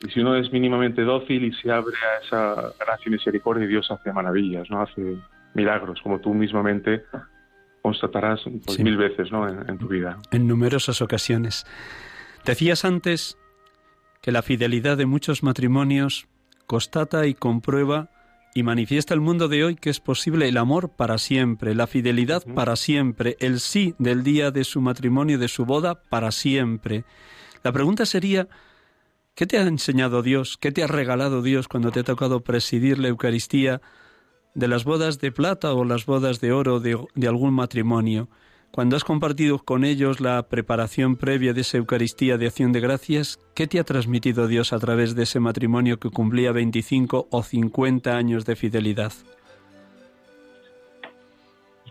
Y 0.00 0.10
si 0.10 0.20
uno 0.20 0.36
es 0.36 0.52
mínimamente 0.52 1.02
dócil 1.02 1.44
y 1.44 1.52
se 1.52 1.70
abre 1.70 1.94
a 1.96 2.24
esa 2.24 2.74
gracia 2.78 3.06
y 3.06 3.10
misericordia, 3.10 3.66
Dios 3.66 3.90
hace 3.90 4.12
maravillas, 4.12 4.68
no 4.70 4.82
hace 4.82 5.16
milagros, 5.54 6.00
como 6.02 6.20
tú 6.20 6.34
mismamente 6.34 7.04
constatarás 7.94 8.40
pues, 8.64 8.78
mil 8.80 8.96
veces 8.96 9.30
¿no? 9.30 9.48
en 9.48 9.78
tu 9.78 9.88
vida. 9.88 10.18
En 10.30 10.48
numerosas 10.48 11.00
ocasiones. 11.00 11.64
Decías 12.44 12.84
antes 12.84 13.38
que 14.20 14.32
la 14.32 14.42
fidelidad 14.42 14.96
de 14.96 15.06
muchos 15.06 15.42
matrimonios 15.42 16.26
constata 16.66 17.26
y 17.26 17.34
comprueba 17.34 18.10
y 18.54 18.62
manifiesta 18.62 19.14
el 19.14 19.20
mundo 19.20 19.48
de 19.48 19.64
hoy 19.64 19.76
que 19.76 19.90
es 19.90 20.00
posible 20.00 20.48
el 20.48 20.56
amor 20.56 20.90
para 20.90 21.18
siempre, 21.18 21.74
la 21.74 21.86
fidelidad 21.86 22.44
para 22.54 22.76
siempre, 22.76 23.36
el 23.40 23.60
sí 23.60 23.94
del 23.98 24.22
día 24.22 24.50
de 24.50 24.64
su 24.64 24.80
matrimonio, 24.80 25.38
de 25.38 25.48
su 25.48 25.64
boda, 25.64 26.02
para 26.02 26.30
siempre. 26.30 27.04
La 27.62 27.72
pregunta 27.72 28.06
sería, 28.06 28.48
¿qué 29.34 29.46
te 29.46 29.58
ha 29.58 29.62
enseñado 29.62 30.22
Dios? 30.22 30.56
¿Qué 30.56 30.72
te 30.72 30.84
ha 30.84 30.86
regalado 30.86 31.42
Dios 31.42 31.68
cuando 31.68 31.90
te 31.90 32.00
ha 32.00 32.04
tocado 32.04 32.40
presidir 32.40 32.98
la 32.98 33.08
Eucaristía 33.08 33.80
de 34.54 34.68
las 34.68 34.84
bodas 34.84 35.20
de 35.20 35.32
plata 35.32 35.74
o 35.74 35.84
las 35.84 36.06
bodas 36.06 36.40
de 36.40 36.52
oro 36.52 36.80
de, 36.80 36.96
algún 37.26 37.54
matrimonio? 37.54 38.28
Cuando 38.70 38.96
has 38.96 39.04
compartido 39.04 39.58
con 39.58 39.84
ellos 39.84 40.20
la 40.20 40.48
preparación 40.48 41.16
previa 41.16 41.52
de 41.52 41.60
esa 41.60 41.78
Eucaristía 41.78 42.38
de 42.38 42.46
acción 42.46 42.72
de 42.72 42.80
gracias, 42.80 43.38
¿qué 43.54 43.66
te 43.66 43.78
ha 43.78 43.84
transmitido 43.84 44.48
Dios 44.48 44.72
a 44.72 44.78
través 44.78 45.14
de 45.14 45.24
ese 45.24 45.38
matrimonio 45.38 45.98
que 45.98 46.10
cumplía 46.10 46.50
25 46.52 47.28
o 47.30 47.42
50 47.42 48.16
años 48.16 48.44
de 48.46 48.56
fidelidad? 48.56 49.12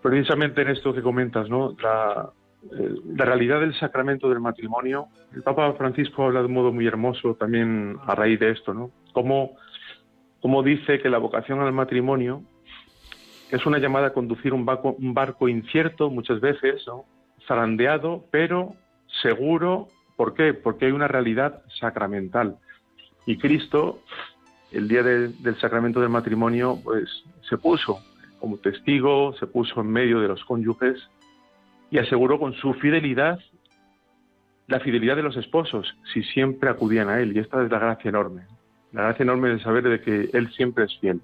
Precisamente 0.02 0.62
en 0.62 0.70
esto 0.70 0.94
que 0.94 1.02
comentas, 1.02 1.50
¿no? 1.50 1.74
La, 1.82 2.30
eh, 2.72 2.96
la 3.16 3.26
realidad 3.26 3.60
del 3.60 3.78
sacramento 3.78 4.30
del 4.30 4.40
matrimonio, 4.40 5.08
el 5.34 5.42
Papa 5.42 5.74
Francisco 5.74 6.26
habla 6.26 6.42
de 6.42 6.46
un 6.48 6.54
modo 6.54 6.72
muy 6.72 6.88
hermoso 6.88 7.36
también 7.36 7.98
a 8.06 8.16
raíz 8.16 8.40
de 8.40 8.52
esto, 8.52 8.74
¿no? 8.74 8.92
Cómo, 9.14 9.58
cómo 10.42 10.64
dice 10.64 11.00
que 11.00 11.10
la 11.10 11.18
vocación 11.18 11.62
al 11.62 11.72
matrimonio 11.74 12.44
es 13.54 13.68
una 13.68 13.78
llamada 13.78 14.08
a 14.08 14.14
conducir 14.14 14.52
un 14.52 14.66
barco, 14.66 14.96
un 14.98 15.14
barco 15.14 15.48
incierto 15.48 16.10
muchas 16.10 16.42
veces, 16.42 16.84
zarandeado, 17.48 18.26
pero 18.32 18.74
seguro. 19.22 19.90
¿Por 20.16 20.34
qué? 20.34 20.56
Porque 20.56 20.88
hay 20.88 20.92
una 20.92 21.08
realidad 21.08 21.62
sacramental. 21.80 22.58
Y 23.28 23.38
Cristo, 23.38 24.00
el 24.72 24.88
día 24.88 25.04
del 25.04 25.56
sacramento 25.62 26.02
del 26.02 26.10
matrimonio, 26.10 26.80
pues 26.84 27.08
se 27.48 27.60
puso 27.60 28.00
como 28.40 28.58
testigo, 28.58 29.36
se 29.40 29.46
puso 29.46 29.82
en 29.82 29.88
medio 29.88 30.20
de 30.20 30.30
los 30.30 30.44
cónyuges 30.46 31.08
y 31.92 32.00
aseguró 32.00 32.40
con 32.40 32.54
su 32.56 32.74
fidelidad 32.74 33.40
la 34.66 34.80
fidelidad 34.80 35.16
de 35.16 35.22
los 35.24 35.38
esposos, 35.38 35.96
si 36.12 36.24
siempre 36.24 36.72
acudían 36.72 37.08
a 37.08 37.20
Él. 37.20 37.38
Y 37.38 37.40
esta 37.40 37.64
es 37.64 37.70
la 37.70 37.78
gracia 37.78 38.10
enorme. 38.10 38.48
La 38.94 39.04
gracia 39.04 39.24
enorme 39.24 39.50
de 39.50 39.60
saber 39.60 39.84
de 39.84 40.02
que 40.02 40.30
Él 40.34 40.52
siempre 40.54 40.86
es 40.86 40.98
fiel. 41.00 41.22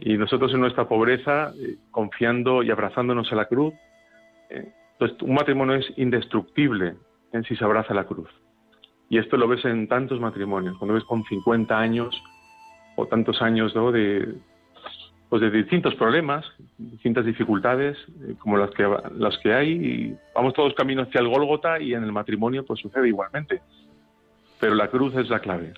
Y 0.00 0.16
nosotros 0.16 0.52
en 0.54 0.60
nuestra 0.60 0.88
pobreza, 0.88 1.52
eh, 1.58 1.76
confiando 1.90 2.62
y 2.62 2.70
abrazándonos 2.70 3.30
a 3.32 3.36
la 3.36 3.46
cruz, 3.46 3.74
eh, 4.48 4.72
pues 4.98 5.12
un 5.22 5.34
matrimonio 5.34 5.76
es 5.76 5.86
indestructible 5.96 6.94
en 7.32 7.44
si 7.44 7.54
se 7.56 7.64
abraza 7.64 7.94
la 7.94 8.04
cruz. 8.04 8.28
Y 9.08 9.18
esto 9.18 9.36
lo 9.36 9.48
ves 9.48 9.64
en 9.64 9.88
tantos 9.88 10.20
matrimonios, 10.20 10.78
cuando 10.78 10.94
ves 10.94 11.04
con 11.04 11.24
50 11.24 11.78
años 11.78 12.22
o 12.96 13.06
tantos 13.06 13.42
años 13.42 13.74
de, 13.74 14.34
pues 15.28 15.42
de 15.42 15.50
distintos 15.50 15.94
problemas, 15.96 16.46
distintas 16.78 17.24
dificultades, 17.24 17.98
eh, 18.22 18.34
como 18.38 18.56
las 18.56 18.70
que, 18.70 18.88
las 19.16 19.36
que 19.38 19.52
hay, 19.52 19.70
y 19.70 20.16
vamos 20.34 20.54
todos 20.54 20.74
camino 20.74 21.02
hacia 21.02 21.20
el 21.20 21.28
Gólgota 21.28 21.80
y 21.80 21.94
en 21.94 22.04
el 22.04 22.12
matrimonio 22.12 22.64
pues 22.64 22.80
sucede 22.80 23.08
igualmente. 23.08 23.60
Pero 24.58 24.74
la 24.74 24.88
cruz 24.88 25.14
es 25.16 25.28
la 25.28 25.40
clave. 25.40 25.72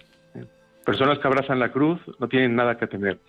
Personas 0.84 1.18
que 1.20 1.28
abrazan 1.28 1.60
la 1.60 1.70
cruz 1.70 2.00
no 2.18 2.28
tienen 2.28 2.56
nada 2.56 2.76
que 2.76 2.86
temer. 2.86 3.20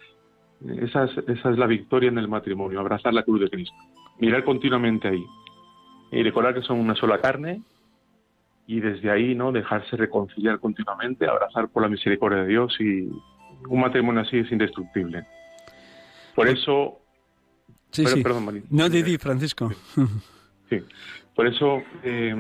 Esa 0.68 1.06
es, 1.06 1.18
esa 1.28 1.52
es 1.52 1.58
la 1.58 1.68
victoria 1.68 2.10
en 2.10 2.18
el 2.18 2.28
matrimonio, 2.28 2.80
abrazar 2.80 3.14
la 3.14 3.24
cruz 3.24 3.42
de 3.42 3.50
Cristo. 3.50 3.76
Mirar 4.20 4.44
continuamente 4.44 5.08
ahí. 5.08 5.26
Y 6.12 6.24
recordar 6.24 6.54
que 6.54 6.62
son 6.62 6.80
una 6.80 6.96
sola 6.96 7.20
carne 7.20 7.62
y 8.68 8.80
desde 8.80 9.12
ahí 9.12 9.36
no 9.36 9.52
dejarse 9.52 9.98
reconciliar 9.98 10.60
continuamente, 10.60 11.28
abrazar 11.28 11.68
por 11.70 11.84
la 11.84 11.90
misericordia 11.90 12.40
de 12.40 12.48
Dios 12.48 12.76
y 12.80 13.10
un 13.68 13.82
matrimonio 13.82 14.22
así 14.22 14.38
es 14.38 14.52
indestructible. 14.52 15.26
Por 16.36 16.48
eso... 16.48 17.00
Sí, 17.92 18.06
sí. 18.06 18.24
Perdón, 18.24 18.64
No, 18.70 18.90
Didi, 18.90 19.18
Francisco. 19.18 19.72
Sí, 20.70 20.80
por 21.36 21.46
eso 21.46 21.84
eh, 22.04 22.34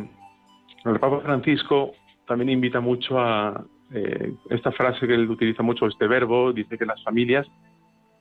el 0.86 1.00
Papa 1.00 1.20
Francisco 1.20 1.92
también 2.26 2.50
invita 2.50 2.80
mucho 2.80 3.20
a 3.20 3.64
eh, 3.94 4.34
esta 4.50 4.72
frase 4.72 5.06
que 5.06 5.14
él 5.14 5.30
utiliza 5.30 5.62
mucho, 5.62 5.86
este 5.86 6.08
verbo, 6.08 6.52
dice 6.52 6.78
que 6.78 6.86
las 6.86 7.04
familias 7.04 7.46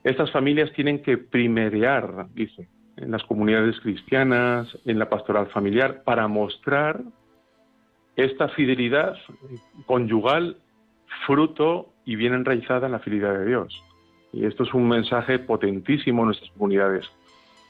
estas 0.05 0.31
familias 0.33 0.73
tienen 0.73 1.03
que 1.03 1.19
primerear, 1.19 2.27
dice, 2.35 2.69
en 2.97 3.11
las 3.11 3.23
comunidades 3.25 3.79
cristianas, 3.81 4.77
en 4.85 4.99
la 4.99 5.09
pastoral 5.09 5.47
familiar, 5.49 6.03
para 6.05 6.29
mostrar 6.29 7.01
esta 8.17 8.49
fidelidad 8.49 9.17
conyugal 9.87 10.57
fruto 11.27 11.89
y 12.05 12.17
bien 12.17 12.35
enraizada 12.35 12.87
en 12.87 12.93
la 12.93 12.99
fidelidad 12.99 13.39
de 13.39 13.47
Dios. 13.47 13.83
Y 14.33 14.45
esto 14.45 14.65
es 14.65 14.75
un 14.75 14.89
mensaje 14.89 15.39
potentísimo 15.39 16.23
en 16.23 16.27
nuestras 16.27 16.51
comunidades. 16.53 17.07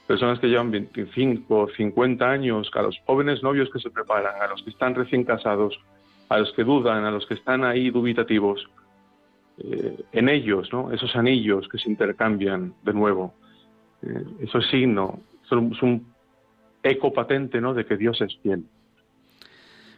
Personas 0.07 0.39
que 0.39 0.47
llevan 0.47 0.71
25, 0.71 1.69
50 1.77 2.29
años, 2.29 2.71
a 2.73 2.81
los 2.81 2.99
jóvenes 3.05 3.43
novios 3.43 3.69
que 3.71 3.79
se 3.79 3.89
preparan, 3.89 4.41
a 4.41 4.47
los 4.47 4.63
que 4.63 4.69
están 4.69 4.95
recién 4.95 5.23
casados, 5.23 5.79
a 6.29 6.39
los 6.39 6.51
que 6.53 6.63
dudan, 6.63 7.05
a 7.05 7.11
los 7.11 7.25
que 7.25 7.35
están 7.35 7.63
ahí 7.63 7.89
dubitativos, 7.89 8.67
eh, 9.57 10.03
en 10.11 10.29
ellos, 10.29 10.69
¿no? 10.71 10.91
esos 10.91 11.15
anillos 11.15 11.67
que 11.69 11.77
se 11.77 11.89
intercambian 11.89 12.73
de 12.83 12.93
nuevo. 12.93 13.33
Eh, 14.01 14.23
eso 14.41 14.57
es 14.57 14.67
signo, 14.69 15.19
es 15.45 15.81
un 15.81 16.13
eco 16.81 17.13
patente 17.13 17.61
¿no? 17.61 17.73
de 17.73 17.85
que 17.85 17.97
Dios 17.97 18.19
es 18.21 18.35
fiel. 18.41 18.65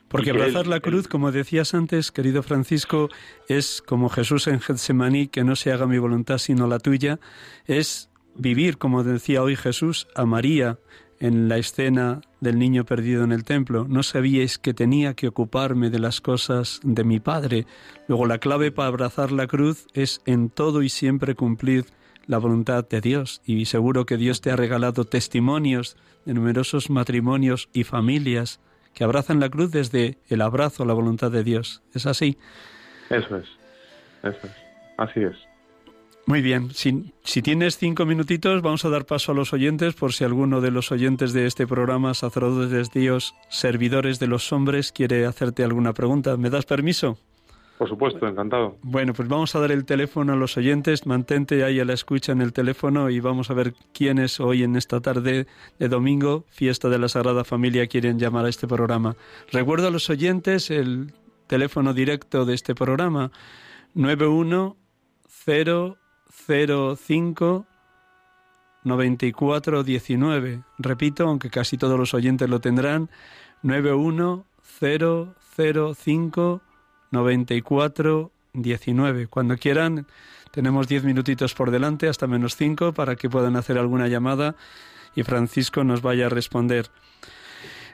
Porque 0.08 0.30
abrazar 0.30 0.68
la 0.68 0.80
cruz, 0.80 1.08
como 1.08 1.32
decías 1.32 1.74
antes, 1.74 2.12
querido 2.12 2.44
Francisco, 2.44 3.10
es 3.50 3.82
como 3.82 4.10
Jesús 4.10 4.48
en 4.48 4.60
Getsemaní, 4.60 5.28
que 5.28 5.44
no 5.44 5.56
se 5.56 5.72
haga 5.72 5.88
mi 5.88 5.98
voluntad 5.98 6.38
sino 6.38 6.68
la 6.68 6.80
tuya, 6.80 7.20
es 7.66 8.12
vivir, 8.36 8.78
como 8.78 9.04
decía 9.04 9.42
hoy 9.42 9.56
Jesús, 9.56 10.08
a 10.16 10.26
María 10.26 10.78
en 11.20 11.50
la 11.50 11.58
escena 11.58 12.22
del 12.40 12.60
niño 12.60 12.86
perdido 12.86 13.24
en 13.24 13.32
el 13.32 13.44
templo. 13.44 13.86
No 13.88 14.04
sabíais 14.04 14.58
que 14.58 14.74
tenía 14.74 15.14
que 15.14 15.28
ocuparme 15.28 15.90
de 15.90 16.00
las 16.00 16.22
cosas 16.22 16.80
de 16.84 17.04
mi 17.04 17.20
Padre. 17.20 17.66
Luego 18.08 18.26
la 18.26 18.38
clave 18.38 18.72
para 18.72 18.88
abrazar 18.88 19.32
la 19.32 19.48
cruz 19.48 19.88
es 19.94 20.22
en 20.26 20.50
todo 20.50 20.84
y 20.84 20.90
siempre 20.90 21.36
cumplir 21.36 21.86
la 22.28 22.38
voluntad 22.38 22.88
de 22.88 23.02
Dios. 23.02 23.42
Y 23.46 23.66
seguro 23.66 24.06
que 24.06 24.18
Dios 24.18 24.42
te 24.42 24.52
ha 24.52 24.56
regalado 24.56 25.06
testimonios 25.06 25.98
de 26.26 26.34
numerosos 26.34 26.90
matrimonios 26.90 27.70
y 27.74 27.84
familias 27.84 28.60
que 28.94 29.04
abrazan 29.04 29.40
la 29.40 29.50
cruz 29.50 29.72
desde 29.72 30.18
el 30.30 30.42
abrazo 30.42 30.84
a 30.84 30.86
la 30.86 30.94
voluntad 30.94 31.32
de 31.32 31.44
Dios. 31.44 31.84
¿Es 31.94 32.06
así? 32.06 32.38
Eso 33.10 33.38
es. 33.38 33.48
Eso 34.24 34.48
es. 34.48 34.54
Así 34.98 35.20
es. 35.22 35.36
Muy 36.28 36.42
bien, 36.42 36.72
si, 36.74 37.14
si, 37.24 37.44
tienes 37.44 37.78
cinco 37.78 38.06
minutitos, 38.08 38.64
vamos 38.64 38.84
a 38.84 38.90
dar 38.90 39.06
paso 39.06 39.32
a 39.32 39.36
los 39.36 39.54
oyentes 39.54 39.94
por 39.94 40.12
si 40.12 40.24
alguno 40.24 40.60
de 40.60 40.72
los 40.72 40.92
oyentes 40.92 41.34
de 41.34 41.46
este 41.46 41.68
programa, 41.68 42.16
sacerdotes 42.16 42.92
de 42.92 43.00
Dios, 43.00 43.36
servidores 43.50 44.18
de 44.18 44.26
los 44.26 44.52
hombres, 44.52 44.92
quiere 44.92 45.28
hacerte 45.28 45.64
alguna 45.64 45.94
pregunta. 45.94 46.36
¿Me 46.36 46.50
das 46.50 46.66
permiso? 46.66 47.20
Por 47.78 47.90
supuesto, 47.90 48.26
encantado. 48.26 48.78
Bueno, 48.82 49.14
pues 49.14 49.28
vamos 49.28 49.54
a 49.54 49.60
dar 49.60 49.72
el 49.72 49.86
teléfono 49.86 50.34
a 50.34 50.36
los 50.36 50.56
oyentes. 50.58 51.06
Mantente 51.06 51.64
ahí 51.64 51.80
a 51.80 51.86
la 51.86 51.94
escucha 51.94 52.32
en 52.32 52.42
el 52.42 52.54
teléfono 52.54 53.10
y 53.10 53.20
vamos 53.20 53.52
a 53.52 53.54
ver 53.54 53.74
quiénes 53.94 54.40
hoy 54.40 54.64
en 54.64 54.78
esta 54.78 55.02
tarde 55.02 55.46
de 55.78 55.90
domingo, 55.90 56.46
fiesta 56.50 56.90
de 56.90 56.98
la 56.98 57.10
Sagrada 57.10 57.44
Familia, 57.44 57.86
quieren 57.86 58.18
llamar 58.18 58.46
a 58.46 58.50
este 58.50 58.68
programa. 58.68 59.16
Recuerdo 59.52 59.90
a 59.90 59.92
los 59.92 60.10
oyentes 60.10 60.72
el 60.72 61.14
teléfono 61.48 61.94
directo 61.94 62.46
de 62.46 62.56
este 62.56 62.74
programa, 62.74 63.32
91005 66.48 67.66
9419. 68.84 70.64
Repito, 70.78 71.28
aunque 71.28 71.50
casi 71.50 71.78
todos 71.78 72.00
los 72.00 72.14
oyentes 72.14 72.50
lo 72.50 72.62
tendrán, 72.62 73.10
91005 73.64 76.62
9419. 77.12 79.28
Cuando 79.28 79.58
quieran, 79.58 80.08
tenemos 80.52 80.88
diez 80.88 81.04
minutitos 81.04 81.56
por 81.56 81.72
delante, 81.72 82.08
hasta 82.08 82.28
menos 82.28 82.56
cinco, 82.56 82.94
para 82.94 83.16
que 83.16 83.30
puedan 83.30 83.56
hacer 83.56 83.78
alguna 83.78 84.08
llamada 84.08 84.56
y 85.16 85.24
Francisco 85.24 85.84
nos 85.84 86.02
vaya 86.02 86.28
a 86.28 86.30
responder. 86.30 86.92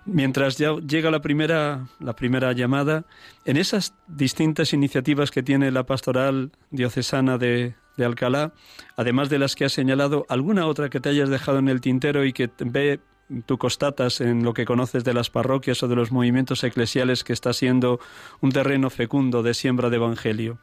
Mientras 0.05 0.57
ya 0.57 0.75
llega 0.77 1.11
la 1.11 1.21
primera, 1.21 1.87
la 1.99 2.15
primera 2.15 2.51
llamada, 2.53 3.05
en 3.45 3.57
esas 3.57 3.93
distintas 4.07 4.73
iniciativas 4.73 5.29
que 5.29 5.43
tiene 5.43 5.69
la 5.69 5.85
pastoral 5.85 6.51
diocesana 6.71 7.37
de, 7.37 7.75
de 7.97 8.05
Alcalá, 8.05 8.51
además 8.95 9.29
de 9.29 9.39
las 9.39 9.55
que 9.55 9.65
has 9.65 9.73
señalado, 9.73 10.25
¿alguna 10.29 10.65
otra 10.67 10.89
que 10.89 10.99
te 10.99 11.09
hayas 11.09 11.29
dejado 11.29 11.59
en 11.59 11.69
el 11.69 11.81
tintero 11.81 12.25
y 12.25 12.33
que 12.33 12.49
ve 12.59 12.99
tú 13.45 13.57
constatas 13.57 14.21
en 14.21 14.43
lo 14.43 14.53
que 14.53 14.65
conoces 14.65 15.03
de 15.03 15.13
las 15.13 15.29
parroquias 15.29 15.81
o 15.83 15.87
de 15.87 15.95
los 15.95 16.11
movimientos 16.11 16.63
eclesiales 16.63 17.23
que 17.23 17.33
está 17.33 17.53
siendo 17.53 17.99
un 18.41 18.51
terreno 18.51 18.89
fecundo 18.89 19.43
de 19.43 19.53
siembra 19.53 19.89
de 19.89 19.97
evangelio? 19.97 20.57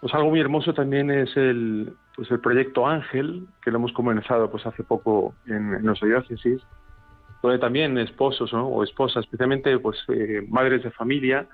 Pues 0.00 0.12
algo 0.14 0.30
muy 0.30 0.40
hermoso 0.40 0.74
también 0.74 1.10
es 1.10 1.36
el, 1.36 1.94
pues 2.16 2.30
el 2.30 2.40
proyecto 2.40 2.86
Ángel, 2.86 3.46
que 3.64 3.70
lo 3.70 3.78
hemos 3.78 3.92
comenzado 3.92 4.50
pues 4.50 4.66
hace 4.66 4.82
poco 4.82 5.34
en, 5.46 5.74
en 5.74 5.84
nuestra 5.84 6.08
diócesis, 6.08 6.60
donde 7.42 7.58
también 7.58 7.96
esposos 7.98 8.52
o 8.52 8.82
esposas, 8.82 9.24
especialmente 9.24 9.78
pues 9.78 9.98
eh, 10.08 10.44
madres 10.48 10.82
de 10.82 10.90
familia, 10.90 11.46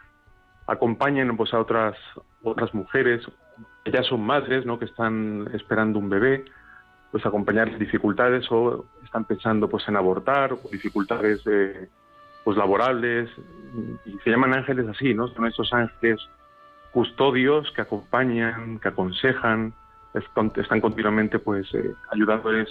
acompañan 0.66 1.36
pues 1.36 1.53
a 1.55 1.61
otras 1.61 1.96
otras 2.42 2.72
mujeres 2.74 3.26
ya 3.91 4.03
son 4.03 4.22
madres, 4.22 4.64
¿no? 4.66 4.78
que 4.78 4.84
están 4.84 5.49
esperando 5.53 5.99
un 5.99 6.09
bebé, 6.09 6.45
pues 7.11 7.24
acompañar 7.24 7.78
dificultades 7.78 8.47
o 8.51 8.84
están 9.05 9.24
pensando 9.24 9.68
pues 9.68 9.86
en 9.89 9.97
abortar 9.97 10.53
o 10.53 10.61
dificultades 10.70 11.43
pues 12.45 12.57
laborales 12.57 13.30
y 14.05 14.18
se 14.24 14.30
llaman 14.30 14.55
ángeles 14.55 14.86
así, 14.89 15.14
¿no? 15.14 15.28
Son 15.28 15.47
esos 15.47 15.72
ángeles 15.72 16.20
custodios 16.93 17.70
que 17.72 17.82
acompañan, 17.82 18.78
que 18.78 18.89
aconsejan, 18.89 19.72
están 20.14 20.80
continuamente 20.80 21.39
pues 21.39 21.72
eh, 21.74 21.95
ayudándoles 22.11 22.68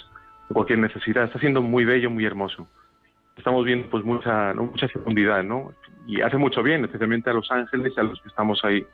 en 0.49 0.53
cualquier 0.53 0.79
necesidad. 0.79 1.25
Está 1.25 1.39
siendo 1.39 1.61
muy 1.61 1.85
bello, 1.85 2.09
muy 2.09 2.25
hermoso. 2.25 2.67
Estamos 3.37 3.63
viendo 3.65 3.87
pues 3.89 4.03
mucha 4.03 4.53
mucha 4.55 4.87
fecundidad, 4.87 5.43
¿no? 5.43 5.73
Y 6.07 6.21
hace 6.21 6.37
mucho 6.37 6.63
bien, 6.63 6.83
especialmente 6.85 7.29
a 7.29 7.33
los 7.33 7.51
ángeles 7.51 7.93
y 7.95 7.99
a 7.99 8.03
los 8.03 8.19
que 8.21 8.29
estamos 8.29 8.63
ahí 8.63 8.85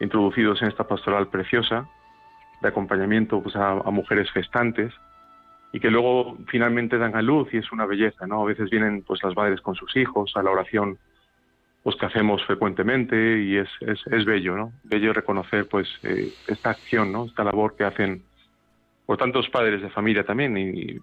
introducidos 0.00 0.60
en 0.62 0.68
esta 0.68 0.86
pastoral 0.86 1.28
preciosa 1.28 1.88
de 2.60 2.68
acompañamiento 2.68 3.42
pues, 3.42 3.56
a, 3.56 3.74
mujeres 3.90 4.30
gestantes 4.30 4.92
y 5.72 5.80
que 5.80 5.90
luego 5.90 6.38
finalmente 6.48 6.98
dan 6.98 7.16
a 7.16 7.22
luz 7.22 7.52
y 7.52 7.58
es 7.58 7.72
una 7.72 7.86
belleza, 7.86 8.26
¿no? 8.26 8.42
A 8.42 8.46
veces 8.46 8.70
vienen 8.70 9.02
pues 9.02 9.22
las 9.22 9.34
madres 9.34 9.60
con 9.60 9.74
sus 9.74 9.96
hijos 9.96 10.32
a 10.36 10.42
la 10.42 10.50
oración 10.50 10.98
pues 11.82 11.96
que 11.96 12.06
hacemos 12.06 12.42
frecuentemente 12.46 13.42
y 13.42 13.56
es, 13.56 13.68
es, 13.80 14.00
es 14.10 14.24
bello, 14.24 14.56
¿no? 14.56 14.72
Bello 14.84 15.12
reconocer 15.12 15.68
pues 15.68 15.88
eh, 16.02 16.32
esta 16.46 16.70
acción, 16.70 17.12
¿no? 17.12 17.26
Esta 17.26 17.44
labor 17.44 17.76
que 17.76 17.84
hacen 17.84 18.22
por 19.04 19.18
tantos 19.18 19.48
padres 19.50 19.82
de 19.82 19.90
familia 19.90 20.24
también 20.24 20.56
y 20.56 20.98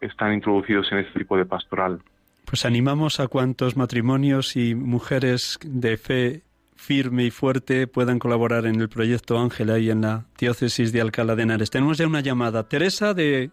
están 0.00 0.32
introducidos 0.32 0.90
en 0.92 0.98
este 0.98 1.18
tipo 1.18 1.36
de 1.36 1.44
pastoral. 1.44 2.00
Pues 2.46 2.64
animamos 2.64 3.18
a 3.18 3.26
cuantos 3.26 3.76
matrimonios 3.76 4.56
y 4.56 4.74
mujeres 4.74 5.58
de 5.64 5.96
fe 5.96 6.45
firme 6.76 7.24
y 7.24 7.30
fuerte 7.30 7.86
puedan 7.86 8.18
colaborar 8.18 8.66
en 8.66 8.80
el 8.80 8.88
proyecto 8.88 9.38
Ángela 9.38 9.78
y 9.78 9.90
en 9.90 10.02
la 10.02 10.26
diócesis 10.38 10.92
de 10.92 11.00
Alcalá 11.00 11.34
de 11.34 11.42
Henares. 11.42 11.70
Tenemos 11.70 11.98
ya 11.98 12.06
una 12.06 12.20
llamada. 12.20 12.68
Teresa 12.68 13.14
de, 13.14 13.50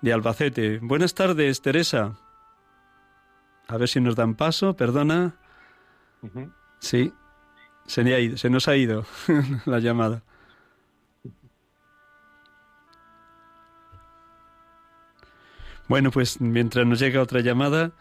de 0.00 0.12
Albacete. 0.12 0.78
Buenas 0.78 1.14
tardes, 1.14 1.60
Teresa. 1.62 2.18
A 3.68 3.76
ver 3.76 3.88
si 3.88 4.00
nos 4.00 4.16
dan 4.16 4.34
paso, 4.34 4.74
perdona. 4.74 5.36
Sí, 6.80 7.12
se, 7.86 8.36
se 8.36 8.50
nos 8.50 8.66
ha 8.66 8.76
ido 8.76 9.04
la 9.66 9.78
llamada. 9.78 10.22
Bueno, 15.86 16.10
pues 16.10 16.40
mientras 16.40 16.86
nos 16.86 16.98
llega 16.98 17.22
otra 17.22 17.40
llamada, 17.40 17.92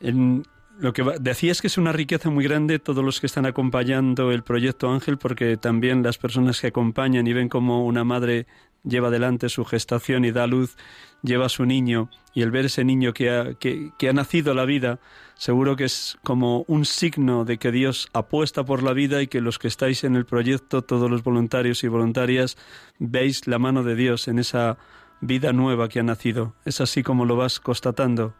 en, 0.00 0.44
lo 0.78 0.92
que 0.92 1.02
decía 1.20 1.52
es 1.52 1.60
que 1.60 1.66
es 1.68 1.78
una 1.78 1.92
riqueza 1.92 2.30
muy 2.30 2.44
grande 2.44 2.78
todos 2.78 3.04
los 3.04 3.20
que 3.20 3.26
están 3.26 3.46
acompañando 3.46 4.30
el 4.30 4.42
proyecto 4.42 4.90
Ángel, 4.90 5.18
porque 5.18 5.56
también 5.56 6.02
las 6.02 6.18
personas 6.18 6.60
que 6.60 6.68
acompañan 6.68 7.26
y 7.26 7.32
ven 7.32 7.48
cómo 7.48 7.84
una 7.84 8.04
madre 8.04 8.46
lleva 8.84 9.08
adelante 9.08 9.48
su 9.48 9.64
gestación 9.64 10.24
y 10.24 10.32
da 10.32 10.46
luz, 10.46 10.76
lleva 11.22 11.46
a 11.46 11.48
su 11.48 11.64
niño, 11.64 12.10
y 12.34 12.42
el 12.42 12.50
ver 12.50 12.66
ese 12.66 12.84
niño 12.84 13.12
que 13.12 13.30
ha, 13.30 13.54
que, 13.54 13.90
ha 14.08 14.12
nacido 14.12 14.54
la 14.54 14.64
vida, 14.64 15.00
seguro 15.34 15.76
que 15.76 15.84
es 15.84 16.18
como 16.22 16.64
un 16.68 16.84
signo 16.84 17.44
de 17.44 17.58
que 17.58 17.72
Dios 17.72 18.08
apuesta 18.12 18.64
por 18.64 18.82
la 18.82 18.92
vida 18.92 19.22
y 19.22 19.26
que 19.26 19.40
los 19.40 19.58
que 19.58 19.68
estáis 19.68 20.04
en 20.04 20.14
el 20.14 20.26
proyecto, 20.26 20.82
todos 20.82 21.10
los 21.10 21.22
voluntarios 21.22 21.82
y 21.84 21.88
voluntarias, 21.88 22.56
veis 22.98 23.46
la 23.46 23.58
mano 23.58 23.82
de 23.82 23.96
Dios 23.96 24.28
en 24.28 24.38
esa 24.38 24.76
vida 25.20 25.52
nueva 25.52 25.88
que 25.88 26.00
ha 26.00 26.04
nacido. 26.04 26.54
¿Es 26.64 26.80
así 26.80 27.02
como 27.02 27.24
lo 27.24 27.36
vas 27.36 27.58
constatando? 27.58 28.34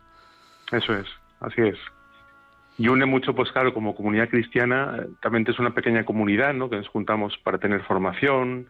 Eso 0.70 0.92
es, 0.92 1.06
así 1.40 1.62
es 1.62 1.78
y 2.78 2.88
une 2.88 3.06
mucho, 3.06 3.34
pues 3.34 3.50
claro, 3.52 3.72
como 3.72 3.94
comunidad 3.94 4.28
cristiana, 4.28 5.06
también 5.22 5.46
es 5.48 5.58
una 5.58 5.74
pequeña 5.74 6.04
comunidad, 6.04 6.52
¿no? 6.52 6.68
Que 6.68 6.76
nos 6.76 6.88
juntamos 6.88 7.36
para 7.38 7.58
tener 7.58 7.82
formación, 7.84 8.66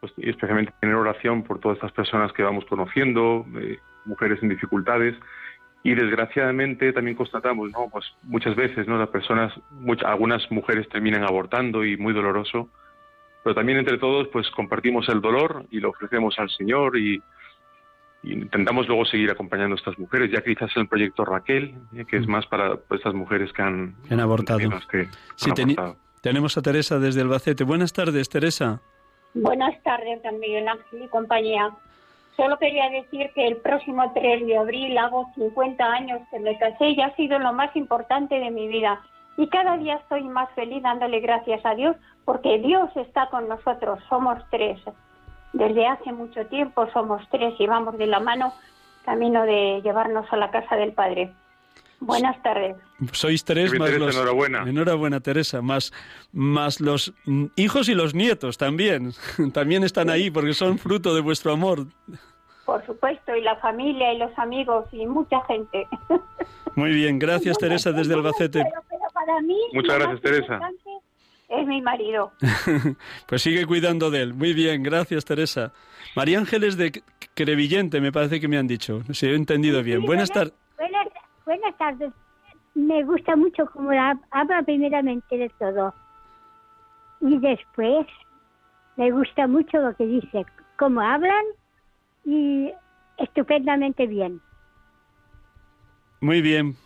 pues, 0.00 0.12
y 0.16 0.30
especialmente 0.30 0.72
tener 0.80 0.96
oración 0.96 1.42
por 1.42 1.60
todas 1.60 1.76
estas 1.76 1.92
personas 1.92 2.32
que 2.32 2.42
vamos 2.42 2.64
conociendo, 2.66 3.44
eh, 3.56 3.78
mujeres 4.06 4.42
en 4.42 4.48
dificultades, 4.48 5.14
y 5.82 5.94
desgraciadamente 5.94 6.94
también 6.94 7.16
constatamos, 7.16 7.70
¿no? 7.70 7.90
Pues 7.92 8.06
muchas 8.22 8.56
veces, 8.56 8.88
¿no? 8.88 8.96
Las 8.96 9.10
personas, 9.10 9.52
muchas, 9.70 10.08
algunas 10.08 10.50
mujeres 10.50 10.88
terminan 10.88 11.24
abortando 11.24 11.84
y 11.84 11.98
muy 11.98 12.14
doloroso, 12.14 12.70
pero 13.42 13.54
también 13.54 13.78
entre 13.78 13.98
todos, 13.98 14.28
pues 14.28 14.50
compartimos 14.52 15.06
el 15.10 15.20
dolor 15.20 15.66
y 15.70 15.80
lo 15.80 15.90
ofrecemos 15.90 16.38
al 16.38 16.48
Señor 16.48 16.96
y 16.96 17.22
intentamos 18.32 18.88
luego 18.88 19.04
seguir 19.04 19.30
acompañando 19.30 19.74
a 19.74 19.78
estas 19.78 19.98
mujeres, 19.98 20.30
ya 20.30 20.42
quizás 20.42 20.70
el 20.76 20.88
proyecto 20.88 21.24
Raquel, 21.24 21.74
eh, 21.94 22.04
que 22.04 22.16
es 22.16 22.26
mm. 22.26 22.30
más 22.30 22.46
para 22.46 22.78
estas 22.90 23.14
mujeres 23.14 23.52
que 23.52 23.62
han, 23.62 23.94
abortado. 24.18 24.60
sí, 25.36 25.50
tenemos 26.20 26.56
a 26.56 26.62
Teresa 26.62 26.98
desde 26.98 27.20
Albacete. 27.20 27.64
Buenas 27.64 27.92
tardes, 27.92 28.28
Teresa. 28.30 28.80
Buenas 29.34 29.82
tardes, 29.82 30.22
don 30.22 30.38
Miguel 30.38 30.66
Ángel 30.68 31.02
y 31.02 31.08
compañía. 31.08 31.70
Solo 32.36 32.58
quería 32.58 32.88
decir 32.88 33.30
que 33.34 33.46
el 33.46 33.56
próximo 33.58 34.10
3 34.14 34.46
de 34.46 34.56
abril 34.56 34.96
hago 34.98 35.30
50 35.34 35.84
años 35.84 36.20
que 36.30 36.40
me 36.40 36.58
casé 36.58 36.90
y 36.90 37.00
ha 37.00 37.14
sido 37.14 37.38
lo 37.38 37.52
más 37.52 37.74
importante 37.76 38.36
de 38.36 38.50
mi 38.50 38.68
vida. 38.68 39.00
Y 39.36 39.48
cada 39.48 39.76
día 39.76 39.96
estoy 39.96 40.24
más 40.24 40.48
feliz 40.54 40.82
dándole 40.82 41.20
gracias 41.20 41.64
a 41.64 41.74
Dios 41.74 41.96
porque 42.24 42.58
Dios 42.58 42.88
está 42.96 43.28
con 43.28 43.48
nosotros, 43.48 43.98
somos 44.08 44.38
tres. 44.50 44.80
Desde 45.54 45.86
hace 45.86 46.12
mucho 46.12 46.44
tiempo 46.46 46.88
somos 46.92 47.22
tres 47.30 47.54
y 47.58 47.66
vamos 47.66 47.96
de 47.96 48.06
la 48.06 48.18
mano 48.18 48.52
camino 49.04 49.44
de 49.44 49.80
llevarnos 49.82 50.26
a 50.32 50.36
la 50.36 50.50
casa 50.50 50.74
del 50.76 50.92
Padre. 50.92 51.32
Buenas 52.00 52.42
tardes. 52.42 52.76
Sois 53.12 53.44
tres 53.44 53.72
más 53.78 53.90
los... 53.92 54.16
Enhorabuena. 54.16 54.68
Enhorabuena, 54.68 55.20
Teresa. 55.20 55.62
Más, 55.62 55.92
más 56.32 56.80
los 56.80 57.14
hijos 57.54 57.88
y 57.88 57.94
los 57.94 58.14
nietos 58.14 58.58
también. 58.58 59.12
también 59.52 59.84
están 59.84 60.10
ahí 60.10 60.28
porque 60.28 60.54
son 60.54 60.78
fruto 60.78 61.14
de 61.14 61.20
vuestro 61.20 61.52
amor. 61.52 61.86
Por 62.66 62.84
supuesto, 62.84 63.36
y 63.36 63.42
la 63.42 63.56
familia 63.56 64.12
y 64.12 64.18
los 64.18 64.36
amigos 64.38 64.86
y 64.90 65.06
mucha 65.06 65.40
gente. 65.44 65.86
Muy 66.74 66.90
bien, 66.90 67.18
gracias 67.20 67.58
Teresa 67.58 67.92
desde 67.92 68.14
Albacete. 68.14 68.64
Muchas 69.72 69.98
gracias 69.98 70.20
Teresa 70.20 70.60
es 71.48 71.66
mi 71.66 71.80
marido. 71.82 72.32
pues 73.26 73.42
sigue 73.42 73.66
cuidando 73.66 74.10
de 74.10 74.22
él. 74.22 74.34
Muy 74.34 74.52
bien, 74.52 74.82
gracias 74.82 75.24
Teresa. 75.24 75.72
María 76.16 76.38
Ángeles 76.38 76.76
de 76.76 77.02
Crevillente, 77.34 78.00
me 78.00 78.12
parece 78.12 78.40
que 78.40 78.48
me 78.48 78.58
han 78.58 78.66
dicho. 78.66 79.02
Si 79.12 79.26
he 79.26 79.34
entendido 79.34 79.82
bien. 79.82 80.02
buenas, 80.02 80.30
tardes. 80.30 80.54
Buenas, 81.44 81.76
tardes. 81.76 82.12
Me 82.74 83.04
gusta 83.04 83.36
mucho 83.36 83.66
cómo 83.66 83.90
habla 84.30 84.62
primeramente 84.62 85.36
de 85.36 85.48
todo. 85.58 85.94
Y 87.20 87.38
después 87.38 88.06
me 88.96 89.10
gusta 89.10 89.46
mucho 89.46 89.78
lo 89.78 89.94
que 89.94 90.06
dice, 90.06 90.46
cómo 90.78 91.00
hablan 91.00 91.44
y 92.24 92.72
estupendamente 93.18 94.06
bien. 94.06 94.40
Muy 96.24 96.40
bien, 96.40 96.76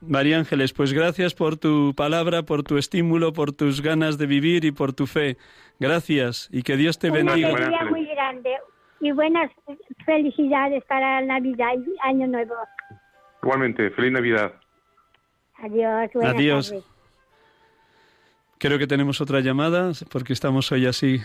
María 0.00 0.38
Ángeles, 0.38 0.72
pues 0.72 0.94
gracias 0.94 1.34
por 1.34 1.58
tu 1.58 1.92
palabra, 1.94 2.44
por 2.44 2.62
tu 2.62 2.78
estímulo, 2.78 3.34
por 3.34 3.52
tus 3.52 3.82
ganas 3.82 4.16
de 4.16 4.24
vivir 4.24 4.64
y 4.64 4.72
por 4.72 4.94
tu 4.94 5.06
fe. 5.06 5.36
Gracias 5.78 6.48
y 6.50 6.62
que 6.62 6.78
Dios 6.78 6.98
te 6.98 7.10
bendiga. 7.10 7.52
Una 7.52 7.84
muy 7.84 8.06
grande 8.06 8.56
y 9.00 9.12
buenas 9.12 9.52
felicidades 10.06 10.82
para 10.86 11.20
Navidad 11.20 11.74
y 11.74 12.08
Año 12.08 12.28
Nuevo. 12.28 12.54
Igualmente, 13.42 13.90
feliz 13.90 14.10
Navidad. 14.10 14.54
Adiós. 15.58 16.10
Adiós. 16.24 16.74
Creo 18.56 18.78
que 18.78 18.86
tenemos 18.86 19.20
otra 19.20 19.40
llamada, 19.40 19.92
porque 20.10 20.32
estamos 20.32 20.72
hoy 20.72 20.86
así. 20.86 21.20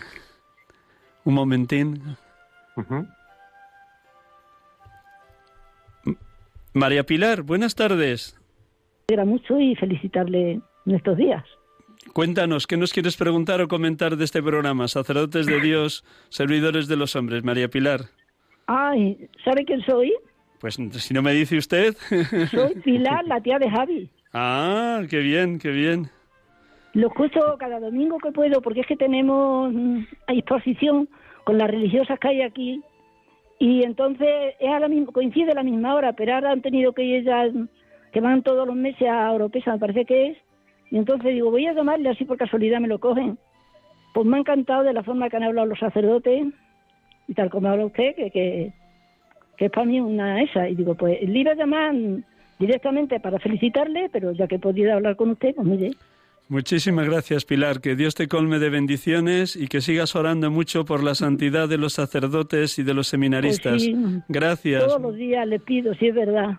Un 1.24 1.32
momentín. 1.32 2.14
María 6.74 7.04
Pilar, 7.04 7.42
buenas 7.42 7.76
tardes. 7.76 8.36
alegra 9.08 9.24
mucho 9.24 9.60
y 9.60 9.76
felicitarle 9.76 10.60
en 10.86 10.94
estos 10.94 11.16
días. 11.16 11.44
Cuéntanos, 12.12 12.66
¿qué 12.66 12.76
nos 12.76 12.92
quieres 12.92 13.16
preguntar 13.16 13.60
o 13.62 13.68
comentar 13.68 14.16
de 14.16 14.24
este 14.24 14.42
programa? 14.42 14.88
Sacerdotes 14.88 15.46
de 15.46 15.60
Dios, 15.60 16.04
servidores 16.30 16.88
de 16.88 16.96
los 16.96 17.14
hombres. 17.14 17.44
María 17.44 17.68
Pilar. 17.68 18.00
Ay, 18.66 19.28
¿sabe 19.44 19.64
quién 19.64 19.82
soy? 19.82 20.12
Pues 20.58 20.74
si 20.74 21.14
no 21.14 21.22
me 21.22 21.32
dice 21.32 21.56
usted. 21.56 21.94
Soy 22.50 22.74
Pilar, 22.84 23.24
la 23.26 23.40
tía 23.40 23.58
de 23.60 23.70
Javi. 23.70 24.10
ah, 24.32 25.02
qué 25.08 25.18
bien, 25.20 25.60
qué 25.60 25.70
bien. 25.70 26.10
Lo 26.94 27.06
escucho 27.06 27.40
cada 27.58 27.78
domingo 27.78 28.18
que 28.18 28.32
puedo 28.32 28.60
porque 28.60 28.80
es 28.80 28.86
que 28.88 28.96
tenemos 28.96 29.72
mm, 29.72 30.00
a 30.26 30.32
disposición 30.32 31.08
con 31.44 31.56
las 31.56 31.70
religiosas 31.70 32.18
que 32.18 32.28
hay 32.28 32.42
aquí 32.42 32.82
y 33.64 33.82
entonces 33.82 34.56
es 34.60 34.68
a 34.68 34.78
coincide 35.10 35.52
a 35.52 35.54
la 35.54 35.62
misma 35.62 35.94
hora, 35.94 36.12
pero 36.12 36.34
ahora 36.34 36.50
han 36.50 36.60
tenido 36.60 36.92
que 36.92 37.02
ir 37.02 37.26
ellas, 37.26 37.50
que 38.12 38.20
van 38.20 38.42
todos 38.42 38.66
los 38.66 38.76
meses 38.76 39.08
a 39.08 39.32
Europesa, 39.32 39.72
me 39.72 39.78
parece 39.78 40.04
que 40.04 40.26
es, 40.26 40.38
y 40.90 40.98
entonces 40.98 41.32
digo, 41.32 41.50
voy 41.50 41.66
a 41.66 41.72
llamarle 41.72 42.10
así 42.10 42.26
por 42.26 42.36
casualidad 42.36 42.78
me 42.78 42.88
lo 42.88 42.98
cogen. 42.98 43.38
Pues 44.12 44.26
me 44.26 44.36
ha 44.36 44.40
encantado 44.40 44.82
de 44.82 44.92
la 44.92 45.02
forma 45.02 45.30
que 45.30 45.38
han 45.38 45.44
hablado 45.44 45.66
los 45.66 45.78
sacerdotes 45.78 46.44
y 47.26 47.32
tal 47.32 47.48
como 47.48 47.70
habla 47.70 47.86
usted, 47.86 48.14
que, 48.14 48.30
que, 48.30 48.74
que 49.56 49.64
es 49.64 49.70
para 49.70 49.86
mí 49.86 49.98
una 49.98 50.42
esa. 50.42 50.68
Y 50.68 50.74
digo, 50.74 50.94
pues 50.94 51.22
le 51.26 51.38
iba 51.38 51.52
a 51.52 51.54
llamar 51.54 51.94
directamente 52.58 53.18
para 53.18 53.38
felicitarle, 53.38 54.10
pero 54.12 54.32
ya 54.32 54.46
que 54.46 54.56
he 54.56 54.58
podido 54.58 54.92
hablar 54.92 55.16
con 55.16 55.30
usted, 55.30 55.54
pues 55.54 55.66
mire. 55.66 55.92
Muchísimas 56.48 57.06
gracias, 57.06 57.44
Pilar. 57.44 57.80
Que 57.80 57.96
Dios 57.96 58.14
te 58.14 58.28
colme 58.28 58.58
de 58.58 58.68
bendiciones 58.68 59.56
y 59.56 59.66
que 59.66 59.80
sigas 59.80 60.14
orando 60.14 60.50
mucho 60.50 60.84
por 60.84 61.02
la 61.02 61.14
santidad 61.14 61.68
de 61.68 61.78
los 61.78 61.94
sacerdotes 61.94 62.78
y 62.78 62.82
de 62.82 62.92
los 62.94 63.08
seminaristas. 63.08 63.72
Pues 63.72 63.82
sí, 63.84 63.94
Gracias. 64.28 64.84
Todos 64.86 65.00
los 65.00 65.16
días 65.16 65.46
le 65.48 65.58
pido, 65.58 65.94
si 65.94 66.08
es 66.08 66.14
verdad. 66.14 66.58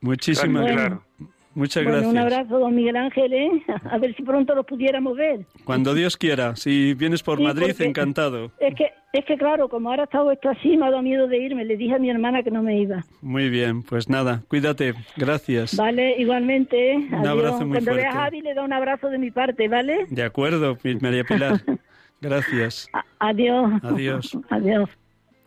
Muchísimas 0.00 0.64
Claro, 0.72 1.02
gracias. 1.18 1.37
Muchas 1.58 1.82
bueno, 1.82 1.98
gracias. 1.98 2.12
un 2.12 2.18
abrazo, 2.18 2.58
don 2.60 2.72
Miguel 2.74 2.94
Ángel, 2.96 3.32
¿eh? 3.32 3.50
A 3.90 3.98
ver 3.98 4.14
si 4.14 4.22
pronto 4.22 4.54
los 4.54 4.64
pudiéramos 4.64 5.16
ver. 5.16 5.40
Cuando 5.64 5.92
Dios 5.92 6.16
quiera. 6.16 6.54
Si 6.54 6.94
vienes 6.94 7.24
por 7.24 7.38
Sí, 7.38 7.44
Madrid, 7.44 7.74
encantado. 7.80 8.52
Es 8.60 8.76
que, 8.76 8.86
es 9.12 9.24
que 9.24 9.36
claro, 9.36 9.68
como 9.68 9.90
ahora 9.90 10.02
ha 10.02 10.04
estado 10.04 10.30
esto 10.30 10.48
así, 10.50 10.76
me 10.76 10.86
ha 10.86 10.90
dado 10.90 11.02
miedo 11.02 11.26
de 11.26 11.36
irme. 11.38 11.64
Le 11.64 11.76
dije 11.76 11.96
a 11.96 11.98
mi 11.98 12.10
hermana 12.10 12.44
que 12.44 12.52
no 12.52 12.62
me 12.62 12.78
iba. 12.80 13.04
Muy 13.22 13.50
bien, 13.50 13.82
pues 13.82 14.08
nada, 14.08 14.42
cuídate. 14.46 14.94
Gracias. 15.16 15.74
Vale, 15.76 16.14
igualmente. 16.18 16.92
¿eh? 16.92 16.96
Un 16.96 17.14
Adiós. 17.16 17.26
abrazo 17.28 17.66
muy 17.66 17.72
Cuando 17.78 17.94
vea 17.94 18.08
a 18.10 18.12
fuerte. 18.12 18.24
Javi, 18.24 18.40
le 18.42 18.54
da 18.54 18.62
un 18.62 18.72
abrazo 18.72 19.08
de 19.10 19.18
mi 19.18 19.30
parte, 19.32 19.66
¿vale? 19.68 20.06
De 20.10 20.22
acuerdo, 20.22 20.78
María 21.00 21.24
Pilar. 21.24 21.60
Gracias. 22.20 22.88
A- 22.92 23.04
adiós. 23.18 23.72
Adiós. 23.82 24.38
Adiós. 24.50 24.88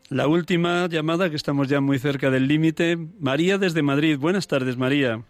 La 0.10 0.28
última 0.28 0.88
llamada, 0.90 1.30
que 1.30 1.38
estamos 1.38 1.70
ya 1.70 1.80
muy 1.80 1.98
cerca 1.98 2.30
del 2.30 2.50
límite. 2.50 2.98
María 3.22 3.58
desde 3.58 3.82
Madrid. 3.82 4.18
Buenas 4.20 4.46
tardes, 4.48 4.76
María. 4.76 5.22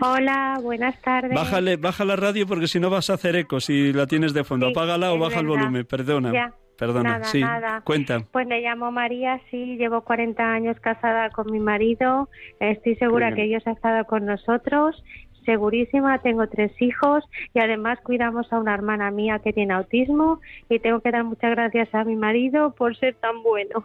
Hola, 0.00 0.58
buenas 0.62 1.00
tardes. 1.02 1.34
Bájale, 1.34 1.76
baja 1.76 2.04
la 2.04 2.16
radio 2.16 2.46
porque 2.46 2.66
si 2.68 2.80
no 2.80 2.90
vas 2.90 3.10
a 3.10 3.14
hacer 3.14 3.36
eco 3.36 3.60
si 3.60 3.92
la 3.92 4.06
tienes 4.06 4.32
de 4.34 4.44
fondo. 4.44 4.66
Sí, 4.66 4.72
Apágala 4.72 5.12
o 5.12 5.18
baja 5.18 5.40
el 5.40 5.46
verdad. 5.46 5.60
volumen. 5.60 5.84
Perdona. 5.86 6.32
Ya. 6.32 6.52
Perdona. 6.78 7.12
Nada, 7.12 7.24
sí. 7.24 7.40
nada. 7.40 7.80
Cuenta. 7.82 8.20
Pues 8.32 8.46
me 8.46 8.60
llamo 8.60 8.92
María, 8.92 9.40
sí, 9.50 9.76
llevo 9.76 10.02
40 10.02 10.42
años 10.42 10.76
casada 10.80 11.30
con 11.30 11.50
mi 11.50 11.58
marido. 11.58 12.28
Estoy 12.60 12.96
segura 12.96 13.34
que. 13.34 13.44
Dios 13.44 13.66
ha 13.66 13.72
estado 13.72 14.04
con 14.04 14.26
nosotros. 14.26 15.02
Segurísima, 15.46 16.18
tengo 16.18 16.46
tres 16.48 16.72
hijos 16.82 17.24
y 17.54 17.60
además 17.60 17.98
cuidamos 18.02 18.52
a 18.52 18.58
una 18.58 18.74
hermana 18.74 19.10
mía 19.10 19.38
que 19.38 19.52
tiene 19.54 19.72
autismo 19.72 20.40
y 20.68 20.78
tengo 20.80 21.00
que 21.00 21.10
dar 21.12 21.24
muchas 21.24 21.52
gracias 21.52 21.94
a 21.94 22.04
mi 22.04 22.16
marido 22.16 22.74
por 22.74 22.94
ser 22.96 23.14
tan 23.14 23.42
bueno 23.42 23.84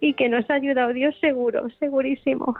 y 0.00 0.14
que 0.14 0.28
nos 0.30 0.48
ha 0.48 0.54
ayudado 0.54 0.92
Dios 0.94 1.14
seguro, 1.20 1.68
segurísimo. 1.78 2.56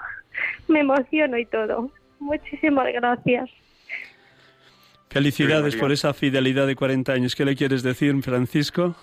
Me 0.68 0.80
emociono 0.80 1.38
y 1.38 1.47
todo. 1.47 1.90
Muchísimas 2.18 2.93
gracias. 2.93 3.49
Felicidades 5.09 5.76
por 5.76 5.93
esa 5.93 6.14
fidelidad 6.14 6.66
de 6.66 6.74
40 6.74 7.12
años. 7.12 7.34
¿Qué 7.34 7.45
le 7.45 7.55
quieres 7.55 7.82
decir, 7.82 8.14
Francisco? 8.22 8.95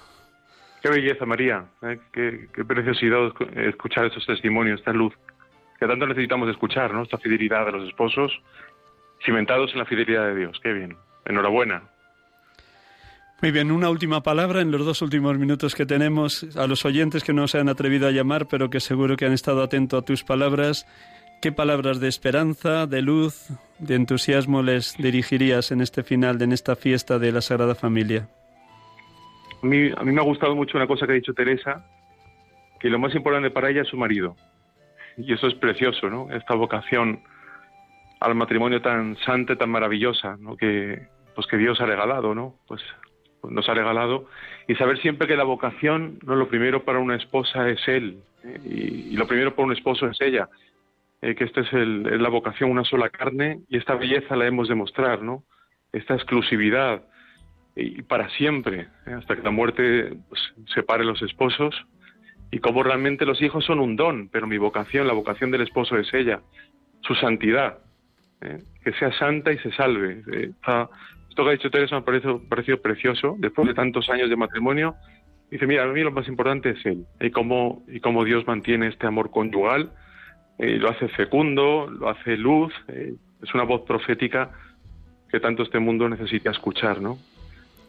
Qué 0.82 0.90
belleza, 0.90 1.26
María. 1.26 1.66
¿eh? 1.84 2.00
Qué, 2.12 2.48
qué 2.54 2.66
preciosidad 2.66 3.20
escu- 3.28 3.56
escuchar 3.68 4.06
esos 4.06 4.26
testimonios, 4.26 4.80
esta 4.80 4.92
luz 4.94 5.14
que 5.80 5.88
tanto 5.88 6.06
necesitamos 6.08 6.50
escuchar, 6.50 6.94
¿no? 6.94 7.04
Esta 7.04 7.18
fidelidad 7.20 7.66
de 7.68 7.72
los 7.72 7.88
esposos 7.88 8.32
cimentados 9.26 9.72
en 9.74 9.80
la 9.80 9.86
fidelidad 9.86 10.28
de 10.28 10.36
Dios. 10.36 10.60
Qué 10.62 10.74
bien. 10.74 10.96
Enhorabuena. 11.26 11.84
Muy 13.42 13.52
bien, 13.52 13.72
una 13.72 13.90
última 13.90 14.22
palabra 14.22 14.60
en 14.60 14.70
los 14.70 14.86
dos 14.86 15.02
últimos 15.02 15.38
minutos 15.38 15.74
que 15.74 15.86
tenemos 15.86 16.46
a 16.58 16.68
los 16.68 16.84
oyentes 16.84 17.24
que 17.24 17.32
no 17.32 17.48
se 17.48 17.58
han 17.58 17.70
atrevido 17.70 18.08
a 18.08 18.12
llamar, 18.12 18.48
pero 18.50 18.70
que 18.70 18.82
seguro 18.82 19.16
que 19.16 19.26
han 19.26 19.32
estado 19.32 19.64
atentos 19.64 20.02
a 20.02 20.06
tus 20.06 20.26
palabras. 20.26 20.86
¿Qué 21.42 21.54
palabras 21.54 22.02
de 22.02 22.10
esperanza, 22.10 22.86
de 22.86 23.02
luz, 23.02 23.48
de 23.80 23.96
entusiasmo 23.96 24.62
les 24.62 24.98
dirigirías 24.98 25.72
en 25.72 25.80
este 25.80 26.04
final, 26.04 26.38
de 26.38 26.46
en 26.46 26.52
esta 26.52 26.76
fiesta 26.76 27.18
de 27.18 27.32
la 27.32 27.40
Sagrada 27.40 27.76
Familia? 27.76 28.28
A 29.64 29.66
mí, 29.66 29.90
a 29.96 30.04
mí 30.04 30.12
me 30.12 30.20
ha 30.20 30.26
gustado 30.26 30.54
mucho 30.54 30.78
una 30.78 30.88
cosa 30.88 31.06
que 31.06 31.14
ha 31.14 31.16
dicho 31.16 31.34
Teresa, 31.34 31.86
que 32.82 32.90
lo 32.90 33.00
más 33.00 33.16
importante 33.16 33.52
para 33.52 33.70
ella 33.70 33.84
es 33.84 33.88
su 33.88 33.96
marido. 33.96 34.36
Y 35.16 35.32
eso 35.32 35.48
es 35.48 35.54
precioso, 35.56 36.10
¿no? 36.10 36.30
Esta 36.30 36.56
vocación 36.56 37.22
al 38.20 38.36
matrimonio 38.36 38.82
tan 38.82 39.16
santa, 39.18 39.56
tan 39.56 39.70
maravillosa, 39.70 40.38
¿no? 40.40 40.58
Que, 40.58 41.08
pues 41.36 41.48
que 41.48 41.58
Dios 41.58 41.80
ha 41.82 41.86
regalado, 41.86 42.36
¿no? 42.36 42.56
Pues, 42.68 42.82
pues 43.42 43.54
nos 43.54 43.68
ha 43.70 43.74
regalado. 43.74 44.26
Y 44.68 44.76
saber 44.76 45.00
siempre 45.00 45.28
que 45.28 45.38
la 45.38 45.44
vocación, 45.46 46.20
no 46.26 46.36
lo 46.36 46.50
primero 46.50 46.84
para 46.84 47.00
una 47.00 47.16
esposa 47.16 47.70
es 47.70 47.80
él, 47.88 48.22
¿eh? 48.44 48.60
y, 48.66 49.16
lo 49.16 49.28
primero 49.28 49.56
para 49.56 49.66
un 49.68 49.74
esposo 49.74 50.08
es 50.08 50.20
ella. 50.22 50.50
Eh, 51.22 51.36
que 51.36 51.44
esta 51.44 51.62
es, 51.62 51.74
el- 51.74 52.08
es 52.08 52.22
la 52.22 52.30
vocación, 52.30 52.72
una 52.72 52.86
sola 52.86 53.10
carne, 53.10 53.60
y 53.68 53.78
esta 53.78 53.96
belleza 53.96 54.36
la 54.36 54.48
hemos 54.48 54.70
de 54.70 54.76
mostrar. 54.76 55.20
Esta 55.92 56.14
exclusividad, 56.14 57.04
y 57.76 58.02
para 58.04 58.30
siempre, 58.30 58.88
¿eh? 59.08 59.14
hasta 59.18 59.36
que 59.36 59.42
la 59.42 59.52
muerte 59.52 60.14
pues, 60.30 60.42
separe 60.74 61.04
los 61.04 61.22
esposos, 61.22 61.76
y 62.52 62.60
como 62.60 62.84
realmente 62.84 63.26
los 63.26 63.42
hijos 63.42 63.66
son 63.66 63.80
un 63.80 63.96
don, 63.96 64.30
pero 64.30 64.48
mi 64.48 64.58
vocación, 64.58 65.08
la 65.08 65.14
vocación 65.14 65.52
del 65.52 65.62
esposo 65.62 65.98
es 65.98 66.14
ella, 66.14 66.42
su 67.02 67.16
santidad, 67.16 67.80
¿eh? 68.42 68.60
que 68.84 68.92
sea 68.94 69.12
santa 69.14 69.52
y 69.52 69.58
se 69.60 69.72
salve. 69.74 70.24
Eh, 70.34 70.52
está- 70.56 70.90
esto 71.30 71.44
que 71.44 71.50
ha 71.50 71.54
dicho 71.54 71.70
Teresa 71.72 71.96
me 71.96 72.02
ha 72.02 72.06
parecido, 72.06 72.42
parecido 72.50 72.82
precioso, 72.82 73.36
después 73.40 73.68
de 73.68 73.74
tantos 73.74 74.10
años 74.10 74.30
de 74.30 74.36
matrimonio, 74.36 74.96
dice, 75.52 75.66
mira, 75.68 75.84
a 75.84 75.88
mí 75.88 76.02
lo 76.02 76.12
más 76.12 76.28
importante 76.28 76.72
es 76.72 76.86
él, 76.86 77.06
y 77.22 77.30
cómo, 77.32 77.84
y 77.88 78.00
cómo 78.00 78.24
Dios 78.26 78.46
mantiene 78.48 78.88
este 78.88 79.08
amor 79.08 79.32
conyugal, 79.32 79.92
eh, 80.58 80.78
lo 80.78 80.90
hace 80.90 81.08
fecundo, 81.10 81.90
lo 81.90 82.10
hace 82.10 82.36
luz, 82.36 82.74
eh, 82.90 83.14
es 83.42 83.54
una 83.54 83.64
voz 83.64 83.82
profética 83.82 84.52
que 85.32 85.40
tanto 85.40 85.64
este 85.64 85.80
mundo 85.80 86.10
necesita 86.10 86.52
escuchar, 86.52 87.00
¿no? 87.02 87.18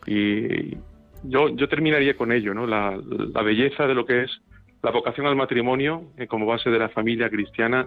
Y 0.06 0.76
yo, 1.24 1.48
yo 1.56 1.68
terminaría 1.68 2.14
con 2.16 2.32
ello, 2.32 2.54
¿no? 2.54 2.66
La, 2.66 2.96
la 3.34 3.42
belleza 3.42 3.86
de 3.86 3.94
lo 3.94 4.06
que 4.06 4.22
es 4.22 4.40
la 4.82 4.90
vocación 4.90 5.26
al 5.26 5.36
matrimonio 5.36 6.04
eh, 6.16 6.26
como 6.26 6.46
base 6.46 6.70
de 6.70 6.78
la 6.78 6.88
familia 6.90 7.28
cristiana, 7.28 7.86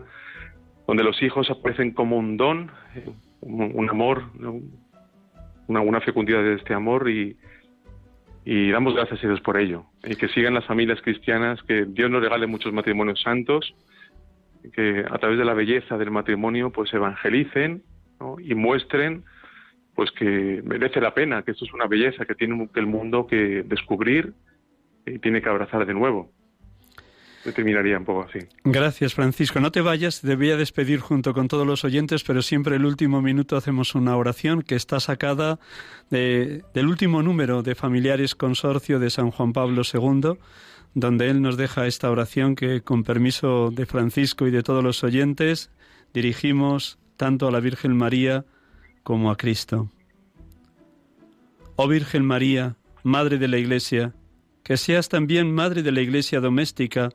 donde 0.87 1.03
los 1.03 1.21
hijos 1.21 1.49
aparecen 1.49 1.91
como 1.91 2.17
un 2.17 2.37
don, 2.37 2.71
un, 3.41 3.89
amor, 3.89 4.23
una, 5.67 6.01
fecundidad 6.01 6.43
de 6.43 6.55
este 6.55 6.73
amor 6.73 7.09
y, 7.09 7.37
damos 8.71 8.95
gracias 8.95 9.23
a 9.23 9.27
Dios 9.27 9.41
por 9.41 9.57
ello. 9.57 9.85
Y 10.03 10.15
que 10.15 10.27
sigan 10.29 10.53
las 10.53 10.65
familias 10.65 11.01
cristianas, 11.01 11.61
que 11.63 11.85
Dios 11.85 12.11
nos 12.11 12.21
regale 12.21 12.47
muchos 12.47 12.73
matrimonios 12.73 13.21
santos, 13.21 13.73
que 14.73 15.05
a 15.09 15.17
través 15.17 15.37
de 15.37 15.45
la 15.45 15.53
belleza 15.53 15.97
del 15.97 16.11
matrimonio 16.11 16.71
pues 16.71 16.93
evangelicen 16.93 17.83
y 18.39 18.55
muestren 18.55 19.23
pues 19.95 20.11
que 20.11 20.61
merece 20.63 20.99
la 20.99 21.13
pena, 21.13 21.43
que 21.43 21.51
esto 21.51 21.65
es 21.65 21.73
una 21.73 21.85
belleza 21.85 22.25
que 22.25 22.35
tiene 22.35 22.67
el 22.75 22.87
mundo 22.87 23.27
que 23.27 23.63
descubrir 23.63 24.33
y 25.05 25.19
tiene 25.19 25.41
que 25.41 25.49
abrazar 25.49 25.85
de 25.85 25.93
nuevo. 25.93 26.31
Un 27.99 28.05
poco 28.05 28.23
así. 28.29 28.39
Gracias, 28.63 29.13
Francisco. 29.13 29.59
No 29.59 29.71
te 29.71 29.81
vayas, 29.81 30.21
te 30.21 30.35
voy 30.35 30.51
a 30.51 30.57
despedir 30.57 30.99
junto 30.99 31.33
con 31.33 31.47
todos 31.47 31.67
los 31.67 31.83
oyentes, 31.83 32.23
pero 32.23 32.41
siempre 32.41 32.75
el 32.77 32.85
último 32.85 33.21
minuto 33.21 33.57
hacemos 33.57 33.95
una 33.95 34.15
oración 34.15 34.61
que 34.61 34.75
está 34.75 34.99
sacada 34.99 35.59
de- 36.09 36.63
del 36.73 36.87
último 36.87 37.21
número 37.21 37.61
de 37.63 37.75
Familiares 37.75 38.35
Consorcio 38.35 38.99
de 38.99 39.09
San 39.09 39.31
Juan 39.31 39.51
Pablo 39.53 39.81
II, 39.91 40.37
donde 40.93 41.29
él 41.29 41.41
nos 41.41 41.57
deja 41.57 41.87
esta 41.87 42.09
oración 42.11 42.55
que, 42.55 42.81
con 42.81 43.03
permiso 43.03 43.71
de 43.71 43.85
Francisco 43.85 44.47
y 44.47 44.51
de 44.51 44.63
todos 44.63 44.83
los 44.83 45.03
oyentes, 45.03 45.69
dirigimos 46.13 46.97
tanto 47.17 47.47
a 47.47 47.51
la 47.51 47.59
Virgen 47.59 47.97
María 47.97 48.45
como 49.03 49.31
a 49.31 49.35
Cristo. 49.37 49.89
Oh 51.75 51.87
Virgen 51.87 52.23
María, 52.25 52.75
Madre 53.03 53.37
de 53.37 53.47
la 53.47 53.57
Iglesia, 53.57 54.13
que 54.63 54.77
seas 54.77 55.09
también 55.09 55.53
Madre 55.53 55.81
de 55.83 55.91
la 55.91 56.01
Iglesia 56.01 56.39
doméstica, 56.39 57.09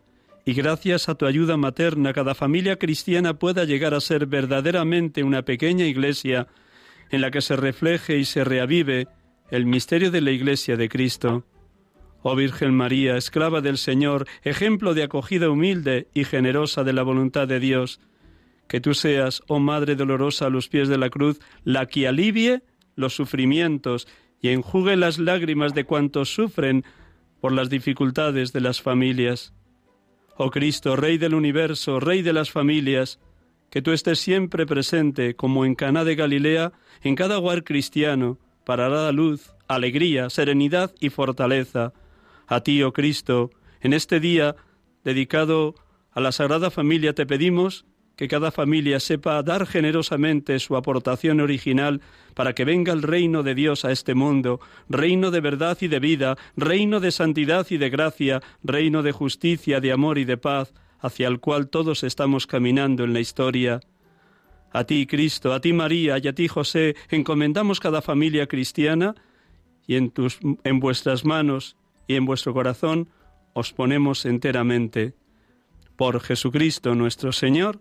y 0.49 0.55
gracias 0.55 1.11
a 1.11 1.15
tu 1.15 1.27
ayuda 1.27 1.59
materna 1.59 2.15
cada 2.15 2.35
familia 2.35 2.79
cristiana 2.79 3.39
pueda 3.39 3.65
llegar 3.65 3.93
a 3.93 4.01
ser 4.01 4.25
verdaderamente 4.25 5.23
una 5.23 5.43
pequeña 5.43 5.85
iglesia 5.85 6.47
en 7.11 7.21
la 7.21 7.31
que 7.31 7.43
se 7.43 7.55
refleje 7.55 8.17
y 8.17 8.25
se 8.25 8.45
reavive 8.45 9.09
el 9.51 9.67
misterio 9.67 10.11
de 10.11 10.23
la 10.23 10.31
Iglesia 10.31 10.79
de 10.79 10.89
Cristo. 10.89 11.45
Oh 12.23 12.35
Virgen 12.35 12.75
María, 12.75 13.19
esclava 13.19 13.61
del 13.61 13.77
Señor, 13.77 14.27
ejemplo 14.43 14.95
de 14.95 15.03
acogida 15.03 15.51
humilde 15.51 16.09
y 16.15 16.25
generosa 16.25 16.83
de 16.83 16.95
la 16.95 17.03
voluntad 17.03 17.47
de 17.47 17.61
Dios, 17.61 18.01
que 18.69 18.81
tú 18.81 18.95
seas, 18.95 19.43
oh 19.49 19.61
Madre 19.61 19.97
dolorosa 19.97 20.47
a 20.47 20.51
los 20.51 20.69
pies 20.69 20.89
de 20.89 20.97
la 20.97 21.11
cruz, 21.11 21.41
la 21.65 21.85
que 21.85 22.09
alivie 22.09 22.63
los 22.97 23.15
sufrimientos 23.15 24.09
y 24.41 24.49
enjugue 24.49 24.97
las 24.97 25.19
lágrimas 25.19 25.75
de 25.75 25.85
cuantos 25.85 26.33
sufren 26.33 26.87
por 27.39 27.53
las 27.53 27.69
dificultades 27.69 28.55
de 28.55 28.63
las 28.63 28.81
familias. 28.81 29.53
Oh 30.41 30.53
Cristo, 30.53 30.95
Rey 30.95 31.19
del 31.19 31.35
universo, 31.35 31.99
Rey 31.99 32.23
de 32.23 32.33
las 32.33 32.53
familias, 32.53 33.19
que 33.71 33.83
tú 33.83 33.91
estés 33.91 34.21
siempre 34.21 34.67
presente, 34.67 35.35
como 35.35 35.65
en 35.65 35.75
Caná 35.75 36.05
de 36.05 36.15
Galilea, 36.15 36.73
en 37.03 37.17
cada 37.17 37.39
hogar 37.39 37.65
cristiano, 37.65 38.39
para 38.65 38.89
dar 38.89 39.13
luz, 39.13 39.53
alegría, 39.67 40.31
serenidad 40.31 40.95
y 41.01 41.11
fortaleza. 41.11 41.93
A 42.47 42.61
ti, 42.61 42.81
oh 42.85 42.93
Cristo, 42.93 43.51
en 43.81 43.93
este 43.93 44.21
día 44.21 44.55
dedicado 45.03 45.75
a 46.13 46.21
la 46.21 46.31
Sagrada 46.31 46.71
Familia, 46.71 47.15
te 47.15 47.27
pedimos 47.27 47.85
que 48.19 48.27
cada 48.27 48.51
familia 48.51 48.99
sepa 48.99 49.41
dar 49.45 49.65
generosamente 49.65 50.59
su 50.59 50.77
aportación 50.77 51.39
original 51.39 52.01
para 52.35 52.53
que 52.53 52.65
venga 52.65 52.93
el 52.93 53.03
reino 53.03 53.45
de 53.45 53.55
Dios 53.55 53.85
a 53.85 53.93
este 53.93 54.17
mundo, 54.17 54.59
reino 54.89 55.31
de 55.31 55.41
verdad 55.41 55.79
y 55.81 55.87
de 55.87 56.01
vida, 56.01 56.37
reino 56.57 56.99
de 56.99 57.13
santidad 57.13 57.65
y 57.71 57.79
de 57.79 57.91
gracia, 57.91 58.43
reino 58.65 59.05
de 59.05 59.13
justicia, 59.13 59.81
de 59.81 59.93
amor 59.93 60.19
y 60.19 60.25
de 60.25 60.37
paz, 60.37 60.75
hacia 60.99 61.29
el 61.29 61.39
cual 61.39 61.69
todos 61.69 62.03
estamos 62.03 62.49
caminando 62.49 63.05
en 63.05 63.13
la 63.13 63.21
historia. 63.21 63.79
A 64.73 64.83
ti, 64.83 65.07
Cristo, 65.07 65.53
a 65.53 65.61
ti, 65.61 65.73
María, 65.73 66.19
y 66.19 66.27
a 66.27 66.33
ti, 66.33 66.49
José, 66.49 66.97
encomendamos 67.11 67.79
cada 67.79 68.03
familia 68.03 68.49
cristiana 68.49 69.15
y 69.87 69.95
en, 69.95 70.11
tus, 70.11 70.41
en 70.65 70.81
vuestras 70.81 71.25
manos 71.25 71.77
y 72.09 72.17
en 72.17 72.27
vuestro 72.27 72.53
corazón 72.53 73.11
os 73.53 73.73
ponemos 73.73 74.27
enteramente. 74.27 75.15
Por 75.95 76.19
Jesucristo 76.19 76.97
nuestro 76.97 77.31
Señor. 77.31 77.79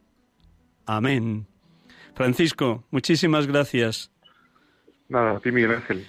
Amén. 0.88 1.46
Francisco, 2.16 2.84
muchísimas 2.90 3.46
gracias. 3.46 4.12
Nada, 5.10 5.38
a 5.38 5.40
ti 5.40 5.52
Miguel 5.52 5.76
Ángel. 5.76 6.06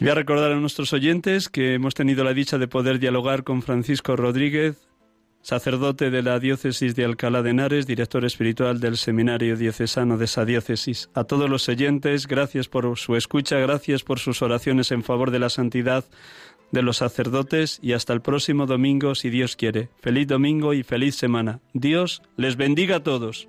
Voy 0.00 0.08
a 0.08 0.14
recordar 0.14 0.50
a 0.50 0.56
nuestros 0.56 0.92
oyentes 0.92 1.48
que 1.48 1.74
hemos 1.74 1.94
tenido 1.94 2.24
la 2.24 2.34
dicha 2.34 2.58
de 2.58 2.66
poder 2.66 2.98
dialogar 2.98 3.44
con 3.44 3.62
Francisco 3.62 4.16
Rodríguez, 4.16 4.88
sacerdote 5.42 6.10
de 6.10 6.22
la 6.22 6.40
diócesis 6.40 6.96
de 6.96 7.04
Alcalá 7.04 7.42
de 7.42 7.50
Henares, 7.50 7.86
director 7.86 8.24
espiritual 8.24 8.80
del 8.80 8.96
Seminario 8.96 9.56
Diocesano 9.56 10.18
de 10.18 10.24
esa 10.24 10.44
diócesis. 10.44 11.08
A 11.14 11.24
todos 11.24 11.48
los 11.48 11.68
oyentes, 11.68 12.26
gracias 12.26 12.68
por 12.68 12.98
su 12.98 13.14
escucha, 13.14 13.58
gracias 13.58 14.02
por 14.02 14.18
sus 14.18 14.42
oraciones 14.42 14.90
en 14.90 15.04
favor 15.04 15.30
de 15.30 15.38
la 15.38 15.50
santidad 15.50 16.04
de 16.72 16.82
los 16.82 16.96
sacerdotes 16.96 17.78
y 17.82 17.92
hasta 17.92 18.12
el 18.12 18.22
próximo 18.22 18.66
domingo, 18.66 19.14
si 19.14 19.30
Dios 19.30 19.56
quiere. 19.56 19.90
Feliz 20.00 20.26
domingo 20.26 20.74
y 20.74 20.82
feliz 20.82 21.14
semana. 21.14 21.60
Dios 21.74 22.22
les 22.36 22.56
bendiga 22.56 22.96
a 22.96 23.02
todos. 23.02 23.48